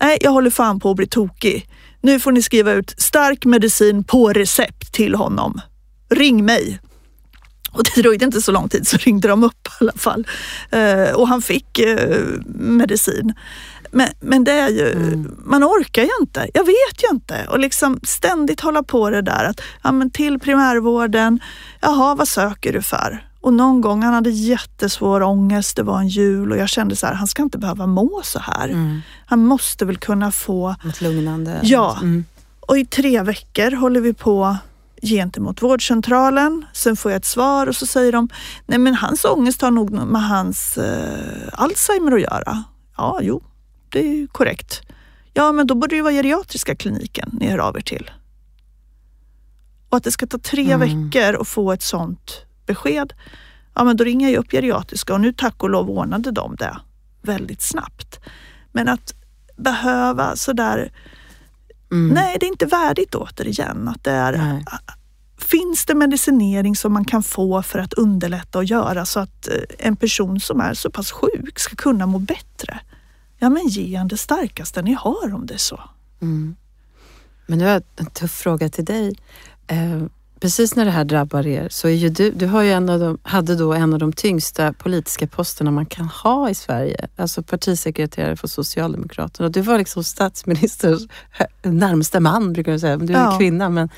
Nej, 0.00 0.18
jag 0.20 0.30
håller 0.30 0.50
fan 0.50 0.80
på 0.80 0.90
att 0.90 0.96
bli 0.96 1.06
tokig. 1.06 1.68
Nu 2.00 2.20
får 2.20 2.32
ni 2.32 2.42
skriva 2.42 2.72
ut 2.72 2.94
stark 2.98 3.44
medicin 3.44 4.04
på 4.04 4.32
recept 4.32 4.92
till 4.92 5.14
honom. 5.14 5.60
Ring 6.08 6.44
mig. 6.44 6.80
Och 7.72 7.84
det 7.84 8.02
dröjde 8.02 8.24
inte 8.24 8.42
så 8.42 8.52
lång 8.52 8.68
tid 8.68 8.88
så 8.88 8.96
ringde 8.96 9.28
de 9.28 9.44
upp 9.44 9.66
i 9.66 9.70
alla 9.80 9.92
fall. 9.92 10.26
Eh, 10.70 11.10
och 11.14 11.28
han 11.28 11.42
fick 11.42 11.78
eh, 11.78 12.18
medicin. 12.54 13.34
Men, 13.90 14.08
men 14.20 14.44
det 14.44 14.52
är 14.52 14.68
ju, 14.68 14.94
man 15.44 15.64
orkar 15.64 16.02
ju 16.02 16.10
inte. 16.20 16.48
Jag 16.54 16.64
vet 16.64 17.02
ju 17.02 17.08
inte. 17.10 17.46
Och 17.48 17.58
liksom 17.58 18.00
ständigt 18.02 18.60
hålla 18.60 18.82
på 18.82 19.10
det 19.10 19.22
där 19.22 19.44
att 19.44 19.60
ja, 19.82 19.92
men 19.92 20.10
till 20.10 20.38
primärvården, 20.38 21.40
jaha 21.80 22.14
vad 22.14 22.28
söker 22.28 22.72
du 22.72 22.82
för? 22.82 23.26
Och 23.40 23.54
någon 23.54 23.80
gång 23.80 24.02
han 24.02 24.14
hade 24.14 24.30
jättesvår 24.30 25.22
ångest, 25.22 25.76
det 25.76 25.82
var 25.82 25.98
en 25.98 26.08
jul 26.08 26.52
och 26.52 26.58
jag 26.58 26.68
kände 26.68 26.96
så 26.96 27.06
här, 27.06 27.14
han 27.14 27.26
ska 27.26 27.42
inte 27.42 27.58
behöva 27.58 27.86
må 27.86 28.20
så 28.24 28.38
här. 28.38 28.68
Mm. 28.68 29.00
Han 29.26 29.46
måste 29.46 29.84
väl 29.84 29.96
kunna 29.96 30.32
få 30.32 30.76
Något 30.84 31.00
lugnande. 31.00 31.60
Ja. 31.62 31.98
Mm. 32.02 32.24
och 32.60 32.78
i 32.78 32.86
tre 32.86 33.22
veckor 33.22 33.76
håller 33.76 34.00
vi 34.00 34.14
på 34.14 34.56
gentemot 35.02 35.62
vårdcentralen. 35.62 36.64
Sen 36.72 36.96
får 36.96 37.10
jag 37.10 37.16
ett 37.16 37.24
svar 37.24 37.66
och 37.66 37.76
så 37.76 37.86
säger 37.86 38.12
de, 38.12 38.28
nej 38.66 38.78
men 38.78 38.94
hans 38.94 39.24
ångest 39.24 39.62
har 39.62 39.70
nog 39.70 39.90
med 39.90 40.22
hans 40.22 40.78
eh, 40.78 41.48
Alzheimer 41.52 42.12
att 42.12 42.20
göra. 42.20 42.64
Ja, 42.96 43.18
jo, 43.22 43.42
det 43.88 43.98
är 44.00 44.26
korrekt. 44.26 44.80
Ja, 45.34 45.52
men 45.52 45.66
då 45.66 45.74
borde 45.74 45.96
det 45.96 46.02
vara 46.02 46.12
geriatriska 46.12 46.74
kliniken 46.76 47.30
ni 47.32 47.46
hör 47.50 47.58
av 47.58 47.76
er 47.76 47.80
till. 47.80 48.10
Och 49.88 49.96
att 49.96 50.04
det 50.04 50.10
ska 50.10 50.26
ta 50.26 50.38
tre 50.38 50.72
Mm. 50.72 50.80
veckor 51.10 51.40
att 51.40 51.48
få 51.48 51.72
ett 51.72 51.82
sånt 51.82 52.44
besked. 52.66 53.12
Ja, 53.74 53.84
men 53.84 53.96
då 53.96 54.04
ringer 54.04 54.28
jag 54.30 54.38
upp 54.40 54.50
geriatriska 54.50 55.14
och 55.14 55.20
nu 55.20 55.32
tack 55.32 55.62
och 55.62 55.70
lov 55.70 55.90
ordnade 55.90 56.30
de 56.30 56.56
det 56.56 56.76
väldigt 57.22 57.62
snabbt. 57.62 58.20
Men 58.72 58.88
att 58.88 59.14
behöva 59.56 60.36
sådär 60.36 60.92
Mm. 61.92 62.14
Nej, 62.14 62.36
det 62.40 62.46
är 62.46 62.48
inte 62.48 62.66
värdigt 62.66 63.14
återigen. 63.14 63.88
Att 63.88 64.04
det 64.04 64.10
är, 64.10 64.32
Nej. 64.32 64.64
finns 65.38 65.86
det 65.86 65.94
medicinering 65.94 66.76
som 66.76 66.92
man 66.92 67.04
kan 67.04 67.22
få 67.22 67.62
för 67.62 67.78
att 67.78 67.92
underlätta 67.92 68.58
och 68.58 68.64
göra 68.64 69.06
så 69.06 69.20
att 69.20 69.48
eh, 69.48 69.54
en 69.78 69.96
person 69.96 70.40
som 70.40 70.60
är 70.60 70.74
så 70.74 70.90
pass 70.90 71.12
sjuk 71.12 71.58
ska 71.58 71.76
kunna 71.76 72.06
må 72.06 72.18
bättre? 72.18 72.80
Ja, 73.38 73.50
men 73.50 73.68
ge 73.68 73.96
han 73.96 74.08
det 74.08 74.16
starkaste 74.16 74.82
ni 74.82 74.92
har 74.92 75.34
om 75.34 75.46
det 75.46 75.54
är 75.54 75.58
så. 75.58 75.80
Mm. 76.22 76.56
Men 77.46 77.58
nu 77.58 77.64
har 77.64 77.72
jag 77.72 77.82
en 77.96 78.06
tuff 78.06 78.32
fråga 78.32 78.68
till 78.68 78.84
dig. 78.84 79.14
Precis 80.46 80.76
när 80.76 80.84
det 80.84 80.90
här 80.90 81.04
drabbar 81.04 81.46
er 81.46 81.68
så 81.70 81.88
är 81.88 81.92
ju 81.92 82.08
du, 82.08 82.30
du 82.30 82.46
har 82.46 82.62
ju 82.62 82.72
en 82.72 82.88
av 82.88 83.00
de, 83.00 83.18
hade 83.22 83.56
då 83.56 83.72
en 83.72 83.92
av 83.92 83.98
de 83.98 84.12
tyngsta 84.12 84.72
politiska 84.72 85.26
posterna 85.26 85.70
man 85.70 85.86
kan 85.86 86.08
ha 86.08 86.50
i 86.50 86.54
Sverige. 86.54 87.08
Alltså 87.16 87.42
partisekreterare 87.42 88.36
för 88.36 88.48
Socialdemokraterna. 88.48 89.48
Du 89.48 89.60
var 89.60 89.78
liksom 89.78 90.04
statsministers 90.04 91.00
närmsta 91.62 92.20
man 92.20 92.52
brukar 92.52 92.72
jag 92.72 92.80
säga. 92.80 92.96
Du 92.96 93.14
är 93.14 93.18
ja. 93.18 93.38
kvinna 93.38 93.68
men 93.68 93.88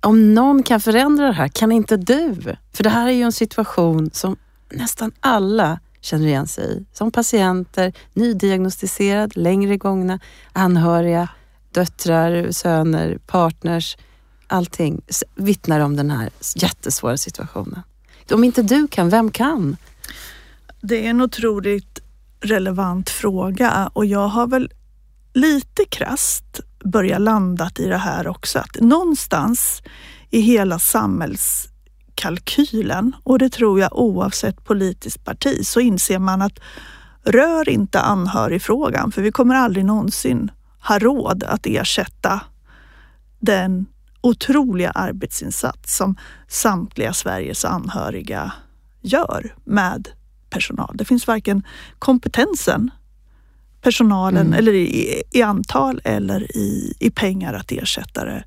om 0.00 0.34
någon 0.34 0.62
kan 0.62 0.80
förändra 0.80 1.26
det 1.26 1.32
här, 1.32 1.48
kan 1.48 1.72
inte 1.72 1.96
du? 1.96 2.56
För 2.72 2.84
det 2.84 2.90
här 2.90 3.08
är 3.08 3.12
ju 3.12 3.22
en 3.22 3.32
situation 3.32 4.10
som 4.12 4.36
nästan 4.72 5.12
alla 5.20 5.80
känner 6.00 6.26
igen 6.26 6.46
sig 6.46 6.64
i. 6.64 6.84
Som 6.92 7.10
patienter, 7.10 7.92
nydiagnostiserad, 8.12 9.36
längre 9.36 9.76
gångna, 9.76 10.18
anhöriga, 10.52 11.28
döttrar, 11.72 12.50
söner, 12.50 13.18
partners. 13.26 13.96
Allting 14.46 15.00
vittnar 15.34 15.80
om 15.80 15.96
den 15.96 16.10
här 16.10 16.30
jättesvåra 16.56 17.16
situationen. 17.16 17.82
Om 18.30 18.44
inte 18.44 18.62
du 18.62 18.88
kan, 18.88 19.08
vem 19.08 19.30
kan? 19.30 19.76
Det 20.80 21.06
är 21.06 21.10
en 21.10 21.20
otroligt 21.20 22.00
relevant 22.40 23.10
fråga 23.10 23.90
och 23.92 24.06
jag 24.06 24.28
har 24.28 24.46
väl 24.46 24.72
lite 25.34 25.84
krast 25.84 26.60
börjat 26.84 27.20
landat 27.20 27.80
i 27.80 27.88
det 27.88 27.96
här 27.96 28.28
också. 28.28 28.58
Att 28.58 28.80
någonstans 28.80 29.82
i 30.30 30.40
hela 30.40 30.78
samhällskalkylen, 30.78 33.12
och 33.22 33.38
det 33.38 33.50
tror 33.50 33.80
jag 33.80 33.98
oavsett 33.98 34.64
politiskt 34.64 35.24
parti, 35.24 35.66
så 35.66 35.80
inser 35.80 36.18
man 36.18 36.42
att 36.42 36.58
rör 37.24 37.68
inte 37.68 38.00
anhörigfrågan 38.00 39.12
för 39.12 39.22
vi 39.22 39.32
kommer 39.32 39.54
aldrig 39.54 39.84
någonsin 39.84 40.50
ha 40.80 40.98
råd 40.98 41.42
att 41.42 41.66
ersätta 41.66 42.40
den 43.38 43.86
otroliga 44.24 44.90
arbetsinsats 44.90 45.96
som 45.96 46.16
samtliga 46.48 47.12
Sveriges 47.12 47.64
anhöriga 47.64 48.52
gör 49.00 49.54
med 49.64 50.08
personal. 50.50 50.96
Det 50.96 51.04
finns 51.04 51.26
varken 51.26 51.62
kompetensen, 51.98 52.90
personalen 53.82 54.46
mm. 54.46 54.58
eller 54.58 54.72
i, 54.72 55.22
i, 55.30 55.42
antal 55.42 56.00
eller 56.04 56.56
i, 56.56 56.94
i 57.00 57.10
pengar 57.10 57.54
att 57.54 57.72
ersätta 57.72 58.24
det 58.24 58.44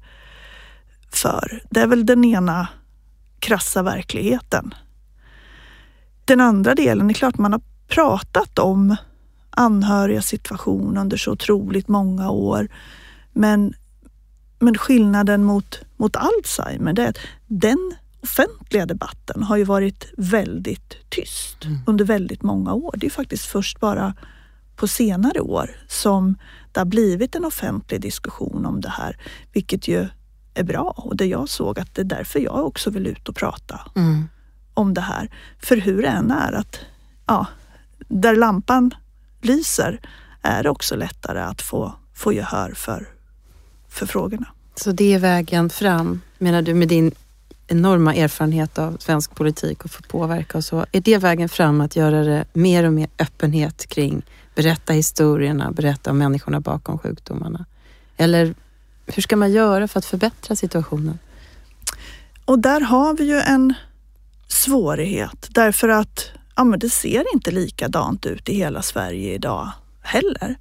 för. 1.12 1.64
Det 1.70 1.82
är 1.82 1.88
väl 1.88 2.06
den 2.06 2.26
ena 2.26 2.68
krassa 3.40 3.84
verkligheten. 3.84 4.74
Den 6.26 6.42
andra 6.42 6.76
delen 6.76 7.10
är 7.10 7.14
klart 7.14 7.38
man 7.38 7.54
har 7.54 7.62
pratat 7.88 8.60
om 8.60 8.96
anhöriga 9.50 10.22
situation 10.22 10.98
under 10.98 11.18
så 11.18 11.32
otroligt 11.32 11.88
många 11.88 12.30
år. 12.30 12.68
Men, 13.34 13.74
men 14.60 14.78
skillnaden 14.78 15.44
mot, 15.44 15.80
mot 15.98 16.16
Alzheimer 16.16 16.94
det 16.94 17.04
är 17.04 17.10
att 17.10 17.20
den 17.48 17.94
offentliga 18.22 18.86
debatten 18.86 19.44
har 19.44 19.58
ju 19.58 19.64
varit 19.64 20.14
väldigt 20.18 21.10
tyst 21.10 21.66
mm. 21.66 21.80
under 21.86 22.06
väldigt 22.06 22.44
många 22.44 22.74
år. 22.74 22.96
Det 22.98 23.06
är 23.06 23.12
faktiskt 23.12 23.46
först 23.46 23.80
bara 23.80 24.14
på 24.76 24.88
senare 24.88 25.40
år 25.40 25.72
som 25.88 26.36
det 26.72 26.80
har 26.80 26.86
blivit 26.86 27.36
en 27.36 27.46
offentlig 27.46 28.02
diskussion 28.02 28.66
om 28.66 28.82
det 28.82 28.90
här, 28.90 29.18
vilket 29.54 29.88
ju 29.88 30.08
är 30.54 30.64
bra 30.64 30.94
och 30.98 31.16
det 31.16 31.26
jag 31.26 31.50
såg 31.50 31.80
att 31.80 31.96
det 31.96 32.02
är 32.02 32.06
därför 32.06 32.40
jag 32.40 32.66
också 32.66 32.90
vill 32.90 33.08
ut 33.08 33.30
och 33.30 33.36
prata 33.36 33.80
mm. 33.96 34.30
om 34.74 34.94
det 34.94 35.02
här. 35.02 35.32
För 35.60 35.78
hur 35.78 36.02
det 36.02 36.08
än 36.08 36.32
är 36.32 36.54
att, 36.54 36.80
ja, 37.26 37.46
där 38.08 38.36
lampan 38.36 38.92
lyser 39.42 40.00
är 40.42 40.64
det 40.64 40.70
också 40.70 40.96
lättare 40.96 41.40
att 41.40 41.62
få, 41.62 41.94
få 42.14 42.34
gehör 42.34 42.74
för, 42.76 43.08
för 43.90 44.06
frågorna. 44.06 44.48
Så 44.76 44.92
det 44.92 45.14
är 45.14 45.20
vägen 45.20 45.70
fram, 45.70 46.22
menar 46.38 46.62
du, 46.62 46.74
med 46.74 46.88
din 46.88 47.12
enorma 47.68 48.16
erfarenhet 48.16 48.80
av 48.80 48.98
svensk 49.00 49.36
politik 49.36 49.86
och 49.86 49.92
få 49.92 50.04
påverka 50.04 50.58
och 50.58 50.64
så. 50.64 50.86
Är 50.92 51.02
det 51.02 51.18
vägen 51.18 51.50
fram 51.50 51.82
att 51.82 51.96
göra 51.96 52.24
det 52.24 52.46
mer 52.54 52.84
och 52.84 52.94
mer 52.94 53.08
öppenhet 53.20 53.88
kring 53.88 54.22
berätta 54.56 54.94
historierna, 54.94 55.72
berätta 55.72 56.12
om 56.12 56.18
människorna 56.18 56.60
bakom 56.60 56.98
sjukdomarna? 56.98 57.66
Eller 58.18 58.56
hur 59.06 59.22
ska 59.22 59.36
man 59.36 59.52
göra 59.52 59.88
för 59.88 60.00
att 60.00 60.06
förbättra 60.06 60.56
situationen? 60.56 61.20
Och 62.46 62.60
där 62.60 62.82
har 62.82 63.18
vi 63.18 63.24
ju 63.24 63.40
en 63.40 63.74
svårighet 64.48 65.48
därför 65.50 65.90
att 65.90 66.26
ja, 66.56 66.64
men 66.64 66.80
det 66.80 66.90
ser 66.90 67.34
inte 67.34 67.52
likadant 67.52 68.26
ut 68.26 68.50
i 68.50 68.54
hela 68.54 68.82
Sverige 68.82 69.34
idag 69.34 69.72
heller. 70.02 70.56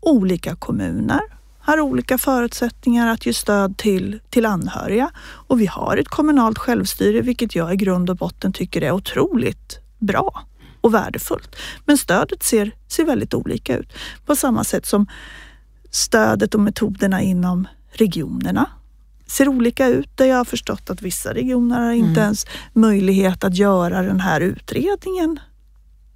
Olika 0.00 0.56
kommuner 0.56 1.20
har 1.66 1.80
olika 1.80 2.18
förutsättningar 2.18 3.08
att 3.08 3.26
ge 3.26 3.34
stöd 3.34 3.76
till, 3.76 4.20
till 4.30 4.46
anhöriga 4.46 5.10
och 5.18 5.60
vi 5.60 5.66
har 5.66 5.96
ett 5.96 6.08
kommunalt 6.08 6.58
självstyre 6.58 7.20
vilket 7.20 7.54
jag 7.54 7.72
i 7.72 7.76
grund 7.76 8.10
och 8.10 8.16
botten 8.16 8.52
tycker 8.52 8.82
är 8.82 8.92
otroligt 8.92 9.78
bra 9.98 10.42
och 10.80 10.94
värdefullt. 10.94 11.56
Men 11.84 11.98
stödet 11.98 12.42
ser, 12.42 12.74
ser 12.88 13.04
väldigt 13.04 13.34
olika 13.34 13.76
ut. 13.76 13.92
På 14.26 14.36
samma 14.36 14.64
sätt 14.64 14.86
som 14.86 15.06
stödet 15.90 16.54
och 16.54 16.60
metoderna 16.60 17.22
inom 17.22 17.68
regionerna 17.90 18.70
ser 19.26 19.48
olika 19.48 19.86
ut. 19.86 20.16
Där 20.16 20.26
jag 20.26 20.36
har 20.36 20.44
förstått 20.44 20.90
att 20.90 21.02
vissa 21.02 21.34
regioner 21.34 21.80
har 21.80 21.92
inte 21.92 22.20
mm. 22.20 22.22
ens 22.22 22.46
möjlighet 22.72 23.44
att 23.44 23.56
göra 23.56 24.02
den 24.02 24.20
här 24.20 24.40
utredningen 24.40 25.40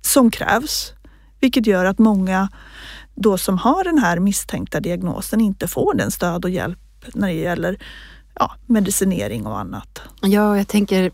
som 0.02 0.30
krävs. 0.30 0.92
Vilket 1.40 1.66
gör 1.66 1.84
att 1.84 1.98
många 1.98 2.48
då 3.22 3.38
som 3.38 3.58
har 3.58 3.84
den 3.84 3.98
här 3.98 4.18
misstänkta 4.18 4.80
diagnosen 4.80 5.40
inte 5.40 5.68
får 5.68 5.94
den 5.94 6.10
stöd 6.10 6.44
och 6.44 6.50
hjälp 6.50 6.78
när 7.14 7.28
det 7.28 7.34
gäller 7.34 7.78
ja, 8.34 8.54
medicinering 8.66 9.46
och 9.46 9.58
annat. 9.58 10.02
Ja, 10.22 10.56
jag 10.56 10.68
tänker 10.68 11.10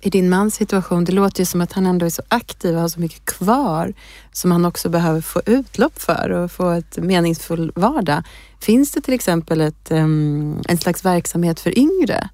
i 0.00 0.10
din 0.10 0.30
mans 0.30 0.54
situation, 0.54 1.04
det 1.04 1.12
låter 1.12 1.40
ju 1.40 1.46
som 1.46 1.60
att 1.60 1.72
han 1.72 1.86
ändå 1.86 2.06
är 2.06 2.10
så 2.10 2.22
aktiv 2.28 2.74
och 2.74 2.80
har 2.80 2.88
så 2.88 3.00
mycket 3.00 3.24
kvar 3.24 3.92
som 4.32 4.50
han 4.50 4.64
också 4.64 4.88
behöver 4.88 5.20
få 5.20 5.42
utlopp 5.46 5.98
för 5.98 6.30
och 6.30 6.52
få 6.52 6.70
ett 6.70 6.96
meningsfull 6.96 7.72
vardag. 7.74 8.22
Finns 8.60 8.92
det 8.92 9.00
till 9.00 9.14
exempel 9.14 9.60
ett, 9.60 9.90
en 9.90 10.78
slags 10.80 11.04
verksamhet 11.04 11.60
för 11.60 11.78
yngre 11.78 12.28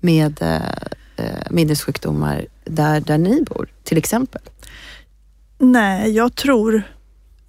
med 0.00 0.42
uh, 0.42 1.24
minnessjukdomar 1.50 2.46
där, 2.64 3.00
där 3.00 3.18
ni 3.18 3.42
bor, 3.42 3.68
till 3.84 3.98
exempel? 3.98 4.42
Nej, 5.58 6.10
jag 6.10 6.34
tror 6.34 6.82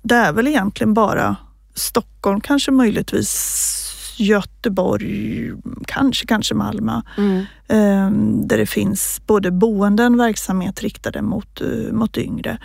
det 0.02 0.16
är 0.16 0.34
väl 0.34 0.48
egentligen 0.48 0.94
bara 0.94 1.36
Stockholm, 1.76 2.42
kanske 2.42 2.72
möjligtvis 2.72 3.86
Göteborg, 4.20 5.52
kanske, 5.88 6.26
kanske 6.26 6.56
Malmö. 6.56 7.02
Mm. 7.18 7.46
Ehm, 7.68 8.48
där 8.48 8.58
det 8.58 8.66
finns 8.66 9.22
både 9.26 9.52
boenden, 9.52 10.18
verksamhet 10.18 10.82
riktade 10.82 11.22
mot, 11.22 11.62
eh, 11.62 11.94
mot 11.94 12.18
yngre. 12.18 12.58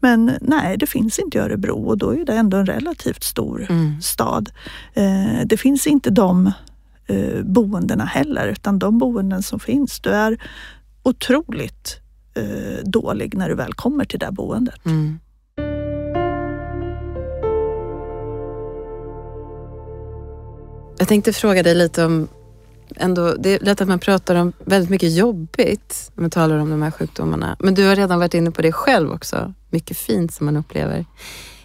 Men 0.00 0.32
nej, 0.40 0.76
det 0.76 0.86
finns 0.86 1.18
inte 1.18 1.38
i 1.38 1.40
Örebro 1.40 1.84
och 1.84 1.98
då 1.98 2.10
är 2.10 2.24
det 2.24 2.32
ändå 2.32 2.56
en 2.56 2.66
relativt 2.66 3.22
stor 3.22 3.66
mm. 3.70 4.02
stad. 4.02 4.50
Ehm, 4.94 5.48
det 5.48 5.56
finns 5.56 5.86
inte 5.86 6.10
de 6.10 6.52
eh, 7.06 7.42
boendena 7.42 8.04
heller 8.04 8.48
utan 8.48 8.78
de 8.78 8.98
boenden 8.98 9.42
som 9.42 9.60
finns, 9.60 10.00
du 10.00 10.10
är 10.10 10.38
otroligt 11.02 12.00
eh, 12.34 12.84
dålig 12.84 13.36
när 13.36 13.48
du 13.48 13.54
väl 13.54 13.74
kommer 13.74 14.04
till 14.04 14.18
det 14.18 14.32
boendet. 14.32 14.86
Mm. 14.86 15.18
Jag 21.02 21.08
tänkte 21.08 21.32
fråga 21.32 21.62
dig 21.62 21.74
lite 21.74 22.04
om 22.04 22.28
ändå, 22.96 23.34
det 23.38 23.50
är 23.50 23.64
lätt 23.64 23.80
att 23.80 23.88
man 23.88 23.98
pratar 23.98 24.34
om 24.34 24.52
väldigt 24.64 24.90
mycket 24.90 25.12
jobbigt 25.12 26.10
när 26.14 26.22
man 26.22 26.30
talar 26.30 26.58
om 26.58 26.70
de 26.70 26.82
här 26.82 26.90
sjukdomarna. 26.90 27.56
Men 27.58 27.74
du 27.74 27.86
har 27.86 27.96
redan 27.96 28.18
varit 28.18 28.34
inne 28.34 28.50
på 28.50 28.62
det 28.62 28.72
själv 28.72 29.12
också. 29.12 29.54
Mycket 29.70 29.96
fint 29.96 30.34
som 30.34 30.46
man 30.46 30.56
upplever. 30.56 31.06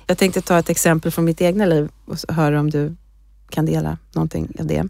Jag 0.07 0.17
tänkte 0.17 0.41
ta 0.41 0.59
ett 0.59 0.69
exempel 0.69 1.11
från 1.11 1.25
mitt 1.25 1.41
egna 1.41 1.65
liv 1.65 1.89
och 2.05 2.35
höra 2.35 2.59
om 2.59 2.69
du 2.69 2.95
kan 3.49 3.65
dela 3.65 3.97
någonting 4.13 4.55
av 4.59 4.65
det. 4.65 4.83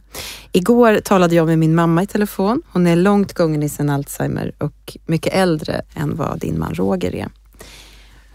Igår 0.51 0.99
talade 0.99 1.35
jag 1.35 1.47
med 1.47 1.59
min 1.59 1.75
mamma 1.75 2.03
i 2.03 2.07
telefon. 2.07 2.61
Hon 2.71 2.87
är 2.87 2.95
långt 2.95 3.33
gången 3.33 3.63
i 3.63 3.69
sin 3.69 3.89
Alzheimer 3.89 4.55
och 4.57 4.97
mycket 5.05 5.33
äldre 5.33 5.81
än 5.95 6.15
vad 6.15 6.39
din 6.39 6.59
man 6.59 6.73
Roger 6.73 7.15
är. 7.15 7.29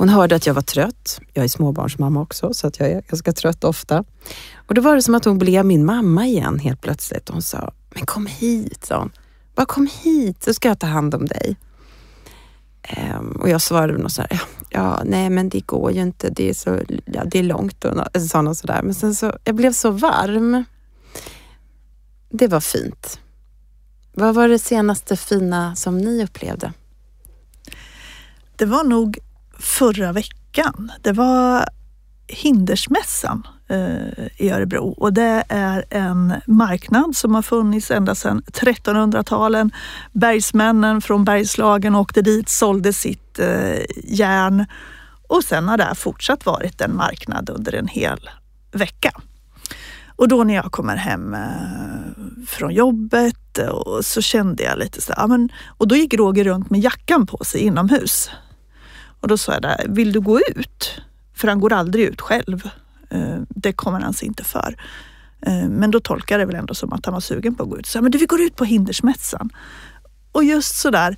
Hon 0.02 0.08
hörde 0.08 0.36
att 0.36 0.46
jag 0.46 0.54
var 0.54 0.62
trött. 0.62 1.20
Jag 1.32 1.44
är 1.44 1.48
småbarnsmamma 1.48 2.20
också, 2.20 2.54
så 2.54 2.66
att 2.66 2.80
jag 2.80 2.90
är 2.90 3.02
ganska 3.08 3.32
trött 3.32 3.64
ofta. 3.64 4.04
Och 4.66 4.74
då 4.74 4.82
var 4.82 4.94
det 4.94 5.02
som 5.02 5.14
att 5.14 5.24
hon 5.24 5.38
blev 5.38 5.64
min 5.66 5.84
mamma 5.84 6.26
igen 6.26 6.58
helt 6.58 6.80
plötsligt. 6.80 7.28
Hon 7.28 7.42
sa, 7.42 7.72
men 7.94 8.06
kom 8.06 8.26
hit, 8.26 8.84
sa 8.84 8.98
hon. 8.98 9.10
Bara 9.54 9.66
kom 9.66 9.88
hit 10.02 10.42
så 10.44 10.54
ska 10.54 10.68
jag 10.68 10.78
ta 10.78 10.86
hand 10.86 11.14
om 11.14 11.26
dig. 11.26 11.56
Um, 13.18 13.30
och 13.40 13.48
jag 13.48 13.62
svarade 13.62 13.98
något 13.98 14.12
sådär, 14.12 14.28
ja, 14.30 14.38
ja, 14.70 15.02
nej 15.04 15.30
men 15.30 15.48
det 15.48 15.60
går 15.60 15.92
ju 15.92 16.00
inte, 16.00 16.30
det 16.30 16.50
är, 16.50 16.54
så, 16.54 16.80
ja, 17.04 17.24
det 17.24 17.38
är 17.38 17.42
långt 17.42 17.84
och 17.84 18.22
sa 18.22 18.42
något 18.42 18.58
sådär. 18.58 18.82
Men 18.82 18.94
sen 18.94 19.14
så, 19.14 19.32
jag 19.44 19.54
blev 19.54 19.72
så 19.72 19.90
varm. 19.90 20.64
Det 22.30 22.48
var 22.48 22.60
fint. 22.60 23.20
Vad 24.12 24.34
var 24.34 24.48
det 24.48 24.58
senaste 24.58 25.16
fina 25.16 25.76
som 25.76 25.98
ni 25.98 26.24
upplevde? 26.24 26.72
Det 28.56 28.66
var 28.66 28.84
nog 28.84 29.18
förra 29.62 30.12
veckan. 30.12 30.92
Det 31.00 31.12
var 31.12 31.64
Hindersmässan 32.28 33.46
eh, 33.68 34.26
i 34.36 34.50
Örebro 34.50 34.94
och 34.98 35.12
det 35.12 35.44
är 35.48 35.84
en 35.90 36.34
marknad 36.46 37.16
som 37.16 37.34
har 37.34 37.42
funnits 37.42 37.90
ända 37.90 38.14
sedan 38.14 38.42
1300-talen. 38.46 39.70
Bergsmännen 40.12 41.00
från 41.00 41.24
Bergslagen 41.24 41.94
åkte 41.94 42.22
dit, 42.22 42.48
sålde 42.48 42.92
sitt 42.92 43.38
eh, 43.38 43.80
järn 44.04 44.66
och 45.28 45.44
sen 45.44 45.68
har 45.68 45.76
det 45.76 45.94
fortsatt 45.94 46.46
varit 46.46 46.80
en 46.80 46.96
marknad 46.96 47.50
under 47.50 47.74
en 47.74 47.88
hel 47.88 48.30
vecka. 48.72 49.10
Och 50.16 50.28
då 50.28 50.44
när 50.44 50.54
jag 50.54 50.72
kommer 50.72 50.96
hem 50.96 51.34
eh, 51.34 51.40
från 52.46 52.74
jobbet 52.74 53.58
och 53.58 54.04
så 54.04 54.22
kände 54.22 54.62
jag 54.62 54.78
lite 54.78 55.00
så 55.00 55.12
här, 55.16 55.26
men, 55.26 55.48
och 55.78 55.88
då 55.88 55.96
gick 55.96 56.14
Roger 56.14 56.44
runt 56.44 56.70
med 56.70 56.80
jackan 56.80 57.26
på 57.26 57.44
sig 57.44 57.60
inomhus. 57.60 58.30
Och 59.22 59.28
då 59.28 59.38
sa 59.38 59.52
jag 59.52 59.62
där, 59.62 59.86
vill 59.88 60.12
du 60.12 60.20
gå 60.20 60.40
ut? 60.40 61.00
För 61.34 61.48
han 61.48 61.60
går 61.60 61.72
aldrig 61.72 62.04
ut 62.04 62.20
själv. 62.20 62.70
Eh, 63.10 63.36
det 63.48 63.72
kommer 63.72 64.00
han 64.00 64.12
sig 64.12 64.28
inte 64.28 64.44
för. 64.44 64.76
Eh, 65.46 65.68
men 65.68 65.90
då 65.90 66.00
tolkar 66.00 66.38
det 66.38 66.44
väl 66.44 66.54
ändå 66.54 66.74
som 66.74 66.92
att 66.92 67.06
han 67.06 67.14
var 67.14 67.20
sugen 67.20 67.54
på 67.54 67.62
att 67.62 67.68
gå 67.68 67.78
ut. 67.78 67.86
Så 67.86 68.02
men 68.02 68.10
du, 68.10 68.18
vi 68.18 68.26
går 68.26 68.40
ut 68.40 68.56
på 68.56 68.64
Hindersmässan. 68.64 69.50
Och 70.32 70.44
just 70.44 70.80
sådär, 70.80 71.16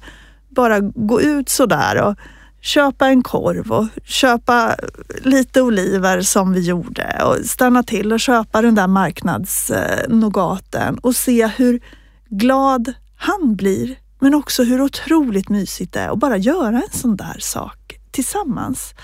bara 0.48 0.80
gå 0.80 1.20
ut 1.20 1.48
sådär 1.48 2.02
och 2.02 2.14
köpa 2.60 3.08
en 3.08 3.22
korv 3.22 3.72
och 3.72 3.86
köpa 4.04 4.76
lite 5.22 5.62
oliver 5.62 6.20
som 6.20 6.52
vi 6.52 6.60
gjorde 6.60 7.22
och 7.24 7.36
stanna 7.44 7.82
till 7.82 8.12
och 8.12 8.20
köpa 8.20 8.62
den 8.62 8.74
där 8.74 8.86
marknadsnogaten 8.86 10.98
och 10.98 11.16
se 11.16 11.46
hur 11.46 11.80
glad 12.28 12.92
han 13.16 13.56
blir 13.56 13.96
men 14.18 14.34
också 14.34 14.62
hur 14.62 14.80
otroligt 14.80 15.48
mysigt 15.48 15.92
det 15.92 16.00
är 16.00 16.08
att 16.08 16.18
bara 16.18 16.36
göra 16.36 16.76
en 16.76 16.98
sån 16.98 17.16
där 17.16 17.36
sak 17.38 17.83
tillsammans. 18.14 18.94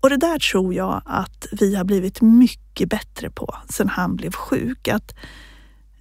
Och 0.00 0.10
det 0.10 0.16
där 0.16 0.38
tror 0.38 0.74
jag 0.74 1.02
att 1.04 1.46
vi 1.52 1.74
har 1.74 1.84
blivit 1.84 2.20
mycket 2.20 2.88
bättre 2.88 3.30
på 3.30 3.56
sedan 3.68 3.88
han 3.88 4.16
blev 4.16 4.32
sjuk. 4.32 4.88
Att 4.88 5.14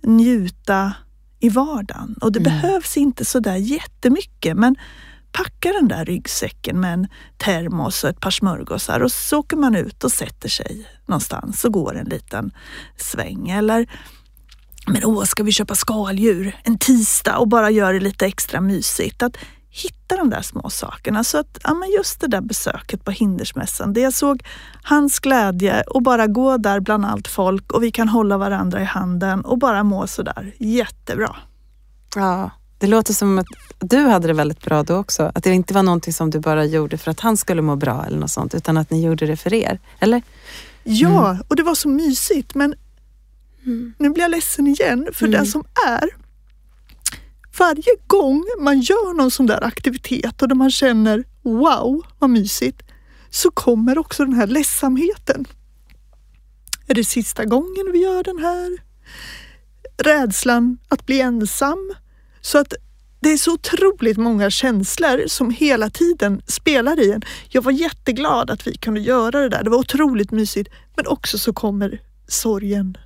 njuta 0.03 0.93
i 1.39 1.49
vardagen. 1.49 2.15
Och 2.21 2.31
det 2.31 2.39
mm. 2.39 2.51
behövs 2.51 2.97
inte 2.97 3.25
så 3.25 3.39
där 3.39 3.55
jättemycket 3.55 4.57
men 4.57 4.75
packa 5.31 5.71
den 5.71 5.87
där 5.87 6.05
ryggsäcken 6.05 6.79
med 6.79 6.93
en 6.93 7.07
termos 7.37 8.03
och 8.03 8.09
ett 8.09 8.19
par 8.19 8.31
smörgåsar 8.31 8.99
och 8.99 9.11
så 9.11 9.39
åker 9.39 9.57
man 9.57 9.75
ut 9.75 10.03
och 10.03 10.11
sätter 10.11 10.49
sig 10.49 10.87
någonstans 11.05 11.65
och 11.65 11.73
går 11.73 11.95
en 11.95 12.05
liten 12.05 12.51
sväng. 12.97 13.49
Eller 13.49 13.89
men 14.87 15.05
åh, 15.05 15.23
ska 15.23 15.43
vi 15.43 15.51
köpa 15.51 15.75
skaldjur 15.75 16.55
en 16.63 16.77
tisdag 16.77 17.37
och 17.37 17.47
bara 17.47 17.69
göra 17.69 17.93
det 17.93 17.99
lite 17.99 18.25
extra 18.25 18.61
mysigt? 18.61 19.23
Att 19.23 19.37
hitta 19.73 20.17
de 20.17 20.29
där 20.29 20.41
små 20.41 20.69
sakerna. 20.69 21.23
Så 21.23 21.37
att 21.37 21.57
ja, 21.63 21.73
men 21.73 21.91
just 21.91 22.19
det 22.19 22.27
där 22.27 22.41
besöket 22.41 23.05
på 23.05 23.11
Hindersmässan, 23.11 23.93
det 23.93 24.01
jag 24.01 24.13
såg 24.13 24.43
hans 24.83 25.19
glädje 25.19 25.81
och 25.81 26.01
bara 26.01 26.27
gå 26.27 26.57
där 26.57 26.79
bland 26.79 27.05
allt 27.05 27.27
folk 27.27 27.71
och 27.71 27.83
vi 27.83 27.91
kan 27.91 28.09
hålla 28.09 28.37
varandra 28.37 28.81
i 28.81 28.83
handen 28.83 29.41
och 29.45 29.57
bara 29.57 29.83
må 29.83 30.07
sådär 30.07 30.53
jättebra. 30.57 31.35
Ja, 32.15 32.49
det 32.77 32.87
låter 32.87 33.13
som 33.13 33.39
att 33.39 33.45
du 33.79 33.97
hade 33.97 34.27
det 34.27 34.33
väldigt 34.33 34.61
bra 34.61 34.83
då 34.83 34.95
också. 34.95 35.31
Att 35.35 35.43
det 35.43 35.51
inte 35.51 35.73
var 35.73 35.83
någonting 35.83 36.13
som 36.13 36.29
du 36.29 36.39
bara 36.39 36.65
gjorde 36.65 36.97
för 36.97 37.11
att 37.11 37.19
han 37.19 37.37
skulle 37.37 37.61
må 37.61 37.75
bra 37.75 38.05
eller 38.05 38.17
något 38.17 38.31
sånt, 38.31 38.55
utan 38.55 38.77
att 38.77 38.89
ni 38.89 39.05
gjorde 39.05 39.25
det 39.25 39.37
för 39.37 39.53
er. 39.53 39.79
Eller? 39.99 40.21
Ja, 40.83 41.29
mm. 41.29 41.43
och 41.47 41.55
det 41.55 41.63
var 41.63 41.75
så 41.75 41.89
mysigt. 41.89 42.55
Men 42.55 42.75
mm. 43.65 43.93
nu 43.97 44.09
blir 44.09 44.23
jag 44.23 44.31
ledsen 44.31 44.67
igen, 44.67 45.07
för 45.13 45.25
mm. 45.25 45.39
det 45.39 45.47
som 45.47 45.63
är 45.87 46.22
varje 47.57 47.95
gång 48.07 48.45
man 48.59 48.79
gör 48.79 49.13
någon 49.13 49.31
sån 49.31 49.45
där 49.45 49.63
aktivitet 49.63 50.41
och 50.41 50.47
där 50.47 50.55
man 50.55 50.71
känner 50.71 51.23
wow, 51.41 52.05
vad 52.19 52.29
mysigt, 52.29 52.81
så 53.29 53.51
kommer 53.51 53.97
också 53.97 54.25
den 54.25 54.33
här 54.33 54.47
ledsamheten. 54.47 55.45
Är 56.87 56.93
det 56.93 57.03
sista 57.03 57.45
gången 57.45 57.91
vi 57.91 57.99
gör 57.99 58.23
den 58.23 58.39
här? 58.39 58.77
Rädslan 59.97 60.77
att 60.87 61.05
bli 61.05 61.21
ensam. 61.21 61.93
Så 62.41 62.57
att 62.57 62.73
det 63.19 63.29
är 63.29 63.37
så 63.37 63.53
otroligt 63.53 64.17
många 64.17 64.49
känslor 64.49 65.23
som 65.27 65.49
hela 65.49 65.89
tiden 65.89 66.41
spelar 66.47 66.99
i 66.99 67.11
en. 67.11 67.21
Jag 67.49 67.61
var 67.61 67.71
jätteglad 67.71 68.51
att 68.51 68.67
vi 68.67 68.77
kunde 68.77 68.99
göra 68.99 69.41
det 69.41 69.49
där. 69.49 69.63
Det 69.63 69.69
var 69.69 69.77
otroligt 69.77 70.31
mysigt. 70.31 70.69
Men 70.95 71.07
också 71.07 71.37
så 71.37 71.53
kommer 71.53 72.01
sorgen 72.27 72.97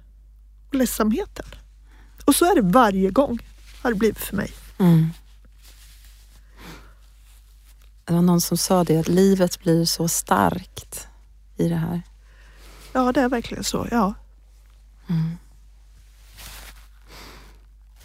och 0.67 0.75
ledsamheten. 0.75 1.45
Och 2.25 2.35
så 2.35 2.45
är 2.45 2.55
det 2.55 2.61
varje 2.61 3.09
gång, 3.09 3.39
har 3.87 3.93
det 3.93 3.99
blivit 3.99 4.19
för 4.19 4.35
mig. 4.35 4.51
Mm. 4.77 5.09
Det 8.05 8.13
var 8.13 8.21
någon 8.21 8.41
som 8.41 8.57
sa 8.57 8.83
det, 8.83 8.97
att 8.97 9.07
livet 9.07 9.59
blir 9.59 9.85
så 9.85 10.07
starkt 10.07 11.07
i 11.57 11.69
det 11.69 11.75
här. 11.75 12.01
Ja, 12.93 13.11
det 13.11 13.21
är 13.21 13.29
verkligen 13.29 13.63
så, 13.63 13.87
ja. 13.91 14.13
Mm. 15.09 15.37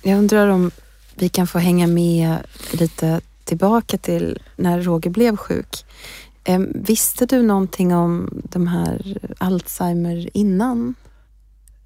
Jag 0.02 0.18
undrar 0.18 0.48
om 0.48 0.70
vi 1.14 1.28
kan 1.28 1.46
få 1.46 1.58
hänga 1.58 1.86
med 1.86 2.38
lite 2.72 3.20
tillbaka 3.44 3.98
till 3.98 4.42
när 4.56 4.82
Roger 4.82 5.10
blev 5.10 5.36
sjuk. 5.36 5.84
Visste 6.74 7.26
du 7.26 7.42
någonting 7.42 7.94
om 7.94 8.42
de 8.44 8.66
här 8.66 9.18
Alzheimer 9.38 10.36
innan? 10.36 10.94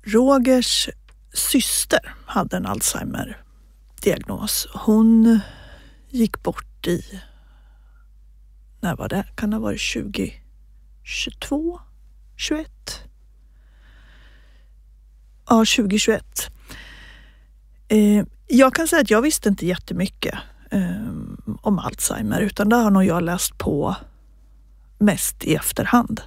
Rogers 0.03 0.89
syster 1.33 2.15
hade 2.27 2.57
en 2.57 2.67
diagnos. 4.03 4.69
Hon 4.75 5.41
gick 6.11 6.43
bort 6.43 6.87
i, 6.87 7.21
när 8.81 8.97
var 8.97 9.09
det? 9.09 9.25
Kan 9.35 9.51
det 9.51 9.57
ha 9.57 9.63
varit 9.63 9.93
2022? 9.93 11.81
21? 12.37 12.69
Ja, 15.49 15.57
2021. 15.57 16.51
Eh, 17.89 18.25
jag 18.47 18.75
kan 18.75 18.89
säga 18.89 19.03
att 19.03 19.11
jag 19.11 19.23
visste 19.23 19.49
inte 19.49 19.67
jättemycket 19.67 20.35
eh, 20.71 21.13
om 21.61 21.79
Alzheimer 21.79 22.41
utan 22.41 22.69
det 22.69 22.77
har 22.77 22.91
nog 22.91 23.05
jag 23.05 23.23
läst 23.23 23.59
på 23.59 23.97
mest 24.99 25.45
i 25.45 25.55
efterhand. 25.55 26.21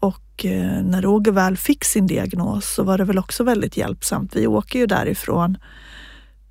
Och 0.00 0.44
eh, 0.44 0.82
när 0.82 1.02
Roger 1.02 1.32
väl 1.32 1.56
fick 1.56 1.84
sin 1.84 2.06
diagnos 2.06 2.74
så 2.74 2.82
var 2.82 2.98
det 2.98 3.04
väl 3.04 3.18
också 3.18 3.44
väldigt 3.44 3.76
hjälpsamt. 3.76 4.36
Vi 4.36 4.46
åker 4.46 4.78
ju 4.78 4.86
därifrån 4.86 5.58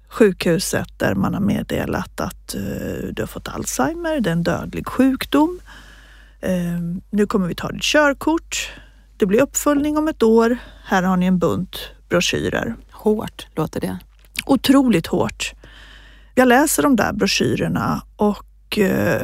sjukhuset 0.09 0.87
där 0.97 1.15
man 1.15 1.33
har 1.33 1.41
meddelat 1.41 2.21
att 2.21 2.55
uh, 2.55 3.13
du 3.13 3.21
har 3.21 3.27
fått 3.27 3.47
Alzheimer, 3.47 4.19
det 4.19 4.29
är 4.29 4.33
en 4.33 4.43
dödlig 4.43 4.87
sjukdom. 4.87 5.59
Uh, 6.45 6.97
nu 7.09 7.25
kommer 7.25 7.47
vi 7.47 7.55
ta 7.55 7.71
ditt 7.71 7.83
körkort. 7.83 8.71
Det 9.17 9.25
blir 9.25 9.41
uppföljning 9.41 9.97
om 9.97 10.07
ett 10.07 10.23
år. 10.23 10.57
Här 10.85 11.03
har 11.03 11.17
ni 11.17 11.25
en 11.25 11.39
bunt 11.39 11.77
broschyrer. 12.09 12.75
Hårt 12.91 13.47
låter 13.55 13.81
det 13.81 13.97
otroligt 14.47 15.07
hårt. 15.07 15.53
Jag 16.35 16.47
läser 16.47 16.83
de 16.83 16.95
där 16.95 17.13
broschyrerna 17.13 18.01
och 18.15 18.77
eh, 18.77 19.21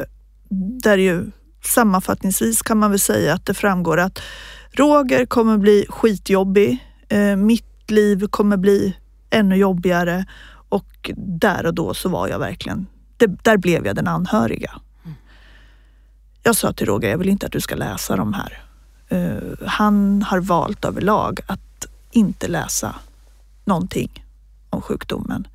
där 0.82 0.98
ju 0.98 1.30
sammanfattningsvis 1.64 2.62
kan 2.62 2.78
man 2.78 2.90
väl 2.90 3.00
säga 3.00 3.34
att 3.34 3.46
det 3.46 3.54
framgår 3.54 4.00
att 4.00 4.22
Roger 4.70 5.26
kommer 5.26 5.58
bli 5.58 5.86
skitjobbig. 5.88 6.78
Eh, 7.08 7.36
mitt 7.36 7.90
liv 7.90 8.26
kommer 8.30 8.56
bli 8.56 8.96
ännu 9.30 9.56
jobbigare 9.56 10.26
och 10.74 11.10
där 11.16 11.66
och 11.66 11.74
då 11.74 11.94
så 11.94 12.08
var 12.08 12.28
jag 12.28 12.38
verkligen, 12.38 12.86
det, 13.16 13.26
där 13.26 13.56
blev 13.56 13.86
jag 13.86 13.96
den 13.96 14.08
anhöriga. 14.08 14.80
Jag 16.42 16.56
sa 16.56 16.72
till 16.72 16.86
Roger, 16.86 17.10
jag 17.10 17.18
vill 17.18 17.28
inte 17.28 17.46
att 17.46 17.52
du 17.52 17.60
ska 17.60 17.74
läsa 17.74 18.16
de 18.16 18.34
här. 18.34 18.62
Uh, 19.12 19.66
han 19.66 20.22
har 20.22 20.40
valt 20.40 20.84
överlag 20.84 21.40
att 21.46 21.86
inte 22.10 22.48
läsa 22.48 22.94
någonting 23.64 24.24
om 24.70 24.82
sjukdomen. 24.82 25.48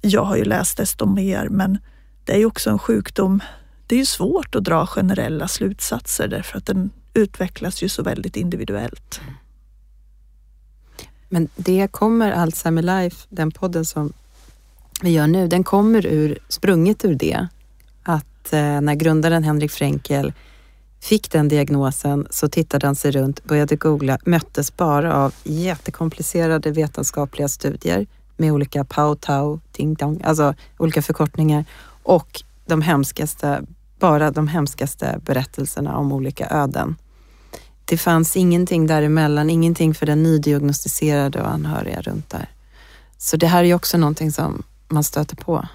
Jag 0.00 0.24
har 0.24 0.36
ju 0.36 0.44
läst 0.44 0.76
desto 0.76 1.06
mer 1.06 1.48
men 1.48 1.78
det 2.24 2.32
är 2.32 2.38
ju 2.38 2.46
också 2.46 2.70
en 2.70 2.78
sjukdom. 2.78 3.40
Det 3.86 3.94
är 3.94 3.98
ju 3.98 4.06
svårt 4.06 4.54
att 4.54 4.64
dra 4.64 4.86
generella 4.86 5.48
slutsatser 5.48 6.28
därför 6.28 6.58
att 6.58 6.66
den 6.66 6.90
utvecklas 7.14 7.82
ju 7.82 7.88
så 7.88 8.02
väldigt 8.02 8.36
individuellt. 8.36 9.20
Men 11.32 11.48
det 11.56 11.88
kommer 11.90 12.32
Alzheimer 12.32 12.82
Life, 12.82 13.26
den 13.28 13.50
podden 13.50 13.84
som 13.84 14.12
vi 15.02 15.10
gör 15.10 15.26
nu, 15.26 15.48
den 15.48 15.64
kommer 15.64 16.06
ur, 16.06 16.38
sprunget 16.48 17.04
ur 17.04 17.14
det. 17.14 17.48
Att 18.02 18.52
eh, 18.52 18.80
när 18.80 18.94
grundaren 18.94 19.44
Henrik 19.44 19.70
Fränkel 19.70 20.32
fick 21.00 21.30
den 21.30 21.48
diagnosen 21.48 22.26
så 22.30 22.48
tittade 22.48 22.86
han 22.86 22.96
sig 22.96 23.10
runt, 23.10 23.44
började 23.44 23.76
googla, 23.76 24.18
möttes 24.24 24.76
bara 24.76 25.14
av 25.14 25.34
jättekomplicerade 25.44 26.70
vetenskapliga 26.70 27.48
studier 27.48 28.06
med 28.36 28.52
olika 28.52 28.84
pow 28.84 29.14
tau, 29.14 29.60
ting, 29.72 29.96
tong, 29.96 30.22
alltså 30.24 30.54
olika 30.78 31.02
förkortningar 31.02 31.64
och 32.02 32.42
de 32.66 32.82
hemskaste, 32.82 33.62
bara 33.98 34.30
de 34.30 34.48
hemskaste 34.48 35.20
berättelserna 35.24 35.96
om 35.96 36.12
olika 36.12 36.46
öden. 36.46 36.96
Det 37.90 37.98
fanns 37.98 38.36
ingenting 38.36 38.86
däremellan, 38.86 39.50
ingenting 39.50 39.94
för 39.94 40.06
den 40.06 40.22
nydiagnostiserade 40.22 41.40
och 41.40 41.50
anhöriga 41.50 42.00
runt 42.00 42.30
där. 42.30 42.48
Så 43.18 43.36
det 43.36 43.46
här 43.46 43.60
är 43.60 43.64
ju 43.64 43.74
också 43.74 43.98
någonting 43.98 44.32
som 44.32 44.62
man 44.88 45.04
stöter 45.04 45.36
på. 45.36 45.68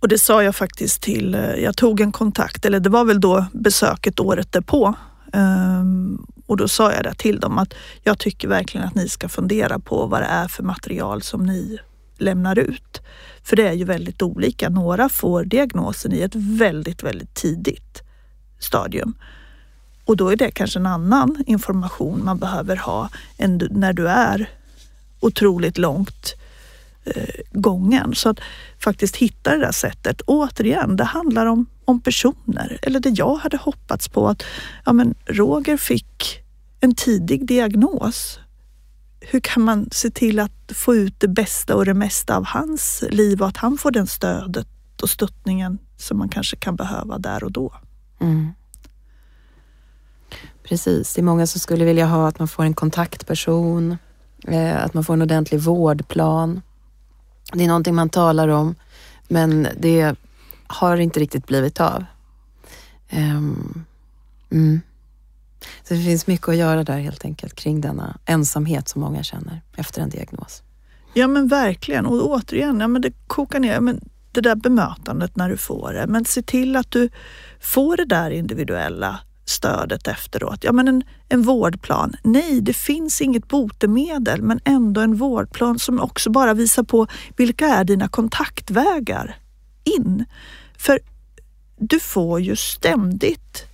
Och 0.00 0.08
det 0.08 0.18
sa 0.18 0.42
jag 0.42 0.56
faktiskt 0.56 1.02
till, 1.02 1.34
eh, 1.34 1.40
jag 1.40 1.76
tog 1.76 2.00
en 2.00 2.12
kontakt, 2.12 2.64
eller 2.64 2.80
det 2.80 2.90
var 2.90 3.04
väl 3.04 3.20
då 3.20 3.46
besöket 3.52 4.20
året 4.20 4.52
därpå. 4.52 4.94
Um, 5.32 6.26
och 6.46 6.56
då 6.56 6.68
sa 6.68 6.92
jag 6.92 7.04
det 7.04 7.14
till 7.14 7.40
dem 7.40 7.58
att 7.58 7.74
jag 8.02 8.18
tycker 8.18 8.48
verkligen 8.48 8.86
att 8.86 8.94
ni 8.94 9.08
ska 9.08 9.28
fundera 9.28 9.78
på 9.78 10.06
vad 10.06 10.22
det 10.22 10.26
är 10.26 10.48
för 10.48 10.62
material 10.62 11.22
som 11.22 11.46
ni 11.46 11.78
lämnar 12.16 12.58
ut. 12.58 13.00
För 13.42 13.56
det 13.56 13.68
är 13.68 13.72
ju 13.72 13.84
väldigt 13.84 14.22
olika. 14.22 14.68
Några 14.68 15.08
får 15.08 15.44
diagnosen 15.44 16.12
i 16.12 16.20
ett 16.20 16.34
väldigt, 16.34 17.02
väldigt 17.02 17.34
tidigt 17.34 18.02
stadium. 18.58 19.14
Och 20.08 20.16
då 20.16 20.28
är 20.28 20.36
det 20.36 20.50
kanske 20.50 20.78
en 20.78 20.86
annan 20.86 21.44
information 21.46 22.24
man 22.24 22.38
behöver 22.38 22.76
ha 22.76 23.08
än 23.36 23.68
när 23.70 23.92
du 23.92 24.08
är 24.08 24.50
otroligt 25.20 25.78
långt 25.78 26.34
eh, 27.04 27.40
gången. 27.52 28.14
Så 28.14 28.28
att 28.28 28.40
faktiskt 28.78 29.16
hitta 29.16 29.50
det 29.50 29.58
där 29.58 29.72
sättet. 29.72 30.20
Återigen, 30.20 30.96
det 30.96 31.04
handlar 31.04 31.46
om, 31.46 31.66
om 31.84 32.00
personer. 32.00 32.78
Eller 32.82 33.00
det 33.00 33.08
jag 33.08 33.34
hade 33.34 33.56
hoppats 33.56 34.08
på 34.08 34.28
att 34.28 34.42
ja, 34.84 34.92
men 34.92 35.14
Roger 35.26 35.76
fick 35.76 36.40
en 36.80 36.94
tidig 36.94 37.46
diagnos. 37.46 38.38
Hur 39.20 39.40
kan 39.40 39.62
man 39.62 39.88
se 39.92 40.10
till 40.10 40.38
att 40.38 40.72
få 40.74 40.94
ut 40.94 41.20
det 41.20 41.28
bästa 41.28 41.76
och 41.76 41.84
det 41.84 41.94
mesta 41.94 42.36
av 42.36 42.44
hans 42.44 43.04
liv 43.10 43.42
och 43.42 43.48
att 43.48 43.56
han 43.56 43.78
får 43.78 43.90
den 43.90 44.06
stödet 44.06 44.68
och 45.02 45.10
stöttningen 45.10 45.78
som 45.96 46.18
man 46.18 46.28
kanske 46.28 46.56
kan 46.56 46.76
behöva 46.76 47.18
där 47.18 47.44
och 47.44 47.52
då. 47.52 47.74
Mm. 48.20 48.52
Precis, 50.68 51.14
det 51.14 51.20
är 51.20 51.22
många 51.22 51.46
som 51.46 51.60
skulle 51.60 51.84
vilja 51.84 52.06
ha 52.06 52.28
att 52.28 52.38
man 52.38 52.48
får 52.48 52.62
en 52.64 52.74
kontaktperson, 52.74 53.96
eh, 54.48 54.84
att 54.84 54.94
man 54.94 55.04
får 55.04 55.14
en 55.14 55.22
ordentlig 55.22 55.60
vårdplan. 55.60 56.62
Det 57.52 57.64
är 57.64 57.68
någonting 57.68 57.94
man 57.94 58.10
talar 58.10 58.48
om, 58.48 58.74
men 59.28 59.68
det 59.78 60.14
har 60.66 60.96
inte 60.96 61.20
riktigt 61.20 61.46
blivit 61.46 61.80
av. 61.80 62.04
Um, 63.12 63.84
mm. 64.50 64.80
Så 65.82 65.94
det 65.94 66.00
finns 66.00 66.26
mycket 66.26 66.48
att 66.48 66.56
göra 66.56 66.84
där 66.84 66.98
helt 66.98 67.24
enkelt 67.24 67.54
kring 67.54 67.80
denna 67.80 68.18
ensamhet 68.24 68.88
som 68.88 69.00
många 69.00 69.22
känner 69.22 69.60
efter 69.76 70.02
en 70.02 70.10
diagnos. 70.10 70.62
Ja 71.14 71.26
men 71.26 71.48
verkligen 71.48 72.06
och 72.06 72.30
återigen, 72.30 72.80
ja, 72.80 72.88
men 72.88 73.02
det 73.02 73.12
kokar 73.26 73.60
ner, 73.60 73.80
men 73.80 74.00
det 74.32 74.40
där 74.40 74.56
bemötandet 74.56 75.36
när 75.36 75.48
du 75.48 75.56
får 75.56 75.92
det. 75.92 76.06
Men 76.06 76.24
se 76.24 76.42
till 76.42 76.76
att 76.76 76.90
du 76.90 77.08
får 77.60 77.96
det 77.96 78.04
där 78.04 78.30
individuella 78.30 79.20
stödet 79.48 80.08
efteråt. 80.08 80.64
Ja, 80.64 80.72
men 80.72 80.88
en, 80.88 81.02
en 81.28 81.42
vårdplan. 81.42 82.16
Nej, 82.22 82.60
det 82.60 82.72
finns 82.72 83.20
inget 83.20 83.48
botemedel, 83.48 84.42
men 84.42 84.60
ändå 84.64 85.00
en 85.00 85.16
vårdplan 85.16 85.78
som 85.78 86.00
också 86.00 86.30
bara 86.30 86.54
visar 86.54 86.82
på 86.82 87.06
vilka 87.36 87.66
är 87.66 87.84
dina 87.84 88.08
kontaktvägar 88.08 89.36
in. 89.84 90.24
För 90.78 91.00
du 91.78 92.00
får 92.00 92.40
ju 92.40 92.56
ständigt 92.56 93.66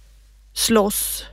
slåss 0.52 1.24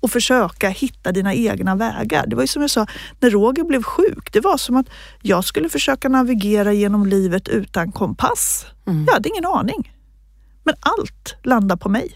och 0.00 0.10
försöka 0.10 0.68
hitta 0.68 1.12
dina 1.12 1.34
egna 1.34 1.74
vägar. 1.76 2.26
Det 2.26 2.36
var 2.36 2.42
ju 2.42 2.46
som 2.46 2.62
jag 2.62 2.70
sa, 2.70 2.86
när 3.20 3.30
Roger 3.30 3.64
blev 3.64 3.82
sjuk, 3.82 4.32
det 4.32 4.40
var 4.40 4.56
som 4.56 4.76
att 4.76 4.86
jag 5.22 5.44
skulle 5.44 5.68
försöka 5.68 6.08
navigera 6.08 6.72
genom 6.72 7.06
livet 7.06 7.48
utan 7.48 7.92
kompass. 7.92 8.66
Mm. 8.86 9.04
Jag 9.06 9.14
hade 9.14 9.28
ingen 9.28 9.46
aning. 9.46 9.92
Men 10.64 10.74
allt 10.80 11.36
landade 11.42 11.80
på 11.80 11.88
mig. 11.88 12.12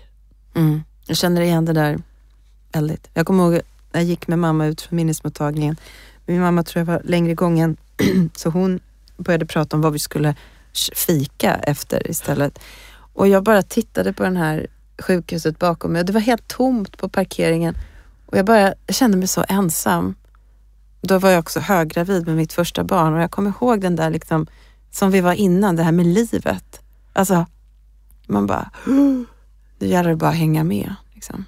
Mm. 0.55 0.83
Jag 1.07 1.17
känner 1.17 1.41
igen 1.41 1.65
det 1.65 1.73
där 1.73 1.99
väldigt. 2.73 3.09
Jag 3.15 3.27
kommer 3.27 3.45
ihåg 3.45 3.53
när 3.93 4.01
jag 4.01 4.05
gick 4.05 4.29
med 4.29 4.39
mamma 4.39 4.67
ut 4.67 4.81
från 4.81 4.97
minnesmottagningen. 4.97 5.77
Min 6.27 6.41
mamma 6.41 6.63
tror 6.63 6.81
jag 6.81 6.87
var 6.87 7.03
längre 7.05 7.35
gången, 7.35 7.77
så 8.35 8.51
hon 8.51 8.81
började 9.17 9.47
prata 9.47 9.77
om 9.77 9.83
vad 9.83 9.93
vi 9.93 9.99
skulle 9.99 10.35
fika 10.95 11.55
efter 11.55 12.11
istället. 12.11 12.59
Och 13.13 13.29
jag 13.29 13.43
bara 13.43 13.63
tittade 13.63 14.13
på 14.13 14.23
den 14.23 14.37
här 14.37 14.67
sjukhuset 14.99 15.59
bakom 15.59 15.93
mig 15.93 16.01
och 16.01 16.07
det 16.07 16.13
var 16.13 16.21
helt 16.21 16.49
tomt 16.49 16.99
på 16.99 17.09
parkeringen. 17.09 17.77
Och 18.27 18.39
jag, 18.39 18.47
bara, 18.47 18.75
jag 18.87 18.97
kände 18.97 19.17
mig 19.17 19.29
så 19.29 19.45
ensam. 19.49 20.15
Då 21.01 21.19
var 21.19 21.31
jag 21.31 21.39
också 21.39 21.61
höggravid 21.61 22.27
med 22.27 22.37
mitt 22.37 22.53
första 22.53 22.85
barn 22.85 23.15
och 23.15 23.23
jag 23.23 23.31
kommer 23.31 23.51
ihåg 23.51 23.81
den 23.81 23.97
där 23.97 24.11
liksom, 24.11 24.47
som 24.91 25.11
vi 25.11 25.21
var 25.21 25.33
innan, 25.33 25.77
det 25.77 25.83
här 25.83 25.93
med 25.93 26.07
livet. 26.07 26.81
Alltså, 27.13 27.47
man 28.27 28.47
bara, 28.47 28.71
det 29.81 29.87
gäller 29.87 30.15
bara 30.15 30.31
att 30.31 30.37
hänga 30.37 30.65
med. 30.65 30.95
Liksom. 31.15 31.45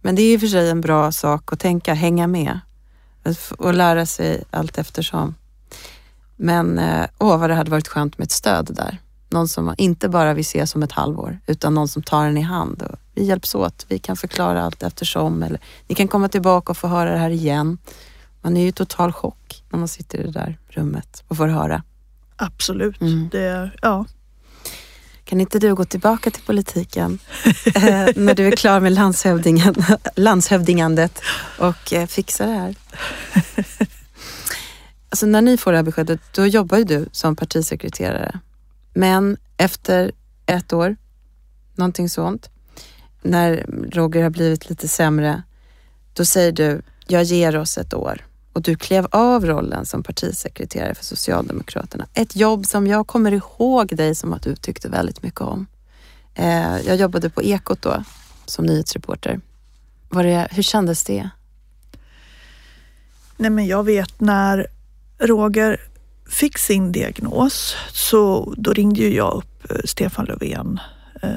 Men 0.00 0.14
det 0.14 0.22
är 0.22 0.34
i 0.34 0.36
och 0.36 0.40
för 0.40 0.46
sig 0.46 0.70
en 0.70 0.80
bra 0.80 1.12
sak 1.12 1.52
att 1.52 1.60
tänka, 1.60 1.94
hänga 1.94 2.26
med 2.26 2.60
och 3.58 3.74
lära 3.74 4.06
sig 4.06 4.44
allt 4.50 4.78
eftersom. 4.78 5.34
Men 6.36 6.78
eh, 6.78 7.06
åh, 7.18 7.38
vad 7.38 7.50
det 7.50 7.54
hade 7.54 7.70
varit 7.70 7.88
skönt 7.88 8.18
med 8.18 8.24
ett 8.24 8.30
stöd 8.30 8.70
där. 8.74 8.98
Någon 9.30 9.48
som 9.48 9.74
inte 9.78 10.08
bara 10.08 10.34
vill 10.34 10.46
se 10.46 10.66
som 10.66 10.82
ett 10.82 10.92
halvår, 10.92 11.38
utan 11.46 11.74
någon 11.74 11.88
som 11.88 12.02
tar 12.02 12.26
en 12.26 12.38
i 12.38 12.40
hand. 12.40 12.82
Och 12.82 12.98
vi 13.14 13.24
hjälps 13.24 13.54
åt, 13.54 13.86
vi 13.88 13.98
kan 13.98 14.16
förklara 14.16 14.62
allt 14.62 14.82
eftersom. 14.82 15.42
Eller 15.42 15.60
ni 15.88 15.94
kan 15.94 16.08
komma 16.08 16.28
tillbaka 16.28 16.70
och 16.70 16.76
få 16.76 16.88
höra 16.88 17.10
det 17.10 17.18
här 17.18 17.30
igen. 17.30 17.78
Man 18.42 18.56
är 18.56 18.60
ju 18.60 18.68
i 18.68 18.72
total 18.72 19.12
chock 19.12 19.64
när 19.70 19.78
man 19.78 19.88
sitter 19.88 20.18
i 20.18 20.22
det 20.22 20.30
där 20.30 20.58
rummet 20.68 21.24
och 21.28 21.36
får 21.36 21.46
höra. 21.46 21.82
Absolut. 22.36 23.00
Mm. 23.00 23.28
Det, 23.32 23.70
ja, 23.82 24.04
kan 25.28 25.40
inte 25.40 25.58
du 25.58 25.74
gå 25.74 25.84
tillbaka 25.84 26.30
till 26.30 26.42
politiken 26.42 27.18
eh, 27.74 28.08
när 28.16 28.34
du 28.34 28.46
är 28.46 28.56
klar 28.56 28.80
med 28.80 28.92
landshövdingen, 28.92 29.74
landshövdingandet 30.16 31.20
och 31.58 31.92
eh, 31.92 32.06
fixa 32.06 32.46
det 32.46 32.52
här? 32.52 32.74
Alltså 35.10 35.26
när 35.26 35.42
ni 35.42 35.56
får 35.56 35.72
det 35.72 35.78
här 35.78 35.82
beskedet, 35.82 36.20
då 36.32 36.46
jobbar 36.46 36.78
ju 36.78 36.84
du 36.84 37.08
som 37.12 37.36
partisekreterare. 37.36 38.40
Men 38.94 39.36
efter 39.56 40.12
ett 40.46 40.72
år, 40.72 40.96
någonting 41.74 42.08
sånt, 42.08 42.50
när 43.22 43.66
Roger 43.92 44.22
har 44.22 44.30
blivit 44.30 44.68
lite 44.68 44.88
sämre, 44.88 45.42
då 46.12 46.24
säger 46.24 46.52
du, 46.52 46.82
jag 47.06 47.22
ger 47.22 47.56
oss 47.56 47.78
ett 47.78 47.94
år 47.94 48.27
och 48.58 48.62
du 48.62 48.76
klev 48.76 49.06
av 49.10 49.46
rollen 49.46 49.86
som 49.86 50.02
partisekreterare 50.02 50.94
för 50.94 51.04
Socialdemokraterna. 51.04 52.06
Ett 52.14 52.36
jobb 52.36 52.66
som 52.66 52.86
jag 52.86 53.06
kommer 53.06 53.32
ihåg 53.32 53.96
dig 53.96 54.14
som 54.14 54.32
att 54.32 54.42
du 54.42 54.56
tyckte 54.56 54.88
väldigt 54.88 55.22
mycket 55.22 55.40
om. 55.40 55.66
Eh, 56.34 56.78
jag 56.86 56.96
jobbade 56.96 57.30
på 57.30 57.42
Ekot 57.42 57.82
då 57.82 58.04
som 58.46 58.66
nyhetsreporter. 58.66 59.40
Var 60.08 60.24
det, 60.24 60.48
hur 60.50 60.62
kändes 60.62 61.04
det? 61.04 61.30
Nej 63.36 63.50
men 63.50 63.66
jag 63.66 63.84
vet 63.84 64.20
när 64.20 64.66
Roger 65.18 65.80
fick 66.28 66.58
sin 66.58 66.92
diagnos 66.92 67.76
så 67.92 68.54
då 68.56 68.72
ringde 68.72 69.00
ju 69.00 69.14
jag 69.14 69.34
upp 69.34 69.70
eh, 69.70 69.76
Stefan 69.84 70.24
Löfven 70.24 70.80
eh, 71.22 71.30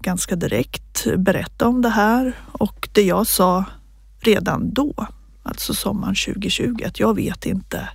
ganska 0.00 0.36
direkt, 0.36 1.06
berättade 1.16 1.68
om 1.68 1.82
det 1.82 1.88
här 1.88 2.38
och 2.52 2.88
det 2.92 3.02
jag 3.02 3.26
sa 3.26 3.64
redan 4.20 4.74
då 4.74 5.06
alltså 5.44 5.74
sommaren 5.74 6.14
2020, 6.14 6.76
att 6.86 7.00
jag 7.00 7.14
vet 7.14 7.46
inte 7.46 7.88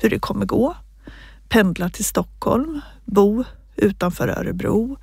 hur 0.00 0.10
det 0.10 0.18
kommer 0.18 0.46
gå. 0.46 0.76
Pendla 1.48 1.90
till 1.90 2.04
Stockholm, 2.04 2.80
bo 3.04 3.44
utanför 3.76 4.28
Örebro 4.28 4.98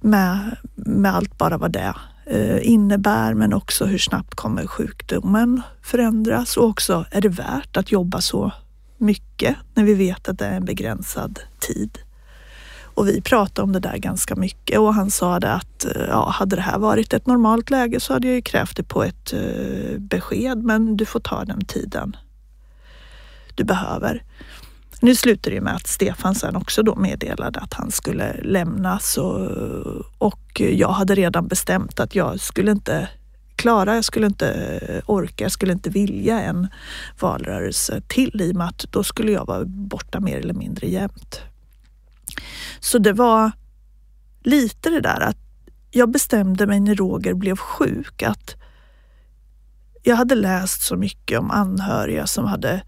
med, 0.00 0.56
med 0.74 1.14
allt 1.14 1.38
bara 1.38 1.58
vad 1.58 1.72
det 1.72 1.94
eh, 2.26 2.70
innebär 2.70 3.34
men 3.34 3.52
också 3.52 3.84
hur 3.84 3.98
snabbt 3.98 4.34
kommer 4.34 4.66
sjukdomen 4.66 5.62
förändras 5.82 6.56
och 6.56 6.64
också 6.64 7.04
är 7.10 7.20
det 7.20 7.28
värt 7.28 7.76
att 7.76 7.92
jobba 7.92 8.20
så 8.20 8.52
mycket 8.98 9.56
när 9.74 9.84
vi 9.84 9.94
vet 9.94 10.28
att 10.28 10.38
det 10.38 10.46
är 10.46 10.56
en 10.56 10.64
begränsad 10.64 11.40
tid. 11.58 11.98
Och 13.00 13.08
vi 13.08 13.20
pratade 13.20 13.62
om 13.62 13.72
det 13.72 13.80
där 13.80 13.96
ganska 13.96 14.36
mycket 14.36 14.78
och 14.78 14.94
han 14.94 15.10
sa 15.10 15.40
det 15.40 15.52
att 15.52 15.84
eh, 15.84 16.02
ja, 16.08 16.28
hade 16.28 16.56
det 16.56 16.62
här 16.62 16.78
varit 16.78 17.12
ett 17.12 17.26
normalt 17.26 17.70
läge 17.70 18.00
så 18.00 18.12
hade 18.12 18.26
jag 18.26 18.34
ju 18.34 18.42
krävt 18.42 18.76
det 18.76 18.82
på 18.82 19.04
ett 19.04 19.34
uh, 19.34 19.98
besked 19.98 20.64
men 20.64 20.96
du 20.96 21.04
får 21.06 21.20
ta 21.20 21.44
den 21.44 21.64
tiden 21.64 22.16
du 23.54 23.64
behöver. 23.64 24.24
Nu 25.00 25.14
slutade 25.14 25.56
det 25.56 25.60
med 25.60 25.74
att 25.74 25.86
Stefan 25.86 26.34
sen 26.34 26.56
också 26.56 26.82
då 26.82 26.94
meddelade 26.94 27.60
att 27.60 27.74
han 27.74 27.90
skulle 27.90 28.42
lämnas 28.42 29.18
och, 29.18 29.50
och 30.18 30.60
jag 30.60 30.92
hade 30.92 31.14
redan 31.14 31.48
bestämt 31.48 32.00
att 32.00 32.14
jag 32.14 32.40
skulle 32.40 32.70
inte 32.70 33.08
klara, 33.56 33.94
jag 33.94 34.04
skulle 34.04 34.26
inte 34.26 34.50
eh, 34.88 35.02
orka, 35.06 35.44
jag 35.44 35.52
skulle 35.52 35.72
inte 35.72 35.90
vilja 35.90 36.40
en 36.40 36.68
valrörelse 37.20 38.02
till 38.08 38.40
i 38.40 38.52
och 38.52 38.56
med 38.56 38.66
att 38.66 38.86
då 38.90 39.02
skulle 39.02 39.32
jag 39.32 39.46
vara 39.46 39.64
borta 39.64 40.20
mer 40.20 40.38
eller 40.38 40.54
mindre 40.54 40.86
jämt. 40.86 41.49
Så 42.80 42.98
det 42.98 43.12
var 43.12 43.52
lite 44.42 44.90
det 44.90 45.00
där 45.00 45.20
att 45.20 45.36
jag 45.90 46.10
bestämde 46.10 46.66
mig 46.66 46.80
när 46.80 46.94
Roger 46.94 47.34
blev 47.34 47.56
sjuk 47.56 48.22
att 48.22 48.56
jag 50.02 50.16
hade 50.16 50.34
läst 50.34 50.82
så 50.82 50.96
mycket 50.96 51.38
om 51.38 51.50
anhöriga 51.50 52.26
som 52.26 52.44
hade 52.44 52.82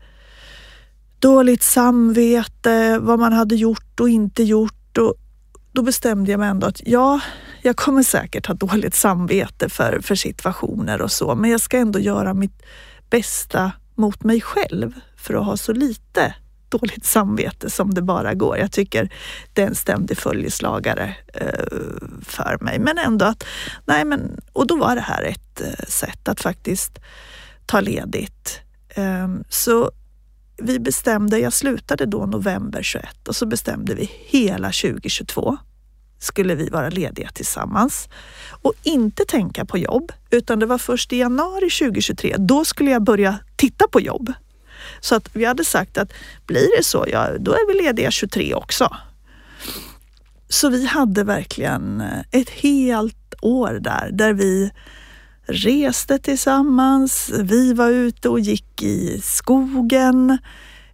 dåligt 1.19 1.63
samvete, 1.63 2.99
vad 2.99 3.19
man 3.19 3.33
hade 3.33 3.55
gjort 3.55 4.01
och 4.01 4.09
inte 4.09 4.43
gjort. 4.43 4.99
Och 4.99 5.15
då 5.73 5.83
bestämde 5.83 6.31
jag 6.31 6.41
mig 6.41 6.49
ändå 6.49 6.67
att 6.67 6.81
ja, 6.87 7.21
jag 7.63 7.77
kommer 7.77 8.03
säkert 8.03 8.47
ha 8.47 8.55
dåligt 8.55 8.95
samvete 8.95 9.69
för, 9.69 10.01
för 10.01 10.15
situationer 10.15 11.03
och 11.03 11.13
så, 11.13 11.35
men 11.35 11.51
jag 11.51 11.61
ska 11.61 11.79
ändå 11.79 11.99
göra 11.99 12.35
mitt 12.35 12.63
bästa 13.11 13.73
mot 13.95 14.25
mig 14.25 14.41
själv 14.41 14.93
för 15.17 15.35
att 15.35 15.47
ha 15.47 15.57
så 15.57 15.73
lite 15.73 16.35
dåligt 16.79 17.05
samvete 17.05 17.71
som 17.71 17.95
det 17.95 18.03
bara 18.03 18.35
går. 18.35 18.59
Jag 18.59 18.73
tycker 18.73 19.13
det 19.53 19.63
är 19.63 19.67
en 19.67 19.75
ständig 19.75 20.19
följeslagare 20.19 21.17
eh, 21.35 21.67
för 22.23 22.59
mig. 22.61 22.79
Men 22.79 22.99
ändå 22.99 23.25
att, 23.25 23.45
nej 23.85 24.05
men, 24.05 24.41
och 24.53 24.67
då 24.67 24.77
var 24.77 24.95
det 24.95 25.01
här 25.01 25.23
ett 25.23 25.61
eh, 25.61 25.87
sätt 25.89 26.29
att 26.29 26.41
faktiskt 26.41 26.99
ta 27.67 27.81
ledigt. 27.81 28.61
Eh, 28.89 29.29
så 29.49 29.91
vi 30.57 30.79
bestämde, 30.79 31.39
jag 31.39 31.53
slutade 31.53 32.07
då 32.07 32.27
november 32.27 32.83
21 32.83 33.29
och 33.29 33.37
så 33.37 33.47
bestämde 33.47 33.95
vi 33.95 34.11
hela 34.27 34.69
2022 34.69 35.59
skulle 36.23 36.55
vi 36.55 36.69
vara 36.69 36.89
lediga 36.89 37.29
tillsammans 37.35 38.09
och 38.63 38.73
inte 38.83 39.25
tänka 39.25 39.65
på 39.65 39.79
jobb 39.79 40.13
utan 40.31 40.59
det 40.59 40.67
var 40.67 40.79
först 40.79 41.13
i 41.13 41.19
januari 41.19 41.71
2023, 41.71 42.37
då 42.39 42.65
skulle 42.65 42.91
jag 42.91 43.03
börja 43.03 43.39
titta 43.57 43.89
på 43.89 44.01
jobb. 44.01 44.33
Så 45.03 45.15
att 45.15 45.29
vi 45.33 45.45
hade 45.45 45.65
sagt 45.65 45.99
att 45.99 46.13
blir 46.47 46.77
det 46.77 46.85
så, 46.85 47.07
ja, 47.09 47.29
då 47.39 47.53
är 47.53 47.73
vi 47.73 47.83
lediga 47.83 48.11
23 48.11 48.55
också. 48.55 48.97
Så 50.49 50.69
vi 50.69 50.87
hade 50.87 51.25
verkligen 51.25 52.03
ett 52.31 52.51
helt 52.51 53.35
år 53.41 53.79
där, 53.81 54.11
där 54.13 54.33
vi 54.33 54.71
reste 55.47 56.19
tillsammans. 56.19 57.31
Vi 57.43 57.73
var 57.73 57.89
ute 57.89 58.29
och 58.29 58.41
gick 58.41 58.83
i 58.83 59.21
skogen. 59.25 60.39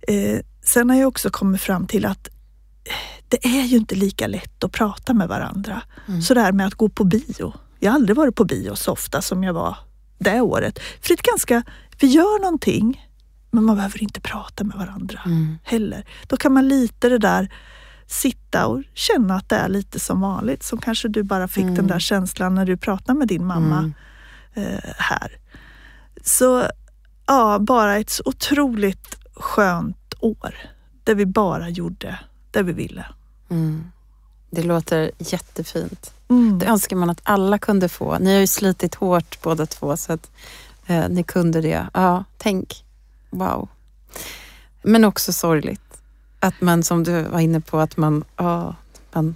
Eh, 0.09 0.41
sen 0.65 0.91
har 0.91 0.97
jag 0.97 1.09
också 1.09 1.31
kommit 1.31 1.61
fram 1.61 1.87
till 1.87 2.07
att 2.07 2.29
det 3.29 3.47
är 3.47 3.65
ju 3.65 3.77
inte 3.77 3.95
lika 3.95 4.27
lätt 4.27 4.65
att 4.65 4.73
prata 4.73 5.15
med 5.15 5.29
varandra. 5.29 5.83
Mm. 6.09 6.23
Så 6.23 6.35
det 6.35 6.41
här 6.41 6.53
med 6.53 6.67
att 6.67 6.75
gå 6.75 6.89
på 6.89 7.05
bio. 7.05 7.53
Jag 7.79 7.91
har 7.91 7.95
aldrig 7.95 8.17
varit 8.17 8.35
på 8.35 8.45
bio 8.45 8.75
så 8.75 8.93
ofta 8.93 9.23
som 9.23 9.45
jag 9.45 9.53
var 9.53 9.77
det 10.19 10.41
året. 10.41 10.79
För 10.79 11.09
det 11.09 11.15
är 11.15 11.31
ganska, 11.31 11.63
vi 12.01 12.07
gör 12.07 12.41
någonting 12.43 13.08
men 13.51 13.65
man 13.65 13.77
behöver 13.77 14.03
inte 14.03 14.21
prata 14.21 14.65
med 14.65 14.77
varandra 14.77 15.21
mm. 15.27 15.59
heller. 15.65 16.05
Då 16.27 16.37
kan 16.37 16.53
man 16.53 16.69
lite 16.69 17.09
det 17.09 17.19
där 17.19 17.49
sitta 18.07 18.67
och 18.67 18.83
känna 18.95 19.35
att 19.35 19.49
det 19.49 19.57
är 19.57 19.69
lite 19.69 20.01
som 20.01 20.21
vanligt. 20.21 20.63
Som 20.63 20.79
kanske 20.79 21.09
du 21.09 21.23
bara 21.23 21.49
fick 21.49 21.63
mm. 21.63 21.75
den 21.75 21.87
där 21.87 21.99
känslan 21.99 22.55
när 22.55 22.67
du 22.67 22.77
pratade 22.77 23.19
med 23.19 23.29
din 23.29 23.47
mamma 23.47 23.79
mm. 23.79 23.95
eh, 24.55 24.93
här. 24.97 25.39
Så 26.23 26.69
ja, 27.27 27.59
bara 27.59 27.97
ett 27.97 28.11
så 28.11 28.23
otroligt 28.27 29.19
skönt 29.35 30.15
år 30.21 30.55
där 31.05 31.15
vi 31.15 31.27
bara 31.27 31.69
gjorde 31.69 32.19
det 32.51 32.63
vi 32.63 32.73
ville. 32.73 33.07
Mm. 33.51 33.91
Det 34.51 34.63
låter 34.63 35.11
jättefint. 35.19 36.15
Mm. 36.29 36.59
Det 36.59 36.67
önskar 36.67 36.97
man 36.97 37.11
att 37.11 37.21
alla 37.23 37.59
kunde 37.59 37.89
få. 37.89 38.19
Ni 38.19 38.33
har 38.33 38.41
ju 38.41 38.47
slitit 38.47 38.95
hårt 38.95 39.43
båda 39.43 39.67
två 39.67 39.97
så 39.97 40.13
att 40.13 40.31
eh, 40.87 41.09
ni 41.09 41.23
kunde 41.23 41.61
det. 41.61 41.87
Ja, 41.95 42.25
tänk 42.39 42.85
Wow. 43.31 43.69
Men 44.83 45.05
också 45.05 45.33
sorgligt. 45.33 45.81
Att 46.41 46.61
man, 46.61 46.83
som 46.83 47.05
du 47.05 47.23
var 47.23 47.41
inne 47.41 47.61
på, 47.61 47.79
att 47.79 47.97
man, 47.97 48.25
ja, 48.37 48.75
man 49.13 49.35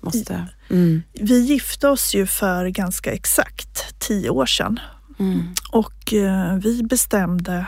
måste... 0.00 0.46
Mm. 0.70 1.02
Vi 1.12 1.40
gifte 1.40 1.88
oss 1.88 2.14
ju 2.14 2.26
för 2.26 2.66
ganska 2.66 3.12
exakt 3.12 3.98
tio 3.98 4.30
år 4.30 4.46
sedan. 4.46 4.80
Mm. 5.18 5.54
Och 5.72 6.14
eh, 6.14 6.56
vi 6.56 6.82
bestämde 6.82 7.66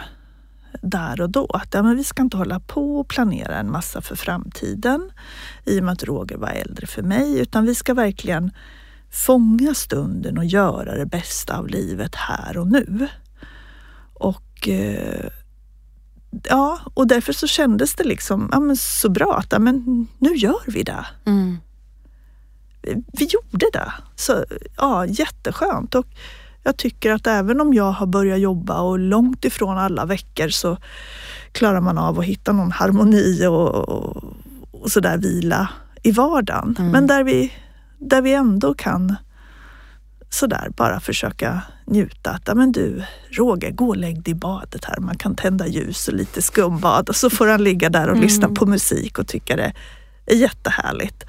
där 0.82 1.20
och 1.20 1.30
då 1.30 1.46
att 1.46 1.74
ja, 1.74 1.82
men 1.82 1.96
vi 1.96 2.04
ska 2.04 2.22
inte 2.22 2.36
hålla 2.36 2.60
på 2.60 3.00
och 3.00 3.08
planera 3.08 3.56
en 3.56 3.70
massa 3.70 4.00
för 4.00 4.16
framtiden 4.16 5.10
i 5.64 5.80
och 5.80 5.84
med 5.84 5.92
att 5.92 6.04
Roger 6.04 6.36
var 6.36 6.48
äldre 6.48 6.86
för 6.86 7.02
mig, 7.02 7.38
utan 7.38 7.64
vi 7.64 7.74
ska 7.74 7.94
verkligen 7.94 8.50
fånga 9.10 9.74
stunden 9.74 10.38
och 10.38 10.44
göra 10.44 10.96
det 10.96 11.06
bästa 11.06 11.58
av 11.58 11.68
livet 11.68 12.14
här 12.14 12.58
och 12.58 12.66
nu. 12.66 13.08
Och 14.14 14.68
eh, 14.68 15.30
ja, 16.48 16.78
och 16.94 17.06
därför 17.06 17.32
så 17.32 17.46
kändes 17.46 17.94
det 17.94 18.04
liksom 18.04 18.48
ja, 18.52 18.60
men 18.60 18.76
så 18.76 19.08
bra 19.08 19.36
att 19.38 19.52
ja, 19.52 19.58
men 19.58 20.06
nu 20.18 20.34
gör 20.34 20.62
vi 20.66 20.82
det. 20.82 21.06
Mm. 21.26 21.58
Vi, 22.82 23.02
vi, 23.12 23.24
gjorde 23.24 23.66
det. 23.72 23.92
Så 24.16 24.44
ja, 24.76 25.06
jätteskönt. 25.06 25.94
Och 25.94 26.06
jag 26.62 26.76
tycker 26.76 27.12
att 27.12 27.26
även 27.26 27.60
om 27.60 27.74
jag 27.74 27.92
har 27.92 28.06
börjat 28.06 28.40
jobba 28.40 28.80
och 28.80 28.98
långt 28.98 29.44
ifrån 29.44 29.78
alla 29.78 30.04
veckor 30.04 30.48
så 30.48 30.76
klarar 31.52 31.80
man 31.80 31.98
av 31.98 32.18
att 32.18 32.24
hitta 32.24 32.52
någon 32.52 32.72
harmoni 32.72 33.46
och, 33.46 33.88
och, 33.88 34.24
och 34.70 34.90
sådär 34.90 35.18
vila 35.18 35.68
i 36.02 36.10
vardagen. 36.10 36.76
Mm. 36.78 36.90
Men 36.90 37.06
där 37.06 37.24
vi, 37.24 37.52
där 37.98 38.22
vi 38.22 38.34
ändå 38.34 38.74
kan 38.74 39.16
sådär 40.30 40.68
bara 40.76 41.00
försöka 41.00 41.62
njuta. 41.90 42.30
Att, 42.30 42.42
ja, 42.46 42.54
men 42.54 42.72
du 42.72 43.04
Roger, 43.30 43.70
gå 43.70 43.88
och 43.88 43.96
lägg 43.96 44.22
dig 44.22 44.32
i 44.32 44.34
badet 44.34 44.84
här. 44.84 45.00
Man 45.00 45.18
kan 45.18 45.34
tända 45.36 45.66
ljus 45.66 46.08
och 46.08 46.14
lite 46.14 46.42
skumbad 46.42 47.08
och 47.08 47.16
så 47.16 47.30
får 47.30 47.46
han 47.46 47.64
ligga 47.64 47.88
där 47.88 48.04
och 48.04 48.16
mm. 48.16 48.22
lyssna 48.22 48.48
på 48.48 48.66
musik 48.66 49.18
och 49.18 49.28
tycka 49.28 49.56
det 49.56 49.72
är 50.26 50.36
jättehärligt. 50.36 51.24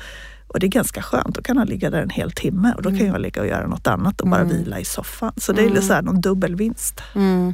Och 0.48 0.60
det 0.60 0.66
är 0.66 0.70
ganska 0.70 1.02
skönt, 1.02 1.36
då 1.36 1.42
kan 1.42 1.58
han 1.58 1.68
ligga 1.68 1.90
där 1.90 2.02
en 2.02 2.10
hel 2.10 2.32
timme 2.32 2.74
och 2.76 2.82
då 2.82 2.90
kan 2.90 3.00
mm. 3.00 3.12
jag 3.12 3.22
ligga 3.22 3.42
och 3.42 3.48
göra 3.48 3.68
något 3.68 3.88
annat 3.88 4.22
och 4.22 4.28
bara 4.28 4.42
mm. 4.42 4.58
vila 4.58 4.80
i 4.80 4.86
soffan. 4.86 5.34
Så 5.38 5.54
det 5.54 5.62
är 5.62 5.68
mm. 5.68 5.82
så 5.82 5.94
här 5.94 6.02
någon 6.02 6.22
dubbelvinst. 6.22 7.02
Mm. 7.16 7.54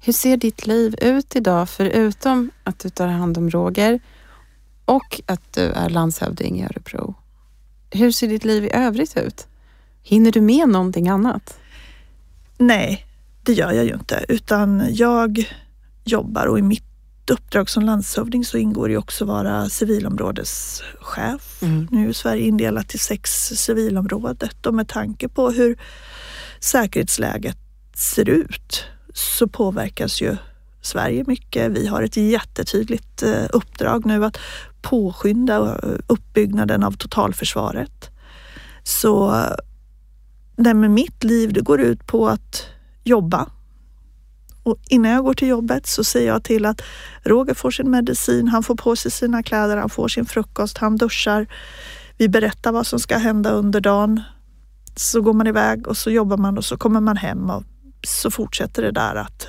Hur 0.00 0.12
ser 0.12 0.36
ditt 0.36 0.66
liv 0.66 0.94
ut 1.00 1.36
idag 1.36 1.68
förutom 1.68 2.50
att 2.64 2.78
du 2.78 2.90
tar 2.90 3.06
hand 3.06 3.38
om 3.38 3.50
Roger 3.50 4.00
och 4.84 5.20
att 5.26 5.52
du 5.52 5.60
är 5.60 5.88
landshövding 5.88 6.60
i 6.60 6.64
Örebro? 6.64 7.14
Hur 7.90 8.12
ser 8.12 8.28
ditt 8.28 8.44
liv 8.44 8.64
i 8.64 8.70
övrigt 8.72 9.16
ut? 9.16 9.46
Hinner 10.02 10.32
du 10.32 10.40
med 10.40 10.68
någonting 10.68 11.08
annat? 11.08 11.58
Nej, 12.58 13.06
det 13.42 13.52
gör 13.52 13.72
jag 13.72 13.84
ju 13.84 13.94
inte, 13.94 14.24
utan 14.28 14.84
jag 14.90 15.54
jobbar 16.04 16.46
och 16.46 16.58
i 16.58 16.62
mitt 16.62 16.84
uppdrag 17.30 17.70
som 17.70 17.82
landshövding 17.82 18.44
så 18.44 18.58
ingår 18.58 18.88
det 18.88 18.96
också 18.96 19.24
att 19.24 19.28
vara 19.28 19.68
civilområdeschef. 19.68 21.62
Mm. 21.62 21.88
Nu 21.90 22.08
är 22.08 22.12
Sverige 22.12 22.46
indelat 22.46 22.94
i 22.94 22.98
sex 22.98 23.30
civilområdet 23.48 24.66
och 24.66 24.74
med 24.74 24.88
tanke 24.88 25.28
på 25.28 25.50
hur 25.50 25.78
säkerhetsläget 26.60 27.58
ser 27.94 28.28
ut 28.28 28.84
så 29.14 29.48
påverkas 29.48 30.22
ju 30.22 30.36
Sverige 30.80 31.24
mycket. 31.26 31.72
Vi 31.72 31.86
har 31.86 32.02
ett 32.02 32.16
jättetydligt 32.16 33.22
eh, 33.22 33.44
uppdrag 33.52 34.06
nu 34.06 34.24
att 34.24 34.38
påskynda 34.82 35.80
uppbyggnaden 36.06 36.82
av 36.84 36.92
totalförsvaret. 36.92 38.10
Så 38.82 39.44
det 40.64 40.74
med 40.74 40.90
mitt 40.90 41.24
liv 41.24 41.52
det 41.52 41.60
går 41.60 41.80
ut 41.80 42.06
på 42.06 42.28
att 42.28 42.66
jobba. 43.04 43.48
Och 44.62 44.76
innan 44.88 45.12
jag 45.12 45.24
går 45.24 45.34
till 45.34 45.48
jobbet 45.48 45.86
så 45.86 46.04
säger 46.04 46.28
jag 46.28 46.44
till 46.44 46.66
att 46.66 46.82
Roger 47.22 47.54
får 47.54 47.70
sin 47.70 47.90
medicin, 47.90 48.48
han 48.48 48.62
får 48.62 48.74
på 48.74 48.96
sig 48.96 49.10
sina 49.10 49.42
kläder, 49.42 49.76
han 49.76 49.90
får 49.90 50.08
sin 50.08 50.26
frukost, 50.26 50.78
han 50.78 50.96
duschar. 50.96 51.46
Vi 52.16 52.28
berättar 52.28 52.72
vad 52.72 52.86
som 52.86 52.98
ska 52.98 53.16
hända 53.16 53.50
under 53.50 53.80
dagen. 53.80 54.22
Så 54.96 55.20
går 55.20 55.32
man 55.32 55.46
iväg 55.46 55.86
och 55.86 55.96
så 55.96 56.10
jobbar 56.10 56.36
man 56.36 56.58
och 56.58 56.64
så 56.64 56.76
kommer 56.76 57.00
man 57.00 57.16
hem 57.16 57.50
och 57.50 57.62
så 58.06 58.30
fortsätter 58.30 58.82
det 58.82 58.92
där 58.92 59.14
att 59.14 59.48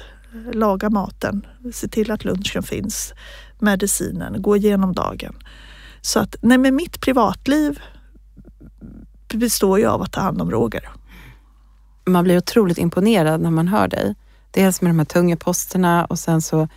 laga 0.53 0.89
maten, 0.89 1.47
se 1.73 1.87
till 1.87 2.11
att 2.11 2.25
lunchen 2.25 2.63
finns, 2.63 3.13
medicinen, 3.59 4.41
gå 4.41 4.57
igenom 4.57 4.93
dagen. 4.93 5.35
Så 6.01 6.19
att 6.19 6.35
nej, 6.41 6.57
med 6.57 6.73
mitt 6.73 7.01
privatliv 7.01 7.79
består 9.33 9.79
ju 9.79 9.85
av 9.85 10.01
att 10.01 10.11
ta 10.11 10.21
hand 10.21 10.41
om 10.41 10.51
Roger 10.51 10.89
man 12.09 12.23
blir 12.23 12.37
otroligt 12.37 12.77
imponerad 12.77 13.41
när 13.41 13.51
man 13.51 13.67
hör 13.67 13.87
dig. 13.87 14.15
Dels 14.51 14.81
med 14.81 14.89
de 14.89 14.99
här 14.99 15.05
tunga 15.05 15.35
posterna 15.35 16.05
och 16.05 16.19
sen 16.19 16.41
så 16.41 16.67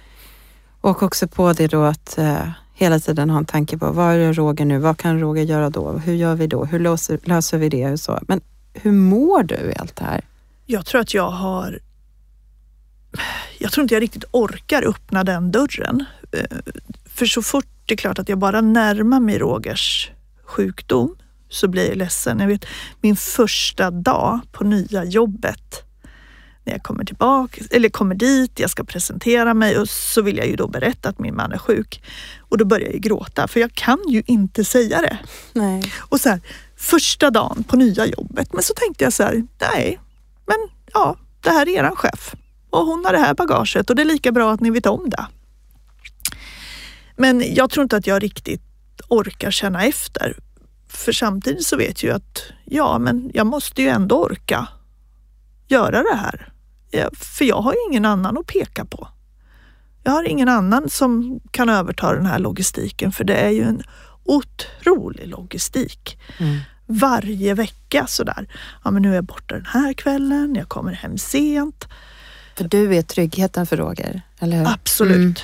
och 0.80 1.02
också 1.02 1.28
på 1.28 1.52
det 1.52 1.66
då 1.66 1.82
att 1.82 2.18
eh, 2.18 2.48
hela 2.74 2.98
tiden 2.98 3.30
ha 3.30 3.38
en 3.38 3.44
tanke 3.44 3.78
på 3.78 3.92
vad 3.92 4.14
är 4.14 4.32
Roger 4.32 4.64
nu? 4.64 4.78
Vad 4.78 4.98
kan 4.98 5.20
Roger 5.20 5.42
göra 5.42 5.70
då? 5.70 5.92
Hur 5.92 6.14
gör 6.14 6.34
vi 6.34 6.46
då? 6.46 6.64
Hur 6.64 6.78
löser, 6.78 7.18
löser 7.24 7.58
vi 7.58 7.68
det? 7.68 7.90
Och 7.90 8.00
så. 8.00 8.18
Men 8.28 8.40
hur 8.74 8.92
mår 8.92 9.42
du 9.42 9.54
i 9.54 9.74
allt 9.78 9.96
det 9.96 10.04
här? 10.04 10.24
Jag 10.66 10.86
tror 10.86 11.00
att 11.00 11.14
jag 11.14 11.30
har... 11.30 11.78
Jag 13.58 13.72
tror 13.72 13.82
inte 13.82 13.94
jag 13.94 14.02
riktigt 14.02 14.24
orkar 14.30 14.88
öppna 14.88 15.24
den 15.24 15.52
dörren. 15.52 16.04
Eh, 16.32 16.58
för 17.04 17.26
så 17.26 17.42
fort 17.42 17.66
det 17.86 17.94
är 17.94 17.96
klart 17.96 18.18
att 18.18 18.28
jag 18.28 18.38
bara 18.38 18.60
närmar 18.60 19.20
mig 19.20 19.38
Rogers 19.38 20.10
sjukdom 20.44 21.16
så 21.52 21.68
blir 21.68 21.88
jag 21.88 21.96
ledsen. 21.96 22.40
Jag 22.40 22.46
vet 22.46 22.64
min 23.00 23.16
första 23.16 23.90
dag 23.90 24.40
på 24.52 24.64
nya 24.64 25.04
jobbet 25.04 25.82
när 26.64 26.72
jag 26.72 26.82
kommer 26.82 27.04
tillbaka, 27.04 27.62
eller 27.70 27.88
kommer 27.88 28.14
dit, 28.14 28.58
jag 28.58 28.70
ska 28.70 28.84
presentera 28.84 29.54
mig 29.54 29.78
och 29.78 29.88
så 29.88 30.22
vill 30.22 30.36
jag 30.36 30.46
ju 30.46 30.56
då 30.56 30.68
berätta 30.68 31.08
att 31.08 31.18
min 31.18 31.36
man 31.36 31.52
är 31.52 31.58
sjuk. 31.58 32.02
Och 32.38 32.58
då 32.58 32.64
börjar 32.64 32.90
jag 32.90 33.00
gråta 33.00 33.48
för 33.48 33.60
jag 33.60 33.72
kan 33.72 33.98
ju 34.08 34.22
inte 34.26 34.64
säga 34.64 35.00
det. 35.00 35.18
Nej. 35.52 35.92
Och 35.98 36.20
så 36.20 36.28
här, 36.28 36.40
första 36.76 37.30
dagen 37.30 37.64
på 37.64 37.76
nya 37.76 38.06
jobbet, 38.06 38.52
men 38.52 38.62
så 38.62 38.74
tänkte 38.74 39.04
jag 39.04 39.12
så 39.12 39.22
här, 39.22 39.46
nej, 39.60 40.00
men 40.46 40.56
ja, 40.92 41.16
det 41.40 41.50
här 41.50 41.68
är 41.68 41.72
eran 41.72 41.96
chef 41.96 42.34
och 42.70 42.86
hon 42.86 43.04
har 43.04 43.12
det 43.12 43.18
här 43.18 43.34
bagaget 43.34 43.90
och 43.90 43.96
det 43.96 44.02
är 44.02 44.06
lika 44.06 44.32
bra 44.32 44.52
att 44.52 44.60
ni 44.60 44.70
vet 44.70 44.86
om 44.86 45.10
det. 45.10 45.26
Men 47.16 47.54
jag 47.54 47.70
tror 47.70 47.82
inte 47.82 47.96
att 47.96 48.06
jag 48.06 48.22
riktigt 48.22 48.62
orkar 49.08 49.50
känna 49.50 49.84
efter 49.84 50.36
för 50.92 51.12
samtidigt 51.12 51.66
så 51.66 51.76
vet 51.76 52.02
jag 52.02 52.16
att 52.16 52.42
ja, 52.64 52.98
men 52.98 53.30
jag 53.34 53.46
måste 53.46 53.82
ju 53.82 53.88
ändå 53.88 54.24
orka 54.24 54.68
göra 55.68 56.02
det 56.02 56.16
här. 56.16 56.52
För 57.12 57.44
jag 57.44 57.56
har 57.56 57.74
ingen 57.88 58.04
annan 58.04 58.38
att 58.38 58.46
peka 58.46 58.84
på. 58.84 59.08
Jag 60.02 60.12
har 60.12 60.28
ingen 60.28 60.48
annan 60.48 60.90
som 60.90 61.40
kan 61.50 61.68
överta 61.68 62.12
den 62.12 62.26
här 62.26 62.38
logistiken 62.38 63.12
för 63.12 63.24
det 63.24 63.34
är 63.34 63.50
ju 63.50 63.62
en 63.62 63.82
otrolig 64.24 65.28
logistik. 65.28 66.18
Mm. 66.38 66.58
Varje 66.86 67.54
vecka 67.54 68.06
sådär. 68.06 68.48
Ja 68.84 68.90
men 68.90 69.02
nu 69.02 69.10
är 69.10 69.14
jag 69.14 69.24
borta 69.24 69.54
den 69.54 69.66
här 69.66 69.92
kvällen, 69.92 70.54
jag 70.54 70.68
kommer 70.68 70.92
hem 70.92 71.18
sent. 71.18 71.88
För 72.56 72.64
du 72.64 72.96
är 72.96 73.02
tryggheten 73.02 73.66
för 73.66 73.76
Roger, 73.76 74.22
eller 74.38 74.56
hur? 74.56 74.68
Absolut. 74.68 75.16
Mm. 75.16 75.34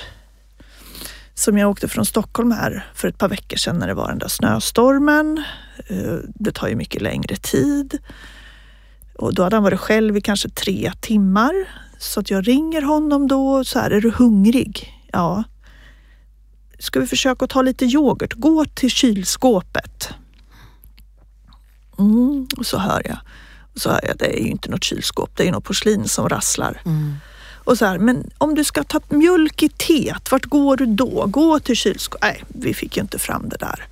Som 1.39 1.57
jag 1.57 1.69
åkte 1.69 1.87
från 1.87 2.05
Stockholm 2.05 2.51
här 2.51 2.87
för 2.93 3.07
ett 3.07 3.17
par 3.17 3.29
veckor 3.29 3.57
sedan 3.57 3.79
när 3.79 3.87
det 3.87 3.93
var 3.93 4.07
den 4.07 4.19
där 4.19 4.27
snöstormen. 4.27 5.43
Eh, 5.87 6.17
det 6.35 6.51
tar 6.51 6.67
ju 6.67 6.75
mycket 6.75 7.01
längre 7.01 7.35
tid. 7.35 7.99
Och 9.17 9.33
då 9.33 9.43
hade 9.43 9.55
han 9.55 9.63
varit 9.63 9.79
själv 9.79 10.17
i 10.17 10.21
kanske 10.21 10.49
tre 10.49 10.91
timmar. 11.01 11.53
Så 11.97 12.19
att 12.19 12.29
jag 12.29 12.47
ringer 12.47 12.81
honom 12.81 13.27
då 13.27 13.63
så 13.63 13.79
här, 13.79 13.91
är 13.91 14.01
du 14.01 14.11
hungrig? 14.11 14.93
Ja. 15.11 15.43
Ska 16.79 16.99
vi 16.99 17.07
försöka 17.07 17.47
ta 17.47 17.61
lite 17.61 17.85
yoghurt? 17.85 18.33
Gå 18.33 18.65
till 18.65 18.89
kylskåpet. 18.89 20.09
Mm, 21.99 22.47
och 22.57 22.65
så 22.65 22.77
hör 22.77 23.01
jag. 23.05 23.17
Och 23.73 23.81
så 23.81 23.89
hör 23.89 24.01
jag, 24.07 24.17
det 24.17 24.39
är 24.39 24.43
ju 24.43 24.49
inte 24.49 24.69
något 24.69 24.83
kylskåp, 24.83 25.29
det 25.35 25.47
är 25.47 25.51
något 25.51 25.63
porslin 25.63 26.07
som 26.07 26.29
rasslar. 26.29 26.81
Mm. 26.85 27.15
Och 27.69 27.77
så 27.77 27.85
här, 27.85 27.99
men 27.99 28.29
om 28.37 28.55
du 28.55 28.63
ska 28.63 28.83
ta 28.83 28.99
mjölk 29.09 29.63
i 29.63 29.69
teet, 29.69 30.31
vart 30.31 30.45
går 30.45 30.77
du 30.77 30.85
då? 30.85 31.25
Gå 31.27 31.59
till 31.59 31.75
kylskåpet. 31.75 32.21
Nej, 32.21 32.43
vi 32.47 32.73
fick 32.73 32.97
ju 32.97 33.01
inte 33.01 33.19
fram 33.19 33.49
det 33.49 33.57
där. 33.57 33.87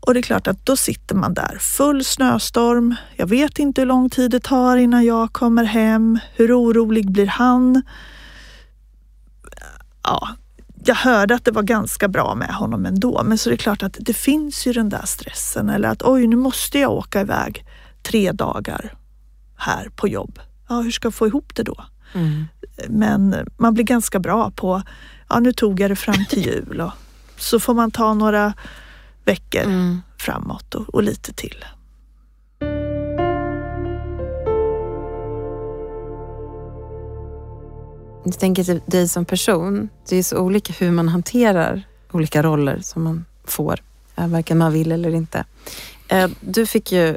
Och 0.00 0.14
det 0.14 0.20
är 0.20 0.22
klart 0.22 0.46
att 0.46 0.66
då 0.66 0.76
sitter 0.76 1.14
man 1.14 1.34
där, 1.34 1.58
full 1.60 2.04
snöstorm. 2.04 2.94
Jag 3.16 3.26
vet 3.26 3.58
inte 3.58 3.80
hur 3.80 3.86
lång 3.86 4.10
tid 4.10 4.30
det 4.30 4.40
tar 4.40 4.76
innan 4.76 5.04
jag 5.04 5.32
kommer 5.32 5.64
hem. 5.64 6.18
Hur 6.34 6.60
orolig 6.60 7.10
blir 7.10 7.26
han? 7.26 7.82
Ja, 10.02 10.28
jag 10.84 10.94
hörde 10.94 11.34
att 11.34 11.44
det 11.44 11.50
var 11.50 11.62
ganska 11.62 12.08
bra 12.08 12.34
med 12.34 12.54
honom 12.54 12.86
ändå, 12.86 13.22
men 13.24 13.38
så 13.38 13.48
är 13.48 13.50
det 13.50 13.58
klart 13.58 13.82
att 13.82 13.96
det 14.00 14.14
finns 14.14 14.66
ju 14.66 14.72
den 14.72 14.88
där 14.88 15.06
stressen 15.06 15.70
eller 15.70 15.88
att 15.88 16.02
oj, 16.02 16.26
nu 16.26 16.36
måste 16.36 16.78
jag 16.78 16.92
åka 16.92 17.20
iväg 17.20 17.64
tre 18.02 18.32
dagar 18.32 18.94
här 19.56 19.88
på 19.96 20.08
jobb. 20.08 20.38
Ja, 20.68 20.80
hur 20.80 20.90
ska 20.90 21.06
jag 21.06 21.14
få 21.14 21.26
ihop 21.26 21.54
det 21.54 21.62
då? 21.62 21.84
Mm. 22.14 22.48
Men 22.88 23.36
man 23.56 23.74
blir 23.74 23.84
ganska 23.84 24.18
bra 24.18 24.50
på, 24.50 24.82
ja 25.28 25.38
nu 25.38 25.52
tog 25.52 25.80
jag 25.80 25.90
det 25.90 25.96
fram 25.96 26.24
till 26.30 26.46
jul 26.46 26.80
och 26.80 26.92
så 27.36 27.60
får 27.60 27.74
man 27.74 27.90
ta 27.90 28.14
några 28.14 28.54
veckor 29.24 29.62
mm. 29.62 30.00
framåt 30.18 30.74
och, 30.74 30.94
och 30.94 31.02
lite 31.02 31.32
till. 31.32 31.64
Jag 38.24 38.38
tänker 38.38 38.64
typ 38.64 38.82
dig 38.86 39.08
som 39.08 39.24
person. 39.24 39.88
Det 40.08 40.16
är 40.16 40.22
så 40.22 40.38
olika 40.38 40.72
hur 40.72 40.90
man 40.90 41.08
hanterar 41.08 41.82
olika 42.12 42.42
roller 42.42 42.78
som 42.82 43.02
man 43.02 43.24
får, 43.44 43.80
eh, 44.16 44.28
varken 44.28 44.58
man 44.58 44.72
vill 44.72 44.92
eller 44.92 45.14
inte. 45.14 45.44
Eh, 46.08 46.30
du 46.40 46.66
fick 46.66 46.92
ju 46.92 47.16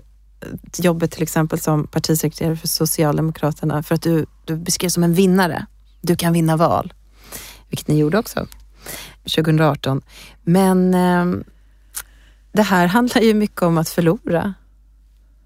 jobbet 0.77 1.11
till 1.11 1.23
exempel 1.23 1.59
som 1.59 1.87
partisekreterare 1.87 2.55
för 2.55 2.67
Socialdemokraterna 2.67 3.83
för 3.83 3.95
att 3.95 4.01
du, 4.01 4.25
du 4.45 4.55
beskrevs 4.55 4.93
som 4.93 5.03
en 5.03 5.13
vinnare. 5.13 5.65
Du 6.01 6.15
kan 6.15 6.33
vinna 6.33 6.57
val, 6.57 6.93
vilket 7.69 7.87
ni 7.87 7.97
gjorde 7.97 8.17
också 8.17 8.47
2018. 9.35 10.01
Men 10.43 10.93
eh, 10.93 11.25
det 12.51 12.61
här 12.61 12.87
handlar 12.87 13.21
ju 13.21 13.33
mycket 13.33 13.61
om 13.61 13.77
att 13.77 13.89
förlora. 13.89 14.53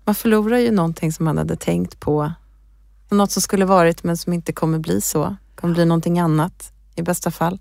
Man 0.05 0.15
förlorar 0.15 0.57
ju 0.57 0.71
någonting 0.71 1.13
som 1.13 1.25
man 1.25 1.37
hade 1.37 1.55
tänkt 1.55 1.99
på. 1.99 2.31
Något 3.09 3.31
som 3.31 3.41
skulle 3.41 3.65
varit 3.65 4.03
men 4.03 4.17
som 4.17 4.33
inte 4.33 4.53
kommer 4.53 4.79
bli 4.79 5.01
så. 5.01 5.35
kommer 5.55 5.73
bli 5.73 5.85
någonting 5.85 6.19
annat 6.19 6.73
i 6.95 7.01
bästa 7.01 7.31
fall. 7.31 7.59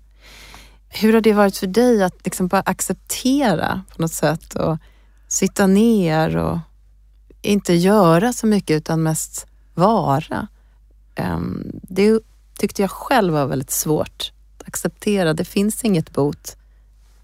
Hur 0.89 1.13
har 1.13 1.21
det 1.21 1.33
varit 1.33 1.57
för 1.57 1.67
dig 1.67 2.03
att 2.03 2.25
liksom 2.25 2.47
bara 2.47 2.61
acceptera 2.61 3.81
på 3.95 4.01
något 4.01 4.13
sätt 4.13 4.55
och 4.55 4.77
sitta 5.27 5.67
ner 5.67 6.37
och 6.37 6.57
inte 7.41 7.73
göra 7.73 8.33
så 8.33 8.47
mycket 8.47 8.77
utan 8.77 9.03
mest 9.03 9.47
vara? 9.73 10.47
Ehm, 11.15 11.71
det 11.73 12.19
tyckte 12.59 12.81
jag 12.81 12.91
själv 12.91 13.33
var 13.33 13.45
väldigt 13.45 13.71
svårt 13.71 14.31
att 14.57 14.67
acceptera. 14.67 15.33
Det 15.33 15.45
finns 15.45 15.83
inget 15.83 16.11
bot. 16.11 16.57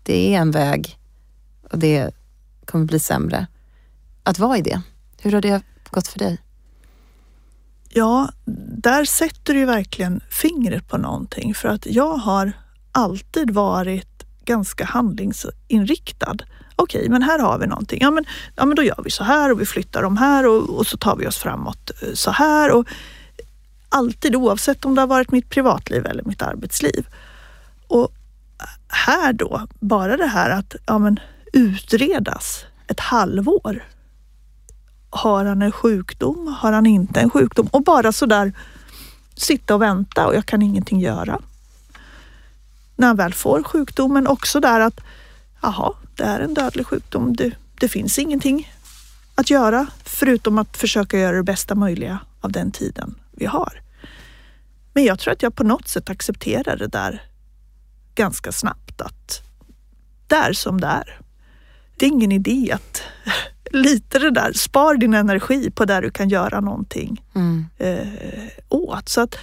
Det 0.04 0.36
är 0.36 0.40
en 0.40 0.52
väg 0.52 0.98
och 1.72 1.80
det 1.80 2.12
kommer 2.66 2.86
bli 2.86 3.00
sämre. 3.00 3.48
Att 4.24 4.40
vara 4.40 4.58
i 4.58 4.62
det, 4.62 4.82
hur 5.22 5.32
har 5.32 5.42
det 5.42 5.62
gått 5.90 6.08
för 6.08 6.20
dig? 6.20 6.42
Ja, 7.90 8.30
där 8.78 9.06
sätter 9.06 9.54
du 9.54 9.66
verkligen 9.66 10.22
fingret 10.30 10.88
på 10.88 10.98
någonting 10.98 11.54
för 11.54 11.70
att 11.70 11.86
jag 11.86 12.18
har 12.18 12.52
alltid 12.92 13.52
varit 13.52 14.24
ganska 14.46 14.86
handlingsinriktad. 14.86 16.38
Okej, 16.76 17.10
men 17.10 17.24
här 17.24 17.40
har 17.40 17.58
vi 17.58 17.68
någonting. 17.68 18.00
Ja 18.02 18.12
men, 18.12 18.26
ja, 18.56 18.66
men 18.66 18.76
då 18.76 18.84
gör 18.84 19.02
vi 19.04 19.12
så 19.12 19.24
här 19.24 19.52
och 19.52 19.62
vi 19.62 19.66
flyttar 19.66 20.02
dem 20.02 20.18
här 20.18 20.48
och, 20.48 20.70
och 20.70 20.88
så 20.88 20.98
tar 20.98 21.16
vi 21.16 21.28
oss 21.28 21.38
framåt 21.38 21.92
eh, 22.02 22.14
så 22.14 22.32
här. 22.32 22.72
Och 22.72 22.88
alltid 23.90 24.36
oavsett 24.36 24.86
om 24.86 24.96
det 24.96 25.02
har 25.02 25.08
varit 25.08 25.32
mitt 25.32 25.50
privatliv 25.50 26.06
eller 26.06 26.24
mitt 26.24 26.42
arbetsliv. 26.42 27.08
Och 27.88 28.12
här 28.88 29.34
då, 29.34 29.68
bara 29.80 30.18
det 30.18 30.28
här 30.28 30.50
att 30.50 30.76
ja, 30.86 30.98
men, 30.98 31.20
utredas 31.54 32.66
ett 32.88 33.00
halvår. 33.00 33.84
Har 35.10 35.46
han 35.46 35.62
en 35.62 35.72
sjukdom? 35.72 36.56
Har 36.60 36.72
han 36.72 36.86
inte 36.86 37.20
en 37.20 37.30
sjukdom? 37.30 37.68
Och 37.72 37.84
bara 37.84 38.12
sådär 38.12 38.54
sitta 39.36 39.76
och 39.76 39.82
vänta 39.82 40.28
och 40.28 40.36
jag 40.36 40.46
kan 40.46 40.62
ingenting 40.62 41.00
göra. 41.00 41.40
När 42.96 43.08
han 43.08 43.16
väl 43.16 43.34
får 43.34 43.64
sjukdomen 43.64 44.28
också 44.28 44.60
där 44.60 44.80
att 44.80 45.02
jaha, 45.66 45.94
det 46.16 46.24
är 46.24 46.40
en 46.40 46.54
dödlig 46.54 46.88
sjukdom. 46.88 47.36
Det, 47.36 47.52
det 47.80 47.88
finns 47.88 48.20
ingenting 48.20 48.74
att 49.36 49.50
göra 49.50 49.88
förutom 50.04 50.58
att 50.58 50.78
försöka 50.78 51.20
göra 51.20 51.38
det 51.38 51.44
bästa 51.44 51.76
möjliga 51.76 52.20
av 52.42 52.52
den 52.52 52.72
tiden 52.72 53.16
vi 53.32 53.46
har. 53.46 53.82
Men 54.94 55.04
jag 55.04 55.20
tror 55.20 55.34
att 55.34 55.42
jag 55.42 55.56
på 55.56 55.64
något 55.64 55.88
sätt 55.88 56.10
accepterar 56.10 56.78
det 56.78 56.88
där 56.88 57.24
ganska 58.16 58.52
snabbt 58.52 59.02
att 59.02 59.42
det 60.28 60.36
är 60.36 60.54
som 60.54 60.82
det 60.82 60.88
är 60.88 61.20
det 61.98 62.06
är 62.06 62.10
ingen 62.10 62.32
idé 62.32 62.72
att 62.72 63.02
lite 63.72 64.20
det 64.20 64.32
där, 64.32 64.54
spar 64.54 64.96
din 64.96 65.14
energi 65.14 65.72
på 65.72 65.86
där 65.86 66.02
du 66.02 66.12
kan 66.12 66.30
göra 66.30 66.60
någonting 66.60 67.24
mm. 67.36 67.66
eh, 67.78 68.08
åt. 68.70 69.10
Så 69.10 69.22
att, 69.22 69.38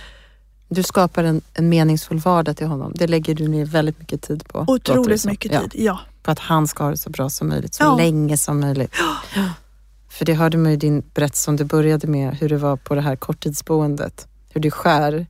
du 0.69 0.83
skapar 0.83 1.25
en, 1.25 1.41
en 1.55 1.69
meningsfull 1.69 2.19
vardag 2.19 2.57
till 2.57 2.67
honom. 2.67 2.93
Det 2.97 3.07
lägger 3.07 3.35
du 3.35 3.49
ner 3.49 3.65
väldigt 3.65 3.99
mycket 3.99 4.23
tid 4.23 4.49
på. 4.49 4.65
Otroligt 4.69 5.25
mycket 5.25 5.53
tid, 5.53 5.71
ja. 5.75 5.83
ja. 5.85 6.01
På 6.23 6.31
att 6.31 6.39
han 6.39 6.67
ska 6.67 6.85
ha 6.85 6.91
det 6.91 6.97
så 6.97 7.11
bra 7.11 7.31
som 7.31 7.49
möjligt, 7.49 7.75
så 7.75 7.85
ja. 7.85 7.97
länge 7.97 8.37
som 8.37 8.61
möjligt. 8.61 8.95
Ja. 9.35 9.49
För 10.09 10.25
det 10.25 10.35
hörde 10.35 10.59
man 10.59 10.71
ju 10.71 10.77
din 10.77 11.03
berättelse 11.15 11.45
som 11.45 11.57
du 11.57 11.65
började 11.65 12.07
med, 12.07 12.35
hur 12.35 12.49
det 12.49 12.57
var 12.57 12.77
på 12.77 12.95
det 12.95 13.01
här 13.01 13.17
korttidsboendet. 13.17 14.27
Hur 14.49 14.61
det 14.61 14.71
skär. 14.71 15.27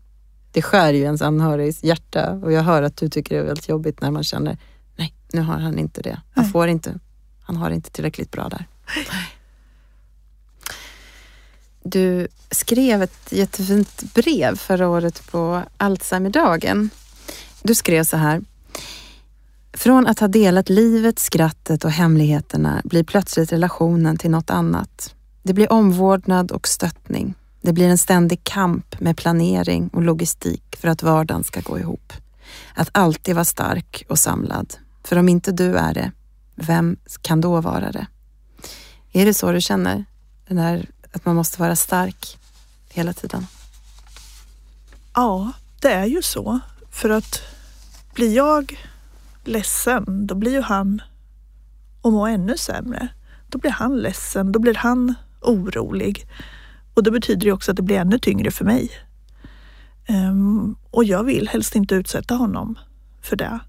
Det 0.52 0.62
skär 0.62 0.92
ju 0.92 1.02
ens 1.02 1.22
anhörigs 1.22 1.84
hjärta 1.84 2.30
och 2.42 2.52
jag 2.52 2.62
hör 2.62 2.82
att 2.82 2.96
du 2.96 3.08
tycker 3.08 3.34
det 3.34 3.40
är 3.40 3.46
väldigt 3.46 3.68
jobbigt 3.68 4.00
när 4.00 4.10
man 4.10 4.24
känner, 4.24 4.58
nej, 4.96 5.14
nu 5.32 5.40
har 5.40 5.58
han 5.58 5.78
inte 5.78 6.02
det. 6.02 6.20
Han 6.34 6.44
nej. 6.44 6.52
får 6.52 6.68
inte 6.68 6.98
han 7.42 7.56
har 7.56 7.68
det 7.68 7.74
inte 7.74 7.90
tillräckligt 7.90 8.30
bra 8.30 8.48
där. 8.48 8.66
Du 11.82 12.28
skrev 12.50 13.02
ett 13.02 13.32
jättefint 13.32 14.02
brev 14.14 14.56
förra 14.56 14.88
året 14.88 15.30
på 15.30 15.62
Alzheimerdagen. 15.76 16.90
Du 17.62 17.74
skrev 17.74 18.04
så 18.04 18.16
här. 18.16 18.42
Från 19.74 20.06
att 20.06 20.18
ha 20.18 20.28
delat 20.28 20.68
livet, 20.68 21.18
skrattet 21.18 21.84
och 21.84 21.90
hemligheterna 21.90 22.82
blir 22.84 23.04
plötsligt 23.04 23.52
relationen 23.52 24.16
till 24.16 24.30
något 24.30 24.50
annat. 24.50 25.14
Det 25.42 25.52
blir 25.52 25.72
omvårdnad 25.72 26.50
och 26.50 26.68
stöttning. 26.68 27.34
Det 27.60 27.72
blir 27.72 27.88
en 27.88 27.98
ständig 27.98 28.44
kamp 28.44 29.00
med 29.00 29.16
planering 29.16 29.88
och 29.88 30.02
logistik 30.02 30.76
för 30.76 30.88
att 30.88 31.02
vardagen 31.02 31.44
ska 31.44 31.60
gå 31.60 31.78
ihop. 31.78 32.12
Att 32.74 32.88
alltid 32.92 33.34
vara 33.34 33.44
stark 33.44 34.04
och 34.08 34.18
samlad. 34.18 34.74
För 35.04 35.16
om 35.16 35.28
inte 35.28 35.52
du 35.52 35.76
är 35.76 35.94
det, 35.94 36.12
vem 36.54 36.96
kan 37.22 37.40
då 37.40 37.60
vara 37.60 37.92
det? 37.92 38.06
Är 39.12 39.26
det 39.26 39.34
så 39.34 39.52
du 39.52 39.60
känner? 39.60 40.04
Den 40.48 40.56
där, 40.56 40.90
att 41.12 41.24
man 41.24 41.36
måste 41.36 41.60
vara 41.60 41.76
stark 41.76 42.38
hela 42.88 43.12
tiden? 43.12 43.46
Ja, 45.14 45.52
det 45.80 45.92
är 45.92 46.06
ju 46.06 46.22
så. 46.22 46.60
För 46.90 47.10
att 47.10 47.42
blir 48.14 48.36
jag 48.36 48.78
ledsen, 49.44 50.26
då 50.26 50.34
blir 50.34 50.52
ju 50.52 50.60
han 50.60 51.02
och 52.02 52.12
må 52.12 52.26
ännu 52.26 52.56
sämre. 52.56 53.08
Då 53.48 53.58
blir 53.58 53.70
han 53.70 53.98
ledsen, 53.98 54.52
då 54.52 54.58
blir 54.58 54.74
han 54.74 55.14
orolig. 55.40 56.26
Och 56.94 57.02
det 57.02 57.10
betyder 57.10 57.46
ju 57.46 57.52
också 57.52 57.70
att 57.70 57.76
det 57.76 57.82
blir 57.82 57.98
ännu 57.98 58.18
tyngre 58.18 58.50
för 58.50 58.64
mig. 58.64 58.90
Um, 60.08 60.76
och 60.90 61.04
jag 61.04 61.24
vill 61.24 61.48
helst 61.48 61.76
inte 61.76 61.94
utsätta 61.94 62.34
honom 62.34 62.78
för 63.22 63.36
det. 63.36 63.60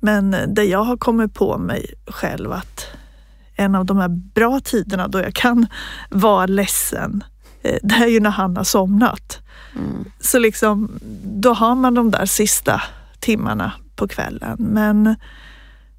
Men 0.00 0.36
det 0.54 0.64
jag 0.64 0.84
har 0.84 0.96
kommit 0.96 1.34
på 1.34 1.58
mig 1.58 1.94
själv 2.06 2.52
att 2.52 2.86
en 3.56 3.74
av 3.74 3.84
de 3.84 3.96
här 3.96 4.08
bra 4.08 4.60
tiderna 4.60 5.08
då 5.08 5.20
jag 5.20 5.34
kan 5.34 5.66
vara 6.10 6.46
ledsen 6.46 7.24
Eh, 7.64 7.78
det 7.82 7.94
är 7.94 8.06
ju 8.06 8.20
när 8.20 8.30
han 8.30 8.56
har 8.56 8.64
somnat. 8.64 9.38
Mm. 9.76 10.04
Så 10.20 10.38
liksom, 10.38 10.98
då 11.24 11.52
har 11.52 11.74
man 11.74 11.94
de 11.94 12.10
där 12.10 12.26
sista 12.26 12.82
timmarna 13.20 13.72
på 13.96 14.08
kvällen. 14.08 14.56
Men, 14.58 15.16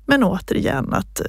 men 0.05 0.23
återigen 0.23 0.93
att 0.93 1.19
eh, 1.19 1.25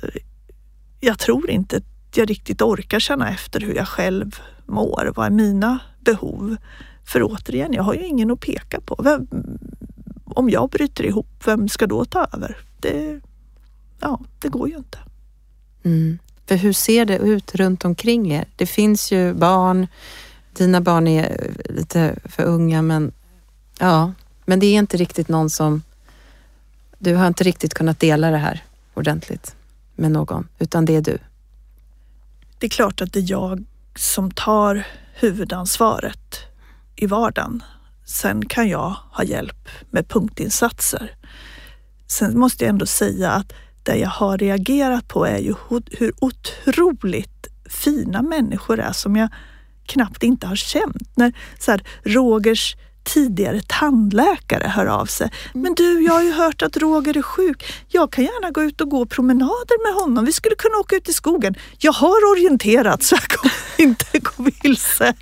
jag 1.01 1.19
tror 1.19 1.51
inte 1.51 1.77
att 1.77 2.17
jag 2.17 2.31
riktigt 2.31 2.63
orkar 2.63 3.01
känna 3.01 3.31
efter 3.31 3.61
hur 3.61 3.75
jag 3.75 3.89
själv 3.89 4.41
mår. 4.67 5.13
Vad 5.17 5.27
är 5.27 5.31
mina 5.31 5.79
behov? 6.01 6.57
För 7.05 7.23
återigen, 7.23 7.73
jag 7.73 7.83
har 7.83 7.95
ju 7.95 8.07
ingen 8.07 8.31
att 8.31 8.41
peka 8.41 8.81
på. 8.81 9.01
Vem, 9.05 9.27
om 10.25 10.51
jag 10.51 10.71
bryter 10.71 11.05
ihop, 11.05 11.43
vem 11.47 11.69
ska 11.69 11.87
då 11.87 12.05
ta 12.05 12.27
över? 12.33 12.57
Det, 12.81 13.21
ja, 14.01 14.21
det 14.39 14.49
går 14.49 14.69
ju 14.69 14.77
inte. 14.77 14.99
Mm. 15.85 16.19
För 16.47 16.57
hur 16.57 16.73
ser 16.73 17.05
det 17.05 17.19
ut 17.19 17.55
runt 17.55 17.85
omkring 17.85 18.33
er? 18.33 18.45
Det 18.57 18.67
finns 18.67 19.13
ju 19.13 19.35
barn, 19.35 19.87
dina 20.53 20.81
barn 20.81 21.07
är 21.07 21.31
eh, 21.31 21.75
lite 21.75 22.19
för 22.25 22.43
unga 22.43 22.83
men 22.83 23.13
ja, 23.79 24.13
men 24.45 24.61
det 24.61 24.67
är 24.67 24.79
inte 24.79 24.97
riktigt 24.97 25.29
någon 25.29 25.51
som... 25.51 25.83
Du 26.99 27.15
har 27.15 27.27
inte 27.27 27.45
riktigt 27.45 27.75
kunnat 27.75 28.01
dela 28.01 28.31
det 28.31 28.39
här 28.39 28.65
ordentligt 28.95 29.57
med 29.95 30.13
någon, 30.13 30.49
utan 30.59 30.85
det 30.85 30.97
är 30.97 31.01
du. 31.01 31.19
Det 32.59 32.67
är 32.67 32.71
klart 32.71 33.01
att 33.01 33.13
det 33.13 33.19
är 33.19 33.31
jag 33.31 33.65
som 33.95 34.31
tar 34.31 34.87
huvudansvaret 35.15 36.37
i 36.97 37.07
vardagen. 37.07 37.63
Sen 38.05 38.47
kan 38.49 38.69
jag 38.69 38.95
ha 39.11 39.25
hjälp 39.25 39.69
med 39.91 40.09
punktinsatser. 40.09 41.17
Sen 42.07 42.39
måste 42.39 42.65
jag 42.65 42.69
ändå 42.69 42.87
säga 42.87 43.31
att 43.31 43.53
det 43.83 43.97
jag 43.97 44.09
har 44.09 44.39
reagerat 44.39 45.09
på 45.09 45.27
är 45.27 45.39
ju 45.39 45.55
hur 45.91 46.13
otroligt 46.21 47.47
fina 47.69 48.23
människor 48.23 48.81
är 48.81 48.93
som 48.93 49.17
jag 49.17 49.29
knappt 49.87 50.23
inte 50.23 50.47
har 50.47 50.57
känt. 50.57 51.17
När 51.17 51.33
så 51.59 51.71
här, 51.71 51.83
Rogers 52.03 52.77
tidigare 53.07 53.61
tandläkare 53.67 54.69
hör 54.69 54.87
av 54.87 55.07
sig. 55.07 55.31
Men 55.55 55.75
du, 55.75 56.03
jag 56.03 56.13
har 56.13 56.23
ju 56.23 56.33
hört 56.33 56.63
att 56.63 56.77
Roger 56.77 57.17
är 57.17 57.23
sjuk. 57.23 57.75
Jag 57.89 58.13
kan 58.13 58.25
gärna 58.25 58.51
gå 58.51 58.63
ut 58.63 58.81
och 58.81 58.91
gå 58.91 59.07
promenader 59.07 59.87
med 59.87 60.03
honom. 60.03 60.25
Vi 60.25 60.33
skulle 60.33 60.55
kunna 60.55 60.77
åka 60.77 60.97
ut 60.97 61.09
i 61.09 61.13
skogen. 61.13 61.55
Jag 61.79 61.93
har 61.93 62.31
orienterat 62.33 63.03
så 63.03 63.15
jag 63.15 63.29
kommer 63.29 63.55
inte 63.79 64.19
gå 64.19 64.51
vilse. 64.63 65.15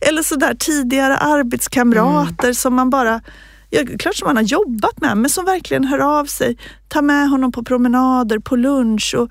Eller 0.00 0.22
så 0.22 0.36
där 0.36 0.54
tidigare 0.54 1.16
arbetskamrater 1.16 2.44
mm. 2.44 2.54
som 2.54 2.74
man 2.74 2.90
bara 2.90 3.20
ja, 3.70 3.80
klart 3.98 4.14
som 4.14 4.26
man 4.26 4.36
har 4.36 4.44
jobbat 4.44 5.00
med, 5.00 5.16
men 5.16 5.30
som 5.30 5.44
verkligen 5.44 5.84
hör 5.84 5.98
av 5.98 6.24
sig. 6.24 6.58
Ta 6.88 7.02
med 7.02 7.28
honom 7.30 7.52
på 7.52 7.64
promenader, 7.64 8.38
på 8.38 8.56
lunch. 8.56 9.14
Och, 9.18 9.30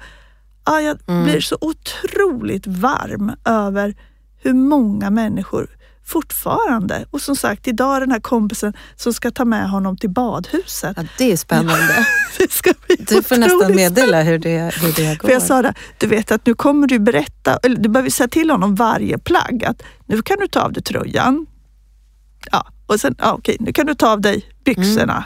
ja, 0.66 0.82
jag 0.82 0.98
mm. 1.08 1.24
blir 1.24 1.42
så 1.42 1.58
otroligt 1.62 2.68
varm 2.68 3.32
över 3.46 3.96
hur 4.44 4.54
många 4.54 5.10
människor 5.10 5.81
fortfarande, 6.12 7.06
och 7.12 7.22
som 7.22 7.36
sagt 7.36 7.68
idag 7.68 8.02
den 8.02 8.12
här 8.12 8.20
kompisen 8.20 8.74
som 8.96 9.14
ska 9.14 9.32
ta 9.32 9.46
med 9.46 9.70
honom 9.70 9.98
till 9.98 10.10
badhuset. 10.10 10.94
Ja, 10.98 11.04
det 11.18 11.32
är 11.32 11.38
spännande. 11.38 12.08
det 12.38 12.52
ska 12.52 12.74
bli 12.88 12.96
du 12.96 13.24
får 13.24 13.38
nästan 13.38 13.76
meddela 13.76 14.22
hur 14.22 14.40
det, 14.40 14.74
hur 14.82 14.94
det 14.94 15.20
går. 15.20 15.28
För 15.28 15.34
jag 15.34 15.42
sa 15.42 15.62
det, 15.62 15.74
du 15.98 16.08
vet 16.08 16.32
att 16.32 16.46
nu 16.46 16.54
kommer 16.54 16.88
du 16.88 17.00
berätta, 17.00 17.60
eller 17.64 17.76
du 17.76 17.90
behöver 17.90 18.10
säga 18.10 18.28
till 18.28 18.50
honom 18.50 18.76
varje 18.76 19.18
plagg 19.18 19.66
att 19.66 19.84
nu 20.06 20.22
kan 20.22 20.38
du 20.40 20.48
ta 20.48 20.62
av 20.62 20.74
dig 20.74 20.84
tröjan. 20.84 21.46
Ja, 22.52 22.68
och 22.88 23.00
sen, 23.00 23.16
ja, 23.18 23.34
okej, 23.34 23.58
nu 23.60 23.74
kan 23.74 23.86
du 23.86 23.96
ta 23.96 24.12
av 24.12 24.22
dig 24.22 24.46
byxorna. 24.64 25.14
Mm. 25.14 25.24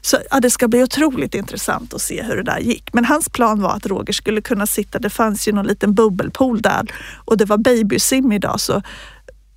Så 0.00 0.16
ja, 0.30 0.40
det 0.40 0.50
ska 0.50 0.68
bli 0.68 0.82
otroligt 0.82 1.34
intressant 1.34 1.94
att 1.94 2.00
se 2.00 2.22
hur 2.22 2.36
det 2.36 2.42
där 2.42 2.58
gick. 2.58 2.94
Men 2.94 3.04
hans 3.04 3.28
plan 3.28 3.62
var 3.62 3.70
att 3.70 3.86
Roger 3.86 4.12
skulle 4.12 4.40
kunna 4.40 4.66
sitta, 4.66 4.98
det 4.98 5.10
fanns 5.10 5.48
ju 5.48 5.52
någon 5.52 5.66
liten 5.66 5.94
bubbelpool 5.94 6.62
där 6.62 6.82
och 7.24 7.36
det 7.36 7.44
var 7.44 7.58
babysim 7.58 8.32
idag 8.32 8.60
så 8.60 8.82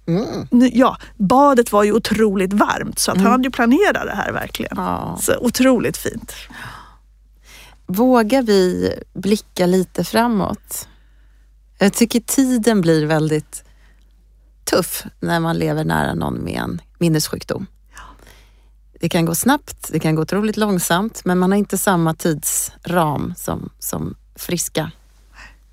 Mm. 0.08 0.48
Ja, 0.74 0.98
badet 1.16 1.72
var 1.72 1.84
ju 1.84 1.92
otroligt 1.92 2.54
varmt 2.54 3.00
så 3.00 3.12
att 3.12 3.18
mm. 3.18 3.26
han 3.26 3.32
hade 3.32 3.44
ju 3.44 3.52
planerat 3.52 4.06
det 4.06 4.16
här 4.16 4.32
verkligen. 4.32 4.74
Ja. 4.76 5.18
Så 5.22 5.38
otroligt 5.38 5.98
fint. 5.98 6.34
Vågar 7.86 8.42
vi 8.42 8.94
blicka 9.14 9.66
lite 9.66 10.04
framåt? 10.04 10.88
Jag 11.78 11.94
tycker 11.94 12.20
tiden 12.20 12.82
blir 12.82 13.06
väldigt 13.06 13.64
tuff 14.64 15.04
när 15.20 15.40
man 15.40 15.58
lever 15.58 15.84
nära 15.84 16.14
någon 16.14 16.34
med 16.34 16.62
en 16.62 16.82
minnessjukdom. 17.00 17.68
Det 19.00 19.10
kan 19.10 19.26
gå 19.26 19.36
snabbt, 19.36 19.90
det 19.92 20.00
kan 20.00 20.16
gå 20.16 20.22
otroligt 20.22 20.58
långsamt, 20.58 21.26
men 21.26 21.38
man 21.40 21.52
har 21.52 21.58
inte 21.58 21.78
samma 21.78 22.14
tidsram 22.14 23.34
som, 23.38 23.70
som 23.80 24.16
friska 24.36 24.92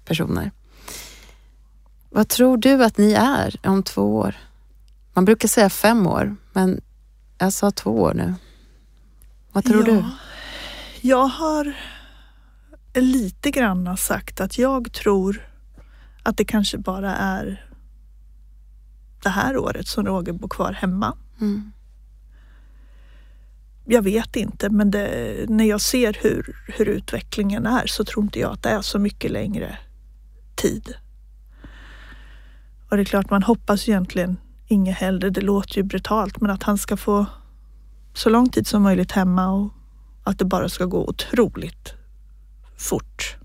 personer. 0.04 0.50
Vad 2.14 2.28
tror 2.28 2.56
du 2.56 2.84
att 2.84 2.98
ni 2.98 3.12
är 3.12 3.56
om 3.62 3.82
två 3.82 4.16
år? 4.16 4.34
Man 5.12 5.24
brukar 5.24 5.48
säga 5.48 5.70
fem 5.70 6.06
år, 6.06 6.36
men 6.52 6.80
jag 7.38 7.52
sa 7.52 7.70
två 7.70 7.90
år 7.90 8.14
nu. 8.14 8.34
Vad 9.52 9.64
tror 9.64 9.88
ja, 9.88 9.94
du? 9.94 10.04
Jag 11.08 11.26
har 11.26 11.74
lite 12.94 13.50
grann 13.50 13.96
sagt 13.96 14.40
att 14.40 14.58
jag 14.58 14.92
tror 14.92 15.48
att 16.22 16.36
det 16.36 16.44
kanske 16.44 16.78
bara 16.78 17.16
är 17.16 17.68
det 19.22 19.28
här 19.28 19.56
året 19.56 19.86
som 19.86 20.06
Roger 20.06 20.32
bor 20.32 20.48
kvar 20.48 20.72
hemma. 20.72 21.16
Mm. 21.40 21.72
Jag 23.84 24.02
vet 24.02 24.36
inte, 24.36 24.70
men 24.70 24.90
det, 24.90 25.36
när 25.48 25.64
jag 25.64 25.80
ser 25.80 26.18
hur, 26.22 26.56
hur 26.76 26.88
utvecklingen 26.88 27.66
är 27.66 27.86
så 27.86 28.04
tror 28.04 28.24
inte 28.24 28.38
jag 28.38 28.52
att 28.52 28.62
det 28.62 28.70
är 28.70 28.82
så 28.82 28.98
mycket 28.98 29.30
längre 29.30 29.78
tid. 30.56 30.94
Och 32.92 32.98
det 32.98 33.02
är 33.02 33.04
klart, 33.04 33.30
man 33.30 33.42
hoppas 33.42 33.88
egentligen 33.88 34.36
inget 34.66 34.96
hellre. 34.96 35.30
Det 35.30 35.40
låter 35.40 35.76
ju 35.76 35.82
brutalt, 35.82 36.40
men 36.40 36.50
att 36.50 36.62
han 36.62 36.78
ska 36.78 36.96
få 36.96 37.26
så 38.14 38.28
lång 38.30 38.48
tid 38.48 38.66
som 38.66 38.82
möjligt 38.82 39.12
hemma 39.12 39.48
och 39.52 39.72
att 40.24 40.38
det 40.38 40.44
bara 40.44 40.68
ska 40.68 40.84
gå 40.84 41.08
otroligt 41.08 41.92
fort 42.76 43.36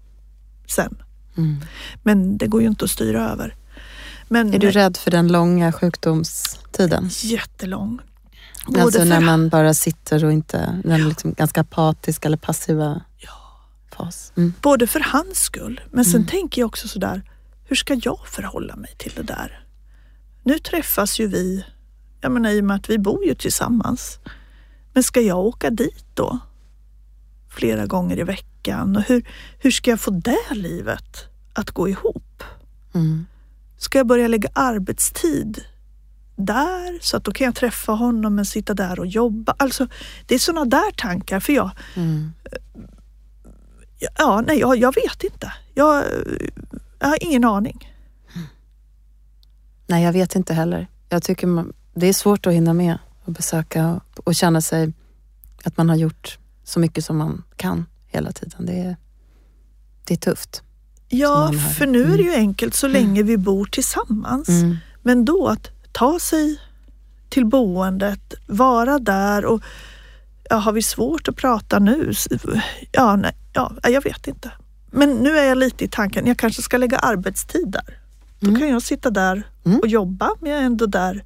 sen. 0.67 0.97
Mm. 1.37 1.57
Men 2.03 2.37
det 2.37 2.47
går 2.47 2.61
ju 2.61 2.67
inte 2.67 2.85
att 2.85 2.91
styra 2.91 3.29
över. 3.29 3.55
Men, 4.27 4.53
är 4.53 4.59
du 4.59 4.71
rädd 4.71 4.97
för 4.97 5.11
den 5.11 5.27
långa 5.27 5.71
sjukdomstiden? 5.71 7.09
Jättelång. 7.23 7.99
Både 8.65 8.81
alltså 8.81 9.03
när 9.03 9.21
man 9.21 9.49
bara 9.49 9.73
sitter 9.73 10.25
och 10.25 10.31
inte, 10.31 10.81
den 10.83 11.01
ja. 11.01 11.07
liksom 11.07 11.33
ganska 11.33 11.61
apatisk 11.61 12.25
eller 12.25 12.37
passiva 12.37 13.01
ja. 13.17 13.31
fas. 13.91 14.33
Mm. 14.35 14.53
Både 14.61 14.87
för 14.87 14.99
hans 14.99 15.39
skull, 15.39 15.81
men 15.91 16.05
sen 16.05 16.15
mm. 16.15 16.27
tänker 16.27 16.61
jag 16.61 16.67
också 16.67 16.87
sådär, 16.87 17.23
hur 17.68 17.76
ska 17.76 17.93
jag 18.03 18.28
förhålla 18.28 18.76
mig 18.76 18.95
till 18.97 19.11
det 19.15 19.24
där? 19.24 19.65
Nu 20.43 20.59
träffas 20.59 21.20
ju 21.20 21.28
vi, 21.28 21.65
jag 22.22 22.32
menar 22.32 22.49
i 22.49 22.61
och 22.61 22.65
med 22.65 22.76
att 22.76 22.89
vi 22.89 22.97
bor 22.97 23.26
ju 23.26 23.36
tillsammans. 23.36 24.20
Men 24.93 25.03
ska 25.03 25.22
jag 25.22 25.39
åka 25.39 25.70
dit 25.70 26.05
då? 26.13 26.39
Flera 27.49 27.86
gånger 27.86 28.20
i 28.20 28.24
veckan 28.24 28.95
och 28.95 29.01
hur, 29.01 29.30
hur 29.59 29.72
ska 29.72 29.89
jag 29.89 29.99
få 29.99 30.11
det 30.11 30.53
livet 30.55 31.28
att 31.53 31.72
gå 31.72 31.89
ihop? 31.89 32.43
Mm. 32.93 33.26
Ska 33.78 33.97
jag 33.97 34.07
börja 34.07 34.28
lägga 34.28 34.49
arbetstid 34.53 35.65
där 36.36 36.99
så 37.01 37.18
att 37.18 37.24
då 37.24 37.32
kan 37.32 37.45
jag 37.45 37.55
träffa 37.55 37.91
honom 37.91 38.36
men 38.36 38.45
sitta 38.45 38.74
där 38.74 38.99
och 38.99 39.07
jobba. 39.07 39.55
Alltså 39.59 39.88
det 40.26 40.36
är 40.36 40.39
sådana 40.39 40.65
där 40.65 40.91
tankar 40.91 41.39
för 41.39 41.53
jag 41.53 41.72
mm. 41.95 42.34
Ja, 43.99 44.43
nej, 44.47 44.59
jag, 44.59 44.78
jag 44.78 44.95
vet 44.95 45.24
inte. 45.24 45.53
Jag, 45.74 46.03
jag 46.99 47.07
har 47.07 47.23
ingen 47.23 47.43
aning. 47.43 47.93
Nej, 49.87 50.03
jag 50.03 50.13
vet 50.13 50.35
inte 50.35 50.53
heller. 50.53 50.87
Jag 51.09 51.23
tycker 51.23 51.47
man, 51.47 51.73
det 51.93 52.07
är 52.07 52.13
svårt 52.13 52.45
att 52.45 52.53
hinna 52.53 52.73
med 52.73 52.97
och 53.25 53.33
besöka 53.33 53.89
och, 53.89 54.27
och 54.27 54.35
känna 54.35 54.61
sig 54.61 54.93
att 55.63 55.77
man 55.77 55.89
har 55.89 55.95
gjort 55.95 56.39
så 56.63 56.79
mycket 56.79 57.05
som 57.05 57.17
man 57.17 57.43
kan 57.55 57.85
hela 58.07 58.31
tiden. 58.31 58.65
Det 58.65 58.79
är, 58.79 58.95
det 60.03 60.13
är 60.13 60.17
tufft. 60.17 60.63
Ja, 61.09 61.53
för 61.77 61.87
nu 61.87 62.03
är 62.13 62.17
det 62.17 62.23
ju 62.23 62.29
mm. 62.29 62.39
enkelt 62.39 62.75
så 62.75 62.87
länge 62.87 63.23
vi 63.23 63.37
bor 63.37 63.65
tillsammans. 63.65 64.49
Mm. 64.49 64.77
Men 65.01 65.25
då 65.25 65.47
att 65.47 65.69
ta 65.91 66.19
sig 66.19 66.59
till 67.29 67.45
boendet, 67.45 68.33
vara 68.47 68.99
där 68.99 69.45
och 69.45 69.61
ja, 70.49 70.55
har 70.55 70.71
vi 70.71 70.81
svårt 70.81 71.27
att 71.27 71.35
prata 71.35 71.79
nu? 71.79 72.11
Ja, 72.91 73.15
nej, 73.15 73.35
ja, 73.53 73.71
jag 73.83 74.03
vet 74.03 74.27
inte. 74.27 74.51
Men 74.91 75.09
nu 75.09 75.38
är 75.38 75.43
jag 75.43 75.57
lite 75.57 75.85
i 75.85 75.88
tanken, 75.88 76.27
jag 76.27 76.38
kanske 76.38 76.61
ska 76.61 76.77
lägga 76.77 76.99
arbetstid 76.99 77.67
där. 77.67 77.99
Då 78.39 78.47
mm. 78.47 78.59
kan 78.59 78.69
jag 78.69 78.81
sitta 78.81 79.09
där 79.09 79.43
mm. 79.65 79.79
och 79.79 79.88
jobba, 79.88 80.31
men 80.39 80.51
jag 80.51 80.61
är 80.61 80.65
ändå 80.65 80.85
där. 80.85 81.23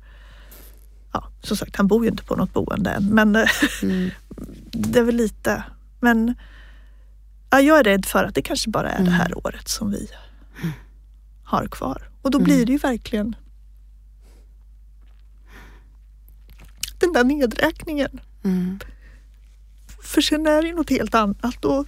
Ja, 1.12 1.28
som 1.42 1.58
sagt, 1.58 1.76
han 1.76 1.88
bor 1.88 2.04
ju 2.04 2.12
inte 2.12 2.24
på 2.24 2.36
något 2.36 2.54
boende 2.54 2.90
än, 2.90 3.06
men 3.06 3.36
mm. 3.36 4.12
det 4.72 5.00
är 5.00 5.04
väl 5.04 5.16
lite. 5.16 5.64
Men 6.00 6.36
ja, 7.50 7.62
jag 7.62 7.80
är 7.80 7.84
rädd 7.84 8.06
för 8.06 8.24
att 8.24 8.36
det 8.36 8.42
kanske 8.42 8.70
bara 8.70 8.90
är 8.90 8.98
det 8.98 9.02
mm. 9.02 9.14
här 9.14 9.38
året 9.46 9.70
som 9.70 9.92
vi 9.92 10.08
har 11.44 11.68
kvar. 11.68 12.10
Och 12.22 12.32
då 12.32 12.40
blir 12.40 12.56
mm. 12.56 12.66
det 12.66 12.72
ju 12.72 12.78
verkligen 12.78 13.36
den 16.98 17.14
där 17.14 17.24
nedräkningen. 17.24 18.20
Mm. 18.44 18.80
För 20.04 20.22
sen 20.22 20.48
är 20.48 20.62
det 20.62 20.74
något 20.74 20.90
helt 20.90 21.16
annat. 21.16 21.66
Och 21.66 21.88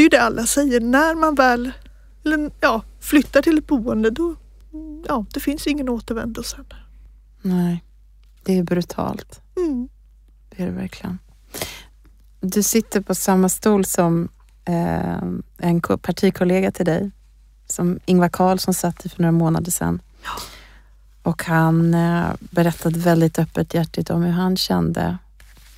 det 0.00 0.02
är 0.02 0.04
ju 0.04 0.08
det 0.08 0.22
alla 0.22 0.46
säger, 0.46 0.80
när 0.80 1.14
man 1.14 1.34
väl 1.34 1.72
eller, 2.24 2.50
ja, 2.60 2.82
flyttar 3.00 3.42
till 3.42 3.58
ett 3.58 3.66
boende 3.66 4.10
då, 4.10 4.36
ja, 5.08 5.24
det 5.34 5.40
finns 5.40 5.66
ingen 5.66 5.88
återvändo 5.88 6.42
sen. 6.42 6.64
Nej, 7.42 7.84
det 8.44 8.58
är 8.58 8.62
brutalt. 8.62 9.40
Mm. 9.56 9.88
Det 10.50 10.62
är 10.62 10.66
det 10.66 10.72
verkligen. 10.72 11.18
Du 12.40 12.62
sitter 12.62 13.00
på 13.00 13.14
samma 13.14 13.48
stol 13.48 13.84
som 13.84 14.28
eh, 14.64 15.22
en 15.58 15.80
ko- 15.80 15.98
partikollega 15.98 16.70
till 16.70 16.86
dig, 16.86 17.10
som 17.66 18.00
Ingvar 18.06 18.28
Carlsson 18.28 18.74
satt 18.74 19.06
i 19.06 19.08
för 19.08 19.22
några 19.22 19.32
månader 19.32 19.70
sedan. 19.70 20.02
Ja. 20.24 20.30
Och 21.22 21.44
han 21.44 21.94
eh, 21.94 22.26
berättade 22.40 22.98
väldigt 22.98 23.38
öppet 23.38 23.74
hjärtigt 23.74 24.10
om 24.10 24.22
hur 24.22 24.32
han 24.32 24.56
kände 24.56 25.18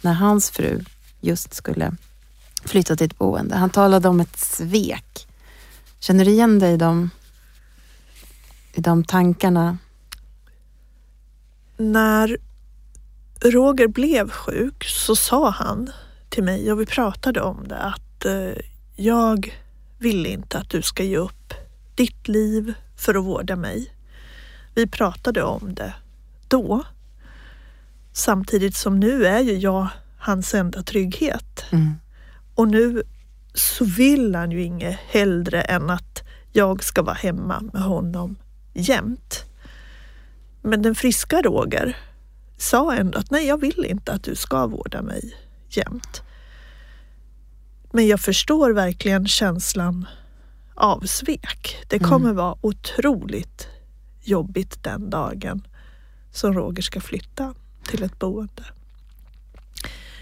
när 0.02 0.12
hans 0.12 0.50
fru 0.50 0.84
just 1.20 1.54
skulle 1.54 1.92
flytta 2.64 2.96
till 2.96 3.06
ett 3.06 3.18
boende. 3.18 3.56
Han 3.56 3.70
talade 3.70 4.08
om 4.08 4.20
ett 4.20 4.36
svek. 4.36 5.26
Känner 5.98 6.24
du 6.24 6.30
igen 6.30 6.58
dig 6.58 6.74
i 6.74 6.76
de, 6.76 7.10
i 8.72 8.80
de 8.80 9.04
tankarna? 9.04 9.78
När 11.76 12.36
Roger 13.40 13.88
blev 13.88 14.30
sjuk 14.30 14.84
så 14.84 15.16
sa 15.16 15.50
han 15.50 15.90
till 16.28 16.44
mig 16.44 16.72
och 16.72 16.80
vi 16.80 16.86
pratade 16.86 17.40
om 17.40 17.68
det 17.68 17.78
att 17.78 18.24
eh, 18.24 18.62
jag 18.96 19.54
vill 19.98 20.26
inte 20.26 20.58
att 20.58 20.70
du 20.70 20.82
ska 20.82 21.02
ge 21.02 21.16
upp 21.16 21.54
ditt 21.94 22.28
liv 22.28 22.74
för 22.96 23.14
att 23.14 23.24
vårda 23.24 23.56
mig. 23.56 23.92
Vi 24.74 24.86
pratade 24.86 25.42
om 25.42 25.74
det 25.74 25.94
då. 26.48 26.82
Samtidigt 28.12 28.76
som 28.76 29.00
nu 29.00 29.26
är 29.26 29.40
ju 29.40 29.58
jag 29.58 29.88
hans 30.18 30.54
enda 30.54 30.82
trygghet. 30.82 31.64
Mm. 31.70 31.94
Och 32.54 32.68
nu 32.68 33.02
så 33.54 33.84
vill 33.84 34.34
han 34.34 34.50
ju 34.50 34.62
inget 34.62 34.98
hellre 35.00 35.62
än 35.62 35.90
att 35.90 36.22
jag 36.52 36.84
ska 36.84 37.02
vara 37.02 37.14
hemma 37.14 37.60
med 37.72 37.82
honom 37.82 38.36
jämt. 38.74 39.44
Men 40.62 40.82
den 40.82 40.94
friska 40.94 41.42
Roger 41.42 41.96
sa 42.56 42.94
ändå 42.94 43.18
att 43.18 43.30
nej, 43.30 43.46
jag 43.46 43.60
vill 43.60 43.84
inte 43.84 44.12
att 44.12 44.22
du 44.22 44.34
ska 44.34 44.66
vårda 44.66 45.02
mig 45.02 45.36
jämt. 45.68 46.22
Men 47.92 48.06
jag 48.06 48.20
förstår 48.20 48.70
verkligen 48.70 49.26
känslan 49.26 50.06
av 50.74 51.00
svek. 51.00 51.84
Det 51.88 51.98
kommer 51.98 52.32
vara 52.32 52.56
otroligt 52.60 53.68
jobbigt 54.22 54.82
den 54.82 55.10
dagen 55.10 55.66
som 56.32 56.54
Roger 56.54 56.82
ska 56.82 57.00
flytta 57.00 57.54
till 57.84 58.02
ett 58.02 58.18
boende. 58.18 58.64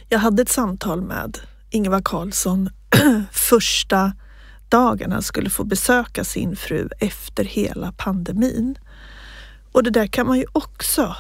Jag 0.09 0.19
hade 0.19 0.43
ett 0.43 0.49
samtal 0.49 1.03
med 1.03 1.39
Ingvar 1.71 2.01
Carlsson 2.05 2.71
första 3.33 4.13
dagen 4.69 5.13
han 5.13 5.23
skulle 5.23 5.51
få 5.51 5.65
besöka 5.65 6.25
sin 6.25 6.57
fru 6.57 6.89
efter 6.99 7.45
hela 7.45 7.93
pandemin. 7.93 8.79
Och 9.73 9.83
det 9.83 9.91
där 9.91 10.07
kan 10.07 10.27
man 10.27 10.39
ju 10.39 10.45
också 10.53 11.17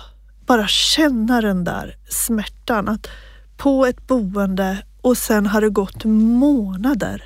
bara 0.46 0.68
känna 0.68 1.40
den 1.40 1.64
där 1.64 1.96
smärtan 2.08 2.88
att 2.88 3.08
på 3.56 3.86
ett 3.86 4.06
boende 4.06 4.84
och 5.00 5.18
sen 5.18 5.46
har 5.46 5.60
det 5.60 5.70
gått 5.70 6.04
månader 6.04 7.24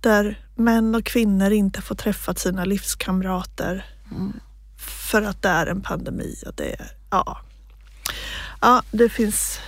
där 0.00 0.40
män 0.54 0.94
och 0.94 1.04
kvinnor 1.04 1.50
inte 1.50 1.82
får 1.82 1.94
träffa 1.94 2.34
sina 2.34 2.64
livskamrater 2.64 3.86
för 4.76 5.22
att 5.22 5.42
det 5.42 5.48
är 5.48 5.66
en 5.66 5.80
pandemi. 5.80 6.36
Och 6.46 6.54
det, 6.54 6.72
är, 6.72 6.90
ja. 7.10 7.38
ja, 8.60 8.82
det 8.90 9.08
finns 9.08 9.58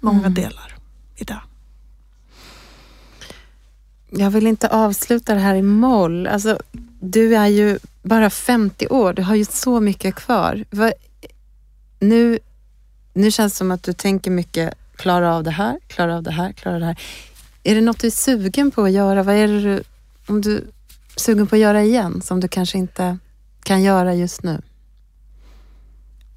många 0.00 0.28
delar 0.28 0.76
i 1.16 1.24
det. 1.24 1.40
Jag 4.10 4.30
vill 4.30 4.46
inte 4.46 4.68
avsluta 4.68 5.34
det 5.34 5.40
här 5.40 5.54
i 5.54 5.62
moll. 5.62 6.26
Alltså, 6.26 6.58
du 7.00 7.36
är 7.36 7.46
ju 7.46 7.78
bara 8.02 8.30
50 8.30 8.88
år. 8.88 9.12
Du 9.12 9.22
har 9.22 9.34
ju 9.34 9.44
så 9.44 9.80
mycket 9.80 10.14
kvar. 10.14 10.64
Nu, 12.00 12.38
nu 13.12 13.30
känns 13.30 13.52
det 13.52 13.56
som 13.56 13.70
att 13.70 13.82
du 13.82 13.92
tänker 13.92 14.30
mycket, 14.30 14.74
klara 14.96 15.34
av 15.34 15.44
det 15.44 15.50
här, 15.50 15.78
klara 15.86 16.16
av 16.16 16.22
det 16.22 16.30
här, 16.30 16.52
klara 16.52 16.74
av 16.74 16.80
det 16.80 16.86
här. 16.86 17.00
Är 17.62 17.74
det 17.74 17.80
något 17.80 17.98
du 17.98 18.06
är 18.06 18.10
sugen 18.10 18.70
på 18.70 18.82
att 18.82 18.92
göra? 18.92 19.22
Vad 19.22 19.34
är 19.34 19.48
det 19.48 19.60
du, 19.60 19.82
om 20.26 20.40
du 20.40 20.56
är 20.56 20.64
sugen 21.16 21.46
på 21.46 21.54
att 21.54 21.60
göra 21.60 21.82
igen 21.82 22.22
som 22.22 22.40
du 22.40 22.48
kanske 22.48 22.78
inte 22.78 23.18
kan 23.62 23.82
göra 23.82 24.14
just 24.14 24.42
nu? 24.42 24.62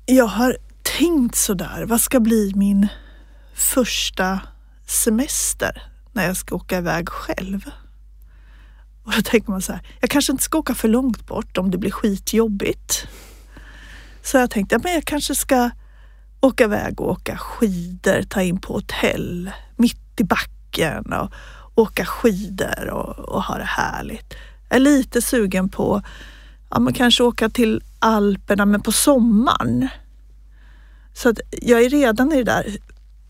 Jag 0.06 0.28
har 0.28 0.58
tänkt 0.98 1.36
sådär, 1.36 1.86
vad 1.86 2.02
ska 2.02 2.20
bli 2.20 2.52
min 2.56 2.88
första 3.54 4.40
semester 4.88 5.89
när 6.14 6.26
jag 6.26 6.38
ska 6.38 6.55
åka 6.55 6.78
iväg 6.78 7.10
själv? 7.10 7.72
Och 9.03 9.12
då 9.16 9.22
tänker 9.22 9.51
man 9.51 9.62
så 9.62 9.72
här, 9.74 9.82
jag 9.99 10.10
kanske 10.10 10.32
inte 10.32 10.43
ska 10.43 10.57
åka 10.57 10.76
för 10.76 10.88
långt 10.88 11.28
bort 11.28 11.57
om 11.57 11.72
det 11.72 11.78
blir 11.78 11.91
skitjobbigt. 11.91 13.07
Så 14.24 14.38
jag 14.38 14.51
tänkte, 14.51 14.76
ja, 14.76 14.80
men 14.84 14.93
jag 14.93 15.05
kanske 15.05 15.36
ska 15.36 15.70
åka 16.41 16.64
iväg 16.64 17.01
och 17.01 17.12
åka 17.12 17.38
skidor, 17.38 18.22
ta 18.22 18.41
in 18.41 18.62
på 18.62 18.74
hotell 18.74 19.51
mitt 19.76 20.22
i 20.22 20.24
backen 20.24 21.14
och 21.14 21.34
åka 21.76 22.05
skidor 22.05 22.89
och, 22.89 23.20
och 23.20 23.43
ha 23.43 23.57
det 23.57 23.64
härligt. 23.64 24.34
Jag 24.70 24.76
är 24.76 24.80
lite 24.80 25.22
sugen 25.22 25.70
på 25.70 26.01
ja, 26.70 26.80
men 26.80 26.93
kanske 26.93 27.24
åka 27.24 27.49
till 27.49 27.84
Alperna 27.99 28.66
men 28.66 28.82
på 28.82 28.91
sommaren. 28.91 29.88
Så 31.14 31.30
att 31.30 31.39
jag 31.51 31.84
är 31.84 31.89
redan 31.89 32.32
i 32.32 32.36
det 32.36 32.43
där, 32.43 32.78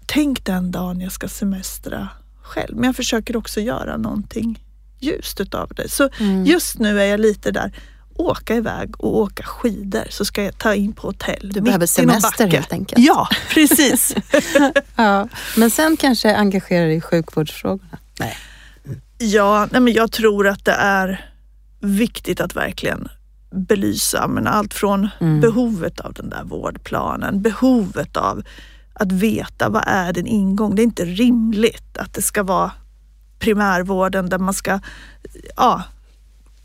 tänk 0.05 0.45
den 0.45 0.71
dagen 0.71 1.01
jag 1.01 1.11
ska 1.11 1.27
semestra 1.27 2.09
själv. 2.50 2.76
Men 2.76 2.84
jag 2.84 2.95
försöker 2.95 3.36
också 3.38 3.62
göra 3.62 3.97
någonting 3.97 4.64
ljust 5.00 5.41
utav 5.41 5.72
det. 5.76 5.89
Så 5.89 6.10
just 6.45 6.80
nu 6.80 7.02
är 7.02 7.06
jag 7.06 7.20
lite 7.20 7.52
där, 7.52 7.72
åka 8.16 8.56
iväg 8.56 9.02
och 9.02 9.18
åka 9.18 9.43
skidor 9.43 10.04
så 10.10 10.26
ska 10.26 10.43
jag 10.43 10.58
ta 10.58 10.76
in 10.76 10.93
på 10.93 11.08
hotell. 11.08 11.52
Du 11.54 11.62
behöver 11.62 11.86
semester 11.86 12.47
helt 12.47 12.74
enkelt. 12.74 13.06
Ja, 13.06 13.28
precis. 13.54 14.16
Ja, 14.95 15.28
men 15.58 15.72
sen 15.72 15.97
kanske 15.97 16.36
engagera 16.36 16.86
dig 16.86 16.95
i 16.95 17.02
sjukvårdsfrågorna? 17.02 17.97
Nej. 18.20 18.38
Ja, 19.18 19.68
nej 19.72 19.82
men 19.82 19.93
jag 19.93 20.12
tror 20.12 20.47
att 20.47 20.66
det 20.66 20.72
är 20.72 21.26
viktigt 21.80 22.41
att 22.41 22.56
verkligen 22.56 23.08
belysa 23.52 24.28
men 24.28 24.47
allt 24.47 24.74
från 24.74 25.08
Mm. 25.20 25.41
behovet 25.41 26.00
av 26.00 26.14
den 26.14 26.30
där 26.30 26.43
vårdplanen, 26.43 27.41
behovet 27.41 28.18
av 28.18 28.43
att 29.00 29.12
veta 29.12 29.70
vad 29.70 29.84
är 29.88 30.14
din 30.14 30.28
ingång. 30.28 30.76
Det 30.76 30.82
är 30.82 30.84
inte 30.84 31.06
rimligt 31.06 31.97
att 31.97 32.14
det 32.14 32.22
ska 32.22 32.43
vara 32.43 32.72
primärvården 33.39 34.30
där 34.30 34.38
man 34.39 34.54
ska 34.54 34.80
ja, 35.56 35.84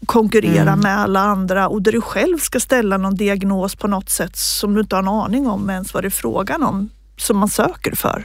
konkurrera 0.06 0.62
Mm. 0.72 0.80
med 0.80 0.98
alla 0.98 1.20
andra 1.20 1.68
och 1.68 1.82
där 1.82 1.92
du 1.92 2.00
själv 2.00 2.38
ska 2.38 2.60
ställa 2.60 2.96
någon 2.96 3.14
diagnos 3.14 3.76
på 3.76 3.88
något 3.88 4.10
sätt 4.10 4.36
som 4.36 4.74
du 4.74 4.80
inte 4.80 4.96
har 4.96 5.02
en 5.02 5.08
aning 5.08 5.46
om 5.46 5.70
ens 5.70 5.94
vad 5.94 6.02
det 6.04 6.08
är 6.08 6.10
frågan 6.10 6.62
om 6.62 6.90
som 7.16 7.36
man 7.38 7.48
söker 7.48 7.94
för 7.96 8.24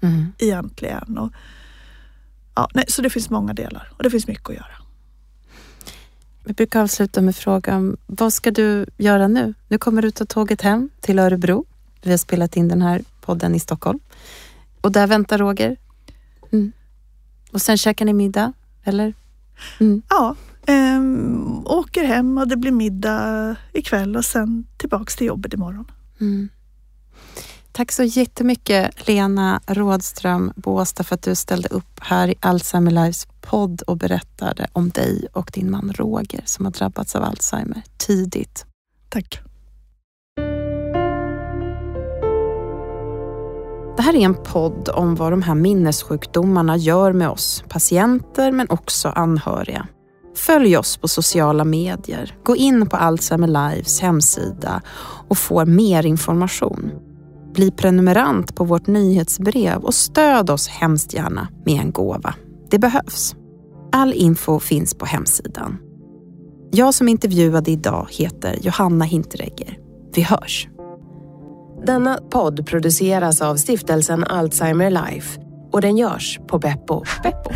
Mm. 0.00 0.32
egentligen. 0.38 1.18
Och, 1.18 1.32
ja, 2.54 2.68
nej, 2.74 2.84
så 2.88 3.02
det 3.02 3.10
finns 3.10 3.30
många 3.30 3.54
delar 3.54 3.92
och 3.96 4.02
det 4.02 4.10
finns 4.10 4.26
mycket 4.26 4.48
att 4.50 4.54
göra. 4.56 4.76
Vi 6.44 6.52
brukar 6.52 6.82
avsluta 6.82 7.20
med 7.20 7.36
frågan, 7.36 7.96
vad 8.06 8.32
ska 8.32 8.50
du 8.50 8.86
göra 8.96 9.28
nu? 9.28 9.54
Nu 9.68 9.78
kommer 9.78 10.02
du 10.02 10.10
ta 10.10 10.24
tåget 10.24 10.62
hem 10.62 10.90
till 11.00 11.18
Örebro. 11.18 11.64
Vi 12.02 12.10
har 12.10 12.18
spelat 12.18 12.56
in 12.56 12.68
den 12.68 12.82
här 12.82 13.02
podden 13.20 13.54
i 13.54 13.60
Stockholm. 13.60 13.98
Och 14.80 14.92
där 14.92 15.06
väntar 15.06 15.38
Roger. 15.38 15.76
Mm. 16.52 16.72
Och 17.52 17.62
sen 17.62 17.78
käkar 17.78 18.04
ni 18.04 18.12
middag, 18.12 18.52
eller? 18.84 19.14
Mm. 19.80 20.02
Ja, 20.08 20.34
ehm, 20.66 21.66
åker 21.66 22.04
hem 22.04 22.38
och 22.38 22.48
det 22.48 22.56
blir 22.56 22.72
middag 22.72 23.56
ikväll 23.72 24.16
och 24.16 24.24
sen 24.24 24.66
tillbaks 24.76 25.16
till 25.16 25.26
jobbet 25.26 25.54
imorgon. 25.54 25.90
Mm. 26.20 26.48
Tack 27.72 27.92
så 27.92 28.02
jättemycket 28.02 29.08
Lena 29.08 29.60
Rådström 29.66 30.52
Båstad 30.56 31.04
för 31.04 31.14
att 31.14 31.22
du 31.22 31.34
ställde 31.34 31.68
upp 31.68 32.00
här 32.00 32.28
i 32.28 32.34
Alzheimer 32.40 32.90
Lives 32.90 33.26
podd 33.40 33.82
och 33.82 33.96
berättade 33.96 34.66
om 34.72 34.90
dig 34.90 35.26
och 35.32 35.50
din 35.54 35.70
man 35.70 35.92
Roger 35.92 36.42
som 36.44 36.64
har 36.64 36.72
drabbats 36.72 37.16
av 37.16 37.22
Alzheimer 37.22 37.82
tidigt. 37.96 38.66
Tack. 39.08 39.45
Det 43.96 44.02
här 44.02 44.14
är 44.14 44.20
en 44.20 44.34
podd 44.34 44.88
om 44.88 45.14
vad 45.14 45.32
de 45.32 45.42
här 45.42 45.54
minnessjukdomarna 45.54 46.76
gör 46.76 47.12
med 47.12 47.28
oss 47.28 47.64
patienter 47.68 48.52
men 48.52 48.66
också 48.70 49.08
anhöriga. 49.08 49.86
Följ 50.36 50.76
oss 50.76 50.96
på 50.96 51.08
sociala 51.08 51.64
medier. 51.64 52.38
Gå 52.44 52.56
in 52.56 52.88
på 52.88 52.96
Alzheimer 52.96 53.46
Lives 53.46 54.00
hemsida 54.00 54.82
och 55.28 55.38
få 55.38 55.64
mer 55.64 56.06
information. 56.06 56.90
Bli 57.54 57.70
prenumerant 57.70 58.56
på 58.56 58.64
vårt 58.64 58.86
nyhetsbrev 58.86 59.84
och 59.84 59.94
stöd 59.94 60.50
oss 60.50 60.68
hemskt 60.68 61.14
gärna 61.14 61.48
med 61.64 61.80
en 61.80 61.92
gåva. 61.92 62.34
Det 62.70 62.78
behövs. 62.78 63.36
All 63.92 64.12
info 64.12 64.60
finns 64.60 64.94
på 64.94 65.06
hemsidan. 65.06 65.78
Jag 66.70 66.94
som 66.94 67.08
intervjuade 67.08 67.70
idag 67.70 68.06
heter 68.10 68.58
Johanna 68.60 69.04
Hinteregger. 69.04 69.78
Vi 70.14 70.22
hörs! 70.22 70.68
Denna 71.86 72.18
podd 72.30 72.66
produceras 72.66 73.42
av 73.42 73.56
stiftelsen 73.56 74.24
Alzheimer 74.24 74.90
Life 74.90 75.40
och 75.72 75.80
den 75.80 75.96
görs 75.96 76.40
på 76.46 76.58
Beppo. 76.58 77.04
Beppo. 77.22 77.50